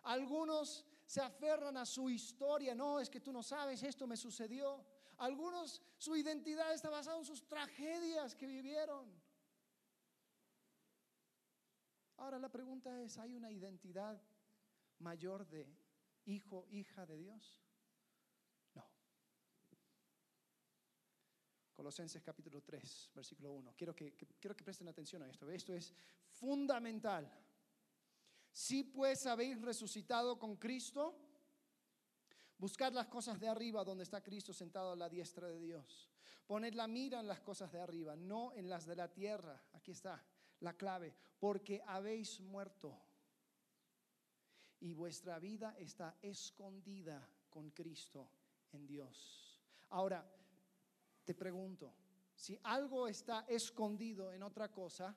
Algunos 0.02 0.84
se 1.06 1.20
aferran 1.20 1.76
a 1.76 1.84
su 1.84 2.08
historia. 2.08 2.74
No, 2.74 3.00
es 3.00 3.10
que 3.10 3.20
tú 3.20 3.32
no 3.32 3.42
sabes, 3.42 3.82
esto 3.82 4.06
me 4.06 4.16
sucedió. 4.16 4.84
Algunos, 5.18 5.82
su 5.98 6.16
identidad 6.16 6.72
está 6.72 6.88
basada 6.88 7.18
en 7.18 7.24
sus 7.24 7.46
tragedias 7.46 8.34
que 8.34 8.46
vivieron. 8.46 9.10
Ahora 12.20 12.38
la 12.38 12.50
pregunta 12.50 13.00
es, 13.00 13.16
¿hay 13.16 13.34
una 13.34 13.50
identidad 13.50 14.20
mayor 14.98 15.48
de 15.48 15.66
hijo, 16.26 16.66
hija 16.70 17.06
de 17.06 17.16
Dios? 17.16 17.58
No. 18.74 18.86
Colosenses 21.72 22.22
capítulo 22.22 22.60
3, 22.60 23.12
versículo 23.14 23.52
1. 23.52 23.72
Quiero 23.74 23.96
que, 23.96 24.12
quiero 24.38 24.54
que 24.54 24.62
presten 24.62 24.86
atención 24.88 25.22
a 25.22 25.30
esto. 25.30 25.50
Esto 25.50 25.72
es 25.72 25.94
fundamental. 26.28 27.32
Si 28.52 28.84
pues 28.84 29.24
habéis 29.24 29.58
resucitado 29.62 30.38
con 30.38 30.56
Cristo, 30.56 31.16
buscad 32.58 32.92
las 32.92 33.06
cosas 33.06 33.40
de 33.40 33.48
arriba 33.48 33.82
donde 33.82 34.04
está 34.04 34.22
Cristo 34.22 34.52
sentado 34.52 34.92
a 34.92 34.96
la 34.96 35.08
diestra 35.08 35.48
de 35.48 35.58
Dios. 35.58 36.10
Poned 36.46 36.74
la 36.74 36.86
mira 36.86 37.18
en 37.18 37.28
las 37.28 37.40
cosas 37.40 37.72
de 37.72 37.80
arriba, 37.80 38.14
no 38.14 38.52
en 38.52 38.68
las 38.68 38.84
de 38.84 38.96
la 38.96 39.10
tierra. 39.10 39.64
Aquí 39.72 39.92
está 39.92 40.22
la 40.60 40.76
clave, 40.76 41.14
porque 41.38 41.82
habéis 41.86 42.40
muerto 42.40 42.96
y 44.80 44.92
vuestra 44.92 45.38
vida 45.38 45.74
está 45.78 46.16
escondida 46.22 47.28
con 47.50 47.70
Cristo 47.70 48.30
en 48.72 48.86
Dios. 48.86 49.60
Ahora, 49.90 50.24
te 51.24 51.34
pregunto, 51.34 51.94
si 52.34 52.58
algo 52.62 53.06
está 53.08 53.44
escondido 53.48 54.32
en 54.32 54.42
otra 54.42 54.70
cosa, 54.70 55.14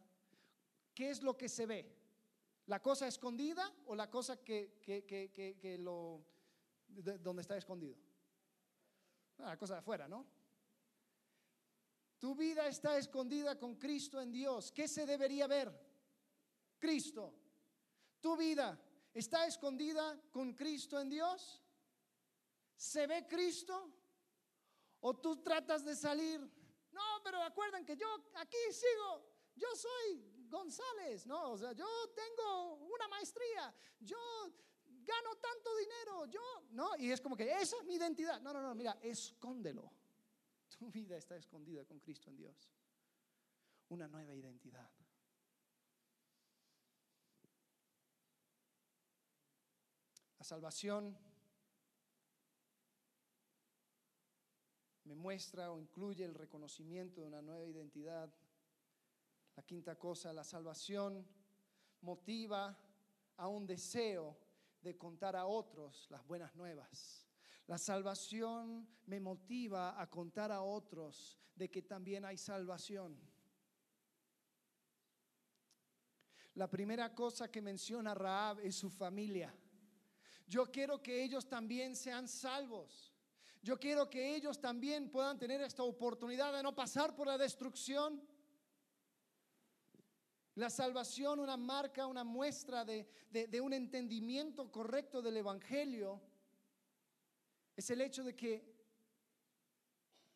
¿qué 0.94 1.10
es 1.10 1.24
lo 1.24 1.38
que 1.38 1.48
se 1.48 1.66
ve? 1.66 2.04
¿La 2.66 2.82
cosa 2.82 3.08
escondida 3.08 3.74
o 3.86 3.96
la 3.96 4.10
cosa 4.10 4.44
que, 4.44 4.80
que, 4.82 5.78
lo, 5.80 6.26
donde 6.88 7.42
está 7.42 7.58
escondido? 7.58 7.96
Ah, 9.40 9.50
la 9.50 9.58
cosa 9.58 9.76
de 9.76 9.80
afuera, 9.80 10.08
¿no? 10.08 10.26
Tu 12.24 12.34
vida 12.36 12.68
está 12.68 12.98
escondida 12.98 13.60
con 13.60 13.76
Cristo 13.76 14.22
en 14.22 14.32
Dios. 14.32 14.72
¿Qué 14.72 14.88
se 14.88 15.06
debería 15.06 15.46
ver? 15.46 15.70
Cristo. 16.80 17.34
Tu 18.22 18.38
vida 18.38 18.80
está 19.14 19.46
escondida 19.46 20.18
con 20.32 20.54
Cristo 20.54 21.02
en 21.02 21.10
Dios. 21.10 21.62
¿Se 22.78 23.08
ve 23.08 23.28
Cristo? 23.28 23.94
¿O 25.02 25.18
tú 25.18 25.44
tratas 25.44 25.84
de 25.84 25.98
salir? 25.98 26.40
No, 26.94 27.02
pero 27.26 27.42
acuerdan 27.42 27.84
que 27.84 27.98
yo 27.98 28.08
aquí 28.36 28.72
sigo. 28.72 29.26
Yo 29.58 29.68
soy 29.76 30.48
González, 30.48 31.28
¿no? 31.28 31.52
O 31.52 31.58
sea, 31.58 31.74
yo 31.74 31.86
tengo 32.16 32.76
una 32.76 33.10
maestría, 33.10 33.76
yo 34.00 34.18
gano 34.86 35.36
tanto 35.42 35.76
dinero, 35.76 36.26
yo, 36.28 36.64
¿no? 36.70 36.96
Y 36.96 37.12
es 37.12 37.20
como 37.20 37.36
que 37.36 37.52
esa 37.52 37.76
es 37.76 37.84
mi 37.84 37.96
identidad. 37.96 38.40
No, 38.40 38.54
no, 38.54 38.62
no, 38.62 38.74
mira, 38.74 38.98
escóndelo. 39.02 39.92
Tu 40.78 40.90
vida 40.92 41.18
está 41.18 41.36
escondida 41.36 41.86
con 41.86 42.00
Cristo 42.00 42.30
en 42.30 42.38
Dios. 42.38 42.72
Una 43.90 44.08
nueva 44.08 44.36
identidad. 44.36 44.90
La 50.40 50.44
salvación 50.46 51.18
me 55.06 55.16
muestra 55.16 55.72
o 55.72 55.80
incluye 55.80 56.26
el 56.26 56.34
reconocimiento 56.34 57.22
de 57.22 57.28
una 57.28 57.42
nueva 57.42 57.66
identidad. 57.66 58.34
La 59.56 59.64
quinta 59.64 59.98
cosa, 59.98 60.34
la 60.34 60.44
salvación 60.44 61.26
motiva 62.02 62.78
a 63.38 63.48
un 63.48 63.66
deseo 63.66 64.38
de 64.82 64.98
contar 64.98 65.36
a 65.36 65.46
otros 65.46 66.08
las 66.10 66.26
buenas 66.26 66.56
nuevas. 66.56 67.23
La 67.68 67.78
salvación 67.78 68.88
me 69.06 69.20
motiva 69.20 70.02
a 70.02 70.10
contar 70.10 70.52
a 70.52 70.62
otros 70.62 71.40
de 71.56 71.70
que 71.70 71.82
también 71.82 72.26
hay 72.26 72.38
salvación. 72.38 73.18
La 76.56 76.70
primera 76.70 77.16
cosa 77.16 77.50
que 77.50 77.62
menciona 77.62 78.14
Raab 78.14 78.60
es 78.60 78.76
su 78.76 78.90
familia. 78.90 79.54
Yo 80.46 80.72
quiero 80.72 81.02
que 81.02 81.24
ellos 81.24 81.48
también 81.48 81.96
sean 81.96 82.28
salvos. 82.28 83.12
Yo 83.64 83.80
quiero 83.80 84.10
que 84.10 84.36
ellos 84.36 84.60
también 84.60 85.10
puedan 85.10 85.40
tener 85.40 85.62
esta 85.62 85.84
oportunidad 85.84 86.54
de 86.54 86.62
no 86.62 86.76
pasar 86.76 87.16
por 87.16 87.28
la 87.28 87.38
destrucción. 87.38 88.22
La 90.56 90.70
salvación, 90.70 91.40
una 91.40 91.58
marca, 91.58 92.06
una 92.06 92.24
muestra 92.24 92.86
de, 92.86 93.08
un 93.62 93.74
entendimiento 93.74 94.72
correcto 94.72 95.22
del 95.22 95.38
Evangelio, 95.38 96.22
es 97.76 97.90
el 97.90 98.02
hecho 98.02 98.24
de 98.24 98.36
que 98.36 98.74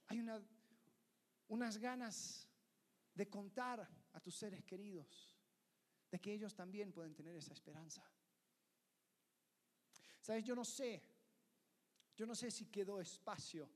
hay 0.08 0.24
unas 1.48 1.78
ganas 1.78 2.48
de 3.14 3.30
contar 3.30 3.88
a 4.14 4.20
tus 4.20 4.36
seres 4.36 4.64
queridos, 4.64 5.36
de 6.10 6.20
que 6.20 6.34
ellos 6.34 6.56
también 6.56 6.92
pueden 6.92 7.14
tener 7.14 7.36
esa 7.36 7.54
esperanza. 7.54 8.04
Sabes, 10.22 10.44
yo 10.44 10.56
no 10.56 10.66
sé, 10.66 11.04
yo 12.16 12.26
no 12.26 12.36
sé 12.36 12.52
si 12.52 12.66
quedó 12.66 13.00
espacio 13.00 13.70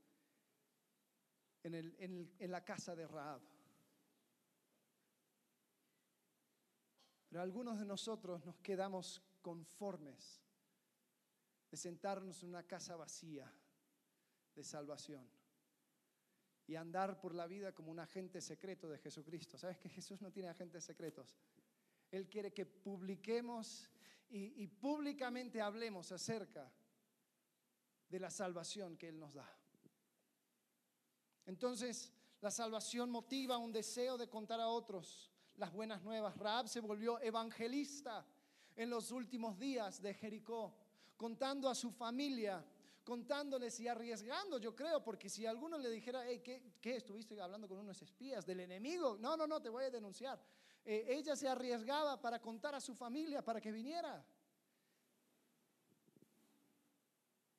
en, 1.64 2.52
la 2.52 2.64
casa 2.64 2.96
de 2.96 3.08
Raab. 3.08 3.42
Pero 7.30 7.42
algunos 7.42 7.80
de 7.80 7.86
nosotros 7.86 8.46
nos 8.46 8.58
quedamos 8.58 9.22
conformes 9.42 10.42
de 11.72 11.78
sentarnos 11.78 12.44
en 12.44 12.50
una 12.50 12.64
casa 12.64 12.96
vacía 12.98 13.52
de 14.54 14.64
salvación 14.64 15.26
y 16.68 16.76
andar 16.76 17.20
por 17.20 17.34
la 17.34 17.48
vida 17.48 17.74
como 17.74 17.92
un 17.92 18.00
agente 18.00 18.42
secreto 18.42 18.90
de 18.90 18.98
Jesucristo. 18.98 19.58
¿Sabes 19.58 19.78
que 19.78 19.90
Jesús 19.90 20.22
no 20.22 20.32
tiene 20.32 20.50
agentes 20.50 20.84
secretos? 20.84 21.38
Él 22.12 22.30
quiere 22.30 22.54
que 22.54 22.66
publiquemos 22.66 23.90
y, 24.30 24.66
públicamente 24.68 25.60
hablemos 25.60 26.12
acerca 26.12 26.72
de 28.08 28.20
la 28.20 28.30
salvación 28.30 28.96
que 28.96 29.10
Él 29.10 29.20
nos 29.20 29.34
da. 29.34 29.50
Entonces, 31.46 32.14
la 32.40 32.50
salvación 32.50 33.10
motiva 33.10 33.58
un 33.58 33.74
deseo 33.74 34.18
de 34.18 34.30
contar 34.30 34.62
a 34.62 34.70
otros 34.70 35.30
las 35.56 35.74
buenas 35.74 36.02
nuevas. 36.02 36.38
Raab 36.38 36.70
se 36.70 36.80
volvió 36.80 37.20
evangelista 37.20 38.26
en 38.76 38.90
los 38.90 39.12
últimos 39.12 39.60
días 39.60 40.02
de 40.02 40.14
Jericó, 40.14 40.74
contando 41.22 41.70
a 41.70 41.76
su 41.76 41.92
familia, 41.92 42.66
contándoles 43.04 43.80
y 43.80 43.88
arriesgando, 43.88 44.58
yo 44.58 44.76
creo, 44.76 45.04
porque 45.04 45.30
si 45.30 45.46
alguno 45.46 45.78
le 45.78 45.92
dijera, 45.92 46.24
hey, 46.26 46.42
¿qué, 46.42 46.96
estuviste 46.96 47.40
hablando 47.40 47.68
con 47.68 47.78
unos 47.78 48.02
espías 48.02 48.44
del 48.44 48.62
enemigo? 48.62 49.20
No, 49.20 49.38
no, 49.38 49.46
no, 49.46 49.62
te 49.62 49.70
voy 49.70 49.84
a 49.84 49.92
denunciar. 49.92 50.44
Eh, 50.84 51.06
ella 51.10 51.36
se 51.36 51.48
arriesgaba 51.48 52.20
para 52.20 52.42
contar 52.42 52.74
a 52.74 52.82
su 52.82 52.96
familia, 52.96 53.44
para 53.44 53.62
que 53.62 53.72
viniera. 53.72 54.26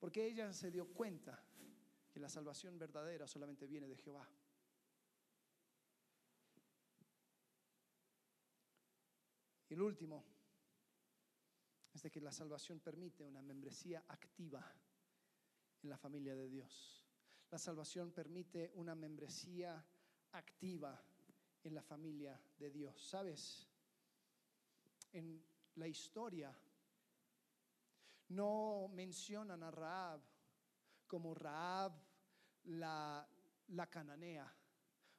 Porque 0.01 0.27
ella 0.27 0.53
se 0.53 0.73
dio 0.73 0.89
cuenta 0.93 1.41
que 2.11 2.19
la 2.19 2.29
salvación 2.29 2.81
verdadera 2.81 3.29
solamente 3.29 3.69
viene 3.69 3.87
de 3.87 3.97
Jehová. 3.97 4.29
Y 9.69 9.75
el 9.75 9.83
último 9.83 10.32
de 12.03 12.11
que 12.11 12.21
la 12.21 12.33
salvación 12.33 12.81
permite 12.81 13.25
una 13.25 13.41
membresía 13.43 14.05
activa 14.09 14.65
en 15.83 15.89
la 15.89 15.97
familia 15.97 16.35
de 16.35 16.49
Dios. 16.49 17.05
La 17.51 17.59
salvación 17.59 18.11
permite 18.13 18.73
una 18.75 18.95
membresía 18.95 19.85
activa 20.33 21.01
en 21.63 21.75
la 21.75 21.83
familia 21.83 22.41
de 22.59 22.71
Dios. 22.71 23.01
¿Sabes? 23.09 23.69
En 25.13 25.45
la 25.77 25.87
historia 25.87 26.53
no 28.29 28.89
mencionan 28.89 29.63
a 29.63 29.71
Raab 29.71 30.21
como 31.07 31.35
Raab 31.35 31.93
la, 32.65 33.29
la 33.69 33.87
cananea, 33.91 34.53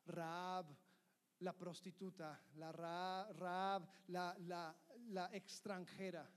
Raab 0.08 0.76
la 1.40 1.54
prostituta, 1.54 2.42
la 2.56 2.72
Raab, 2.72 3.88
la, 4.08 4.36
la, 4.40 4.76
la 5.10 5.30
extranjera, 5.34 6.30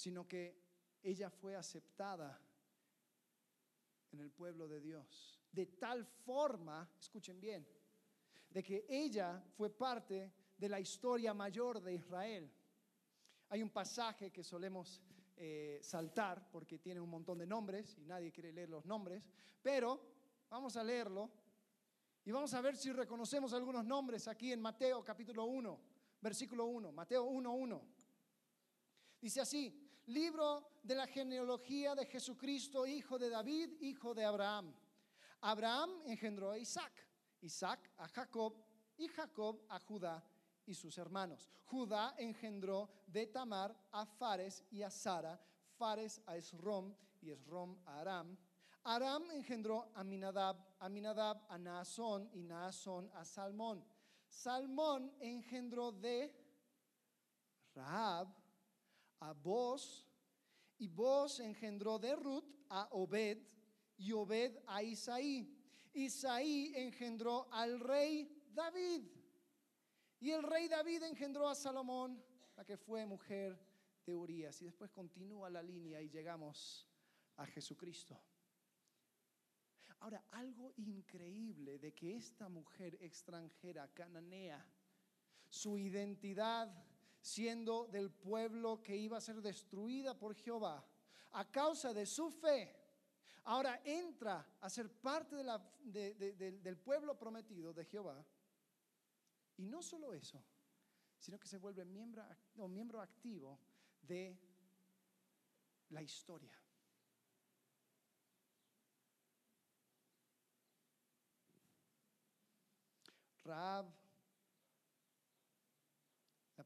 sino 0.00 0.26
que 0.26 0.56
ella 1.02 1.28
fue 1.28 1.54
aceptada 1.54 2.40
en 4.12 4.20
el 4.20 4.30
pueblo 4.30 4.66
de 4.66 4.80
Dios. 4.80 5.38
De 5.52 5.66
tal 5.66 6.06
forma, 6.06 6.90
escuchen 6.98 7.38
bien, 7.38 7.68
de 8.48 8.62
que 8.62 8.86
ella 8.88 9.44
fue 9.58 9.68
parte 9.68 10.32
de 10.56 10.68
la 10.70 10.80
historia 10.80 11.34
mayor 11.34 11.82
de 11.82 11.94
Israel. 11.94 12.50
Hay 13.50 13.62
un 13.62 13.68
pasaje 13.68 14.30
que 14.30 14.42
solemos 14.42 15.02
eh, 15.36 15.80
saltar 15.82 16.50
porque 16.50 16.78
tiene 16.78 16.98
un 16.98 17.10
montón 17.10 17.36
de 17.36 17.46
nombres 17.46 17.98
y 17.98 18.06
nadie 18.06 18.32
quiere 18.32 18.54
leer 18.54 18.70
los 18.70 18.86
nombres, 18.86 19.22
pero 19.60 20.00
vamos 20.48 20.78
a 20.78 20.82
leerlo 20.82 21.30
y 22.24 22.30
vamos 22.30 22.54
a 22.54 22.62
ver 22.62 22.74
si 22.74 22.90
reconocemos 22.90 23.52
algunos 23.52 23.84
nombres 23.84 24.26
aquí 24.28 24.50
en 24.50 24.62
Mateo 24.62 25.04
capítulo 25.04 25.44
1, 25.44 25.78
versículo 26.22 26.64
1, 26.64 26.90
Mateo 26.90 27.24
1, 27.24 27.52
1. 27.52 27.82
Dice 29.20 29.42
así, 29.42 29.89
libro 30.06 30.80
de 30.82 30.94
la 30.94 31.06
genealogía 31.06 31.94
de 31.94 32.06
Jesucristo, 32.06 32.86
hijo 32.86 33.18
de 33.18 33.30
David, 33.30 33.80
hijo 33.80 34.14
de 34.14 34.24
Abraham. 34.24 34.74
Abraham 35.40 35.90
engendró 36.06 36.50
a 36.50 36.58
Isaac, 36.58 36.92
Isaac 37.40 37.90
a 37.98 38.08
Jacob 38.08 38.54
y 38.96 39.08
Jacob 39.08 39.62
a 39.68 39.78
Judá 39.80 40.22
y 40.66 40.74
sus 40.74 40.98
hermanos. 40.98 41.48
Judá 41.64 42.14
engendró 42.18 42.90
de 43.06 43.26
Tamar 43.26 43.74
a 43.92 44.04
Fares 44.04 44.64
y 44.70 44.82
a 44.82 44.90
Sara, 44.90 45.40
Fares 45.76 46.20
a 46.26 46.36
Esrom 46.36 46.94
y 47.20 47.30
Esrom 47.30 47.78
a 47.86 48.00
Aram 48.00 48.36
Aram 48.84 49.30
engendró 49.32 49.92
a 49.94 50.02
Minadab, 50.02 50.56
a 50.78 50.88
Minadab 50.88 51.44
a 51.48 51.58
Naasón 51.58 52.30
y 52.32 52.42
Naasón 52.42 53.10
a 53.14 53.24
Salmón. 53.24 53.84
Salmón 54.26 55.12
engendró 55.20 55.92
de 55.92 56.34
Rahab 57.74 58.28
a 59.20 59.32
Boz 59.32 60.06
y 60.78 60.88
Boz 60.88 61.40
engendró 61.40 61.98
de 61.98 62.16
Ruth 62.16 62.48
a 62.68 62.88
Obed 62.92 63.38
y 63.96 64.12
Obed 64.12 64.58
a 64.66 64.82
Isaí. 64.82 65.56
Isaí 65.92 66.72
engendró 66.74 67.52
al 67.52 67.80
rey 67.80 68.44
David. 68.52 69.06
Y 70.20 70.30
el 70.30 70.42
rey 70.42 70.68
David 70.68 71.02
engendró 71.02 71.48
a 71.48 71.54
Salomón, 71.54 72.22
la 72.56 72.64
que 72.64 72.76
fue 72.76 73.04
mujer 73.04 73.58
de 74.06 74.14
Urias. 74.14 74.60
Y 74.62 74.66
después 74.66 74.90
continúa 74.90 75.50
la 75.50 75.62
línea 75.62 76.00
y 76.00 76.08
llegamos 76.08 76.88
a 77.36 77.46
Jesucristo. 77.46 78.20
Ahora, 80.00 80.24
algo 80.30 80.72
increíble 80.76 81.78
de 81.78 81.92
que 81.92 82.16
esta 82.16 82.48
mujer 82.48 82.96
extranjera, 83.02 83.88
cananea, 83.92 84.66
su 85.50 85.76
identidad 85.76 86.72
siendo 87.20 87.86
del 87.86 88.10
pueblo 88.10 88.82
que 88.82 88.96
iba 88.96 89.18
a 89.18 89.20
ser 89.20 89.40
destruida 89.42 90.18
por 90.18 90.34
Jehová, 90.34 90.84
a 91.32 91.50
causa 91.50 91.92
de 91.92 92.06
su 92.06 92.30
fe, 92.30 92.74
ahora 93.44 93.80
entra 93.84 94.56
a 94.60 94.70
ser 94.70 94.90
parte 95.00 95.36
del 95.84 96.76
pueblo 96.78 97.18
prometido 97.18 97.72
de 97.72 97.84
Jehová. 97.84 98.24
Y 99.56 99.66
no 99.66 99.82
solo 99.82 100.14
eso, 100.14 100.42
sino 101.18 101.38
que 101.38 101.46
se 101.46 101.58
vuelve 101.58 101.84
miembro, 101.84 102.24
miembro 102.68 103.00
activo 103.00 103.60
de 104.00 104.38
la 105.90 106.02
historia. 106.02 106.58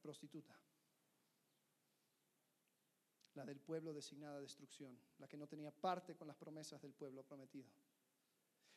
Prostituta. 0.04 0.54
la 3.34 3.44
del 3.44 3.58
pueblo 3.58 3.92
designada 3.92 4.36
a 4.36 4.40
destrucción, 4.40 4.96
la 5.18 5.26
que 5.26 5.36
no 5.36 5.46
tenía 5.46 5.72
parte 5.72 6.14
con 6.14 6.28
las 6.28 6.36
promesas 6.36 6.80
del 6.80 6.94
pueblo 6.94 7.24
prometido. 7.24 7.68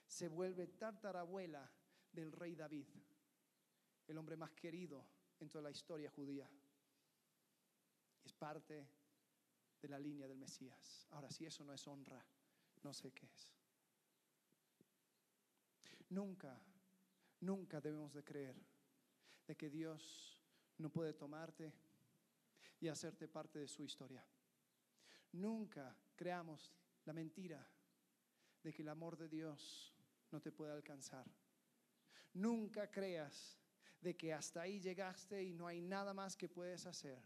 Se 0.08 0.28
vuelve 0.30 0.68
tartarabuela 0.68 1.70
del 2.12 2.32
rey 2.32 2.56
David, 2.56 2.88
el 4.08 4.18
hombre 4.18 4.36
más 4.36 4.52
querido 4.54 5.06
en 5.40 5.50
toda 5.50 5.64
la 5.64 5.72
historia 5.72 6.10
judía. 6.10 6.50
Es 8.24 8.34
parte 8.34 8.90
de 9.82 9.90
la 9.90 10.00
línea 10.00 10.28
del 10.28 10.40
Mesías. 10.40 11.08
Ahora, 11.12 11.30
si 11.30 11.46
eso 11.46 11.64
no 11.64 11.74
es 11.74 11.88
honra, 11.88 12.26
no 12.84 12.94
sé 12.94 13.12
qué 13.12 13.28
es. 13.28 13.54
Nunca, 16.10 16.60
nunca 17.42 17.80
debemos 17.80 18.14
de 18.14 18.24
creer 18.24 18.56
de 19.46 19.56
que 19.56 19.70
Dios 19.70 20.37
no 20.78 20.90
puede 20.90 21.14
tomarte 21.14 21.74
y 22.80 22.88
hacerte 22.88 23.28
parte 23.28 23.60
de 23.60 23.68
su 23.68 23.84
historia. 23.84 24.26
Nunca 25.34 25.96
creamos 26.16 26.74
la 27.06 27.14
mentira 27.14 27.68
de 28.64 28.74
que 28.74 28.82
el 28.82 28.90
amor 28.90 29.18
de 29.18 29.28
Dios 29.28 29.94
no 30.32 30.42
te 30.42 30.52
puede 30.52 30.74
alcanzar. 30.74 31.26
Nunca 32.34 32.92
creas 32.92 33.60
de 34.02 34.16
que 34.16 34.34
hasta 34.34 34.62
ahí 34.62 34.80
llegaste 34.80 35.44
y 35.44 35.54
no 35.54 35.68
hay 35.68 35.82
nada 35.82 36.14
más 36.14 36.38
que 36.38 36.50
puedes 36.50 36.86
hacer. 36.86 37.22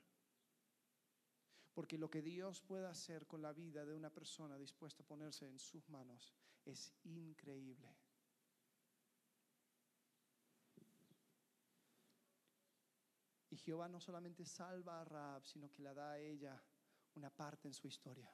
Porque 1.73 1.97
lo 1.97 2.09
que 2.09 2.21
Dios 2.21 2.61
puede 2.61 2.87
hacer 2.87 3.27
con 3.27 3.41
la 3.41 3.53
vida 3.53 3.85
de 3.85 3.93
una 3.93 4.09
persona 4.09 4.57
dispuesta 4.57 5.03
a 5.03 5.07
ponerse 5.07 5.47
en 5.47 5.59
sus 5.59 5.89
manos 5.89 6.33
es 6.65 6.93
increíble. 7.03 8.00
Y 13.51 13.57
Jehová 13.57 13.89
no 13.89 13.99
solamente 13.99 14.45
salva 14.45 15.01
a 15.01 15.05
Raab, 15.05 15.45
sino 15.45 15.69
que 15.69 15.83
le 15.83 15.93
da 15.93 16.11
a 16.11 16.19
ella 16.19 16.61
una 17.15 17.29
parte 17.29 17.67
en 17.67 17.73
su 17.73 17.85
historia. 17.85 18.31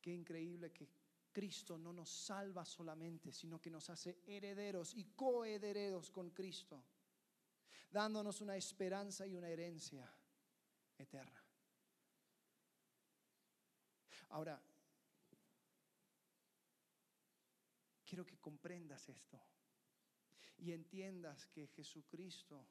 Qué 0.00 0.12
increíble 0.12 0.72
que 0.72 0.90
Cristo 1.32 1.78
no 1.78 1.92
nos 1.92 2.10
salva 2.10 2.64
solamente, 2.64 3.32
sino 3.32 3.60
que 3.60 3.70
nos 3.70 3.88
hace 3.90 4.20
herederos 4.26 4.92
y 4.94 5.04
coherederos 5.14 6.10
con 6.10 6.30
Cristo, 6.30 6.84
dándonos 7.90 8.40
una 8.40 8.56
esperanza 8.56 9.24
y 9.26 9.36
una 9.36 9.48
herencia 9.48 10.12
eterna. 10.98 11.42
Ahora, 14.30 14.60
quiero 18.04 18.26
que 18.26 18.38
comprendas 18.38 19.08
esto 19.08 19.40
y 20.58 20.72
entiendas 20.72 21.46
que 21.46 21.68
Jesucristo 21.68 22.66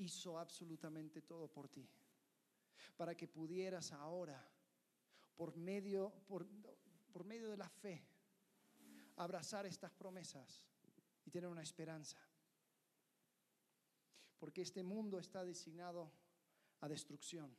hizo 0.00 0.38
absolutamente 0.38 1.20
todo 1.22 1.46
por 1.48 1.68
ti, 1.68 1.86
para 2.96 3.14
que 3.14 3.28
pudieras 3.28 3.92
ahora, 3.92 4.42
por 5.36 5.56
medio, 5.56 6.10
por, 6.26 6.46
por 7.12 7.24
medio 7.24 7.50
de 7.50 7.56
la 7.56 7.68
fe, 7.68 8.02
abrazar 9.16 9.66
estas 9.66 9.92
promesas 9.92 10.66
y 11.26 11.30
tener 11.30 11.48
una 11.48 11.62
esperanza. 11.62 12.18
Porque 14.38 14.62
este 14.62 14.82
mundo 14.82 15.18
está 15.18 15.44
designado 15.44 16.10
a 16.80 16.88
destrucción. 16.88 17.54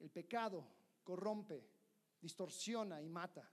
El 0.00 0.10
pecado 0.10 0.66
corrompe, 1.04 1.64
distorsiona 2.20 3.00
y 3.00 3.08
mata. 3.08 3.48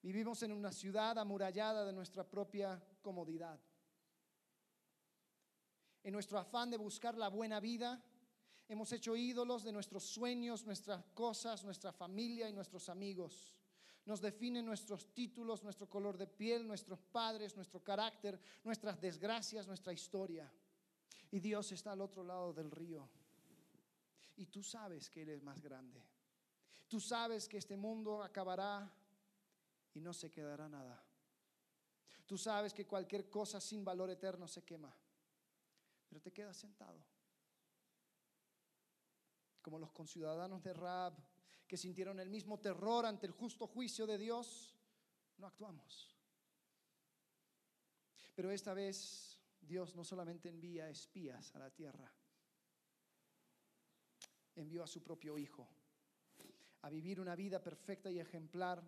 Vivimos 0.00 0.42
en 0.44 0.52
una 0.52 0.70
ciudad 0.70 1.18
amurallada 1.18 1.84
de 1.84 1.92
nuestra 1.92 2.28
propia 2.28 2.80
comodidad. 3.02 3.60
En 6.04 6.12
nuestro 6.12 6.38
afán 6.38 6.70
de 6.70 6.76
buscar 6.76 7.16
la 7.16 7.28
buena 7.28 7.60
vida, 7.60 8.02
hemos 8.68 8.90
hecho 8.92 9.14
ídolos 9.14 9.62
de 9.62 9.72
nuestros 9.72 10.02
sueños, 10.02 10.66
nuestras 10.66 11.04
cosas, 11.14 11.64
nuestra 11.64 11.92
familia 11.92 12.48
y 12.48 12.52
nuestros 12.52 12.88
amigos. 12.88 13.54
Nos 14.04 14.20
definen 14.20 14.66
nuestros 14.66 15.14
títulos, 15.14 15.62
nuestro 15.62 15.88
color 15.88 16.18
de 16.18 16.26
piel, 16.26 16.66
nuestros 16.66 17.00
padres, 17.00 17.54
nuestro 17.54 17.84
carácter, 17.84 18.38
nuestras 18.64 19.00
desgracias, 19.00 19.68
nuestra 19.68 19.92
historia. 19.92 20.52
Y 21.30 21.38
Dios 21.38 21.70
está 21.70 21.92
al 21.92 22.00
otro 22.00 22.24
lado 22.24 22.52
del 22.52 22.70
río. 22.70 23.08
Y 24.36 24.46
tú 24.46 24.62
sabes 24.64 25.08
que 25.08 25.22
Él 25.22 25.28
es 25.28 25.42
más 25.42 25.62
grande. 25.62 26.02
Tú 26.88 26.98
sabes 26.98 27.48
que 27.48 27.58
este 27.58 27.76
mundo 27.76 28.24
acabará 28.24 28.92
y 29.94 30.00
no 30.00 30.12
se 30.12 30.32
quedará 30.32 30.68
nada. 30.68 31.00
Tú 32.26 32.36
sabes 32.36 32.74
que 32.74 32.86
cualquier 32.86 33.30
cosa 33.30 33.60
sin 33.60 33.84
valor 33.84 34.10
eterno 34.10 34.48
se 34.48 34.64
quema 34.64 34.92
pero 36.12 36.20
te 36.20 36.30
quedas 36.30 36.58
sentado. 36.58 37.02
Como 39.62 39.78
los 39.78 39.92
conciudadanos 39.92 40.62
de 40.62 40.74
Rab 40.74 41.14
que 41.66 41.78
sintieron 41.78 42.20
el 42.20 42.28
mismo 42.28 42.60
terror 42.60 43.06
ante 43.06 43.24
el 43.24 43.32
justo 43.32 43.66
juicio 43.66 44.06
de 44.06 44.18
Dios, 44.18 44.76
no 45.38 45.46
actuamos. 45.46 46.14
Pero 48.34 48.50
esta 48.50 48.74
vez 48.74 49.40
Dios 49.58 49.96
no 49.96 50.04
solamente 50.04 50.50
envía 50.50 50.90
espías 50.90 51.54
a 51.54 51.60
la 51.60 51.70
tierra, 51.70 52.12
envió 54.54 54.84
a 54.84 54.86
su 54.86 55.02
propio 55.02 55.38
Hijo 55.38 55.66
a 56.82 56.90
vivir 56.90 57.22
una 57.22 57.34
vida 57.34 57.62
perfecta 57.62 58.10
y 58.10 58.18
ejemplar, 58.18 58.82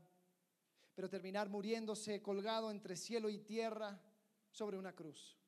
pero 0.94 1.08
terminar 1.08 1.48
muriéndose 1.48 2.20
colgado 2.20 2.70
entre 2.70 2.96
cielo 2.96 3.30
y 3.30 3.38
tierra 3.38 3.98
sobre 4.50 4.76
una 4.76 4.94
cruz 4.94 5.38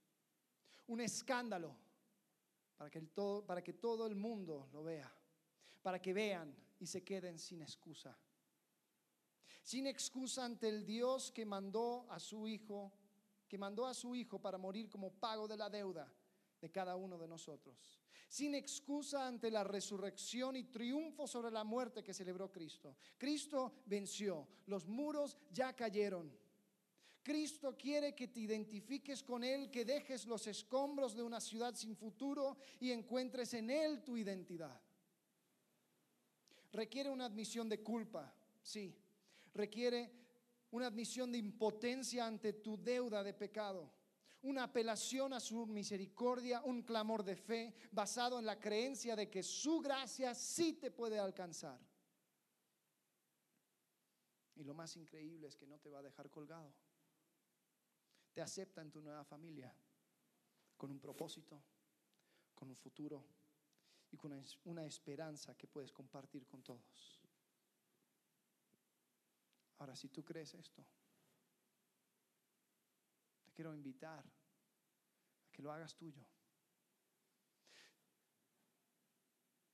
un 0.88 1.00
escándalo 1.00 1.74
para 2.76 2.90
que, 2.90 3.00
todo, 3.00 3.44
para 3.44 3.62
que 3.62 3.72
todo 3.72 4.06
el 4.06 4.14
mundo 4.14 4.68
lo 4.72 4.84
vea, 4.84 5.12
para 5.82 6.00
que 6.00 6.12
vean 6.12 6.54
y 6.78 6.86
se 6.86 7.02
queden 7.02 7.38
sin 7.38 7.62
excusa. 7.62 8.16
Sin 9.62 9.86
excusa 9.86 10.44
ante 10.44 10.68
el 10.68 10.84
Dios 10.84 11.32
que 11.32 11.44
mandó 11.44 12.06
a 12.10 12.20
su 12.20 12.46
Hijo, 12.46 12.92
que 13.48 13.58
mandó 13.58 13.86
a 13.86 13.94
su 13.94 14.14
Hijo 14.14 14.40
para 14.40 14.58
morir 14.58 14.88
como 14.88 15.12
pago 15.12 15.48
de 15.48 15.56
la 15.56 15.68
deuda 15.68 16.12
de 16.60 16.70
cada 16.70 16.96
uno 16.96 17.18
de 17.18 17.28
nosotros. 17.28 17.98
Sin 18.28 18.54
excusa 18.54 19.26
ante 19.26 19.50
la 19.50 19.64
resurrección 19.64 20.56
y 20.56 20.64
triunfo 20.64 21.26
sobre 21.26 21.50
la 21.50 21.64
muerte 21.64 22.02
que 22.02 22.14
celebró 22.14 22.50
Cristo. 22.50 22.96
Cristo 23.16 23.72
venció, 23.86 24.48
los 24.66 24.86
muros 24.86 25.36
ya 25.50 25.74
cayeron. 25.74 26.32
Cristo 27.26 27.76
quiere 27.76 28.14
que 28.14 28.28
te 28.28 28.38
identifiques 28.38 29.20
con 29.24 29.42
Él, 29.42 29.68
que 29.68 29.84
dejes 29.84 30.26
los 30.26 30.46
escombros 30.46 31.16
de 31.16 31.24
una 31.24 31.40
ciudad 31.40 31.74
sin 31.74 31.96
futuro 31.96 32.56
y 32.78 32.92
encuentres 32.92 33.52
en 33.54 33.68
Él 33.68 34.04
tu 34.04 34.16
identidad. 34.16 34.80
Requiere 36.70 37.10
una 37.10 37.24
admisión 37.24 37.68
de 37.68 37.82
culpa, 37.82 38.32
sí. 38.62 38.96
Requiere 39.52 40.12
una 40.70 40.86
admisión 40.86 41.32
de 41.32 41.38
impotencia 41.38 42.24
ante 42.24 42.52
tu 42.52 42.80
deuda 42.80 43.24
de 43.24 43.34
pecado. 43.34 43.90
Una 44.42 44.62
apelación 44.62 45.32
a 45.32 45.40
su 45.40 45.66
misericordia, 45.66 46.62
un 46.62 46.82
clamor 46.84 47.24
de 47.24 47.34
fe 47.34 47.74
basado 47.90 48.38
en 48.38 48.46
la 48.46 48.60
creencia 48.60 49.16
de 49.16 49.28
que 49.28 49.42
su 49.42 49.80
gracia 49.80 50.32
sí 50.32 50.74
te 50.74 50.92
puede 50.92 51.18
alcanzar. 51.18 51.80
Y 54.54 54.62
lo 54.62 54.74
más 54.74 54.96
increíble 54.96 55.48
es 55.48 55.56
que 55.56 55.66
no 55.66 55.80
te 55.80 55.90
va 55.90 55.98
a 55.98 56.02
dejar 56.02 56.30
colgado 56.30 56.85
te 58.36 58.42
acepta 58.42 58.82
en 58.82 58.90
tu 58.90 59.00
nueva 59.00 59.24
familia 59.24 59.74
con 60.76 60.90
un 60.90 61.00
propósito, 61.00 61.58
con 62.54 62.68
un 62.68 62.76
futuro 62.76 63.24
y 64.10 64.18
con 64.18 64.30
una 64.64 64.84
esperanza 64.84 65.56
que 65.56 65.66
puedes 65.66 65.90
compartir 65.90 66.46
con 66.46 66.62
todos. 66.62 67.18
Ahora, 69.78 69.96
si 69.96 70.10
tú 70.10 70.22
crees 70.22 70.52
esto, 70.52 70.84
te 73.42 73.52
quiero 73.52 73.72
invitar 73.72 74.22
a 74.22 75.50
que 75.50 75.62
lo 75.62 75.72
hagas 75.72 75.96
tuyo. 75.96 76.22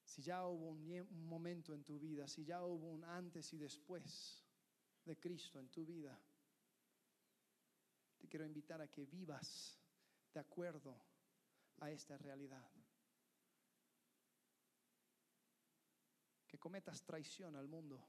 Si 0.05 0.23
ya 0.23 0.47
hubo 0.47 0.69
un, 0.69 1.27
momento 1.27 1.75
en 1.75 1.83
tu 1.83 1.99
vida, 1.99 2.29
si 2.29 2.45
ya 2.45 2.63
hubo 2.63 2.93
un 2.93 3.03
antes 3.03 3.53
y 3.55 3.59
después 3.59 4.41
de 5.05 5.19
Cristo 5.19 5.59
en 5.59 5.69
tu 5.69 5.85
vida, 5.85 6.17
te 8.23 8.29
quiero 8.29 8.47
invitar 8.47 8.81
a 8.81 8.87
que 8.87 9.05
vivas 9.05 9.77
de 10.33 10.39
acuerdo 10.39 10.97
a 11.81 11.91
esta 11.91 12.17
realidad. 12.17 12.65
Que 16.47 16.57
cometas 16.57 17.03
traición 17.03 17.57
al 17.57 17.67
mundo. 17.67 18.01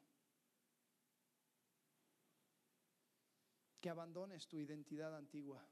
Que 3.82 3.89
abandones 3.89 4.47
tu 4.47 4.59
identidad 4.59 5.18
antigua. 5.18 5.66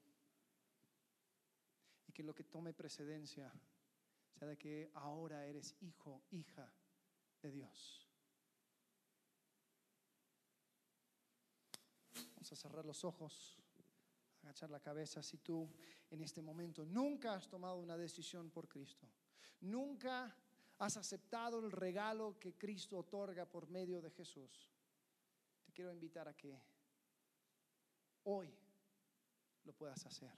Y 2.08 2.12
que 2.12 2.24
lo 2.24 2.34
que 2.34 2.44
tome 2.44 2.74
precedencia 2.74 3.54
sea 4.40 4.48
de 4.48 4.58
que 4.58 4.90
ahora 4.96 5.46
eres 5.46 5.76
hijo, 5.82 6.24
hija 6.32 6.74
de 7.44 7.52
Dios. 7.52 8.10
Vamos 12.34 12.52
a 12.52 12.56
cerrar 12.56 12.86
los 12.86 13.04
ojos 13.04 13.61
agachar 14.44 14.70
la 14.70 14.80
cabeza 14.80 15.22
si 15.22 15.38
tú 15.38 15.70
en 16.10 16.22
este 16.22 16.42
momento 16.42 16.86
nunca 16.86 17.34
has 17.34 17.48
tomado 17.48 17.78
una 17.78 17.98
decisión 17.98 18.50
por 18.50 18.68
Cristo. 18.68 19.08
Nunca 19.62 20.36
has 20.80 20.98
aceptado 20.98 21.60
el 21.60 21.72
regalo 21.72 22.40
que 22.40 22.58
Cristo 22.58 22.98
otorga 22.98 23.46
por 23.46 23.70
medio 23.70 24.02
de 24.02 24.10
Jesús, 24.10 24.72
te 25.64 25.72
quiero 25.72 25.92
invitar 25.94 26.28
a 26.28 26.36
que 26.36 26.60
hoy 28.24 28.54
lo 29.64 29.74
puedas 29.74 30.06
hacer. 30.06 30.34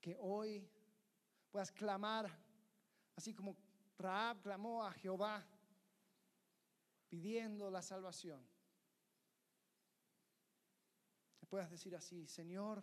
Que 0.00 0.16
hoy 0.18 0.68
puedas 1.50 1.70
clamar, 1.70 2.28
así 3.14 3.32
como 3.32 3.56
Raab 3.98 4.42
clamó 4.42 4.84
a 4.84 4.92
Jehová 4.92 5.46
pidiendo 7.08 7.70
la 7.70 7.80
salvación. 7.80 8.44
Puedas 11.46 11.70
decir 11.70 11.94
así, 11.94 12.26
Señor, 12.26 12.82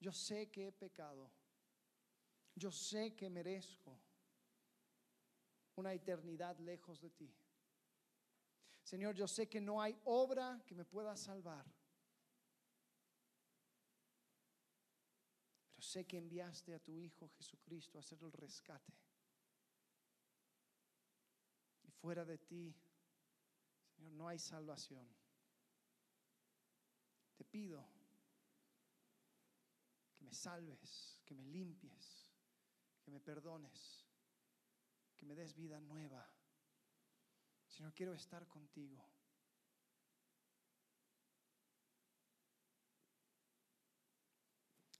yo 0.00 0.12
sé 0.12 0.50
que 0.50 0.68
he 0.68 0.72
pecado. 0.72 1.30
Yo 2.54 2.70
sé 2.72 3.14
que 3.14 3.30
merezco 3.30 3.98
una 5.76 5.92
eternidad 5.92 6.58
lejos 6.58 7.00
de 7.00 7.10
ti. 7.10 7.34
Señor, 8.82 9.14
yo 9.14 9.28
sé 9.28 9.48
que 9.48 9.60
no 9.60 9.80
hay 9.80 9.98
obra 10.04 10.62
que 10.66 10.74
me 10.74 10.84
pueda 10.84 11.16
salvar. 11.16 11.64
Pero 15.70 15.82
sé 15.82 16.06
que 16.06 16.18
enviaste 16.18 16.74
a 16.74 16.80
tu 16.80 16.98
Hijo 16.98 17.28
Jesucristo 17.28 17.98
a 17.98 18.00
hacer 18.00 18.22
el 18.22 18.32
rescate. 18.32 18.92
Y 21.84 21.90
fuera 21.90 22.24
de 22.24 22.38
ti, 22.38 22.74
Señor, 23.96 24.12
no 24.12 24.28
hay 24.28 24.38
salvación. 24.38 25.08
Te 27.40 27.46
pido 27.46 27.82
que 30.14 30.22
me 30.22 30.34
salves, 30.34 31.22
que 31.24 31.34
me 31.34 31.46
limpies, 31.46 32.30
que 33.00 33.10
me 33.10 33.18
perdones, 33.18 34.04
que 35.16 35.24
me 35.24 35.34
des 35.34 35.54
vida 35.54 35.80
nueva. 35.80 36.30
Señor, 37.66 37.94
quiero 37.94 38.12
estar 38.12 38.46
contigo. 38.46 39.02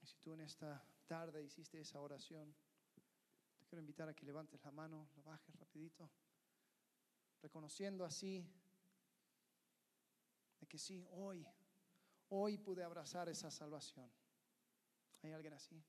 Y 0.01 0.07
si 0.07 0.17
tú 0.17 0.33
en 0.33 0.41
esta 0.41 0.83
tarde 1.07 1.45
hiciste 1.45 1.79
esa 1.79 2.01
oración, 2.01 2.55
te 3.59 3.67
quiero 3.67 3.83
invitar 3.83 4.09
a 4.09 4.15
que 4.15 4.25
levantes 4.25 4.65
la 4.65 4.71
mano, 4.71 5.11
lo 5.15 5.23
bajes 5.25 5.55
rapidito, 5.57 6.11
reconociendo 7.43 8.03
así 8.03 8.43
de 10.59 10.67
que 10.67 10.79
sí, 10.79 11.07
hoy, 11.11 11.47
hoy 12.31 12.59
pude 12.59 12.83
abrazar 12.83 13.29
esa 13.29 13.51
salvación. 13.51 14.11
¿Hay 15.23 15.33
alguien 15.33 15.53
así? 15.55 15.83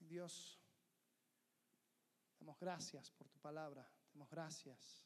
Dios, 0.00 0.58
damos 2.38 2.58
gracias 2.58 3.10
por 3.10 3.28
tu 3.28 3.38
palabra, 3.40 3.88
damos 4.12 4.30
gracias. 4.30 5.04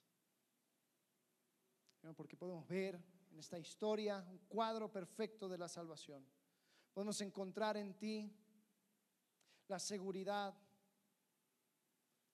Porque 2.17 2.37
podemos 2.37 2.67
ver 2.69 3.03
en 3.31 3.39
esta 3.39 3.59
historia 3.59 4.25
un 4.29 4.39
cuadro 4.47 4.91
perfecto 4.91 5.49
de 5.49 5.59
la 5.59 5.69
salvación. 5.69 6.25
Podemos 6.93 7.21
encontrar 7.21 7.77
en 7.77 7.95
ti 7.97 8.37
la 9.69 9.79
seguridad, 9.79 10.55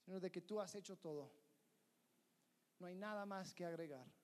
Señor, 0.04 0.20
de 0.20 0.30
que 0.30 0.40
tú 0.40 0.60
has 0.60 0.74
hecho 0.74 0.96
todo. 0.96 1.32
No 2.78 2.86
hay 2.86 2.94
nada 2.94 3.26
más 3.26 3.54
que 3.54 3.64
agregar. 3.64 4.15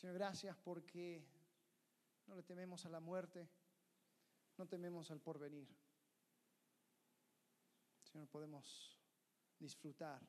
Señor, 0.00 0.14
gracias 0.14 0.56
porque 0.56 1.22
no 2.26 2.34
le 2.34 2.42
tememos 2.42 2.86
a 2.86 2.88
la 2.88 3.00
muerte, 3.00 3.46
no 4.56 4.66
tememos 4.66 5.10
al 5.10 5.20
porvenir. 5.20 5.68
Señor, 8.02 8.26
podemos 8.28 8.98
disfrutar 9.58 10.26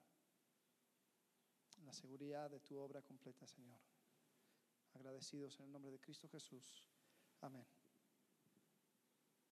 la 1.85 1.93
seguridad 1.93 2.51
de 2.51 2.59
tu 2.59 2.77
obra 2.77 3.01
completa, 3.01 3.47
Señor. 3.47 3.79
Agradecidos 4.93 5.57
en 5.61 5.67
el 5.67 5.71
nombre 5.71 5.89
de 5.89 6.01
Cristo 6.01 6.27
Jesús. 6.27 6.85
Amén. 7.39 7.65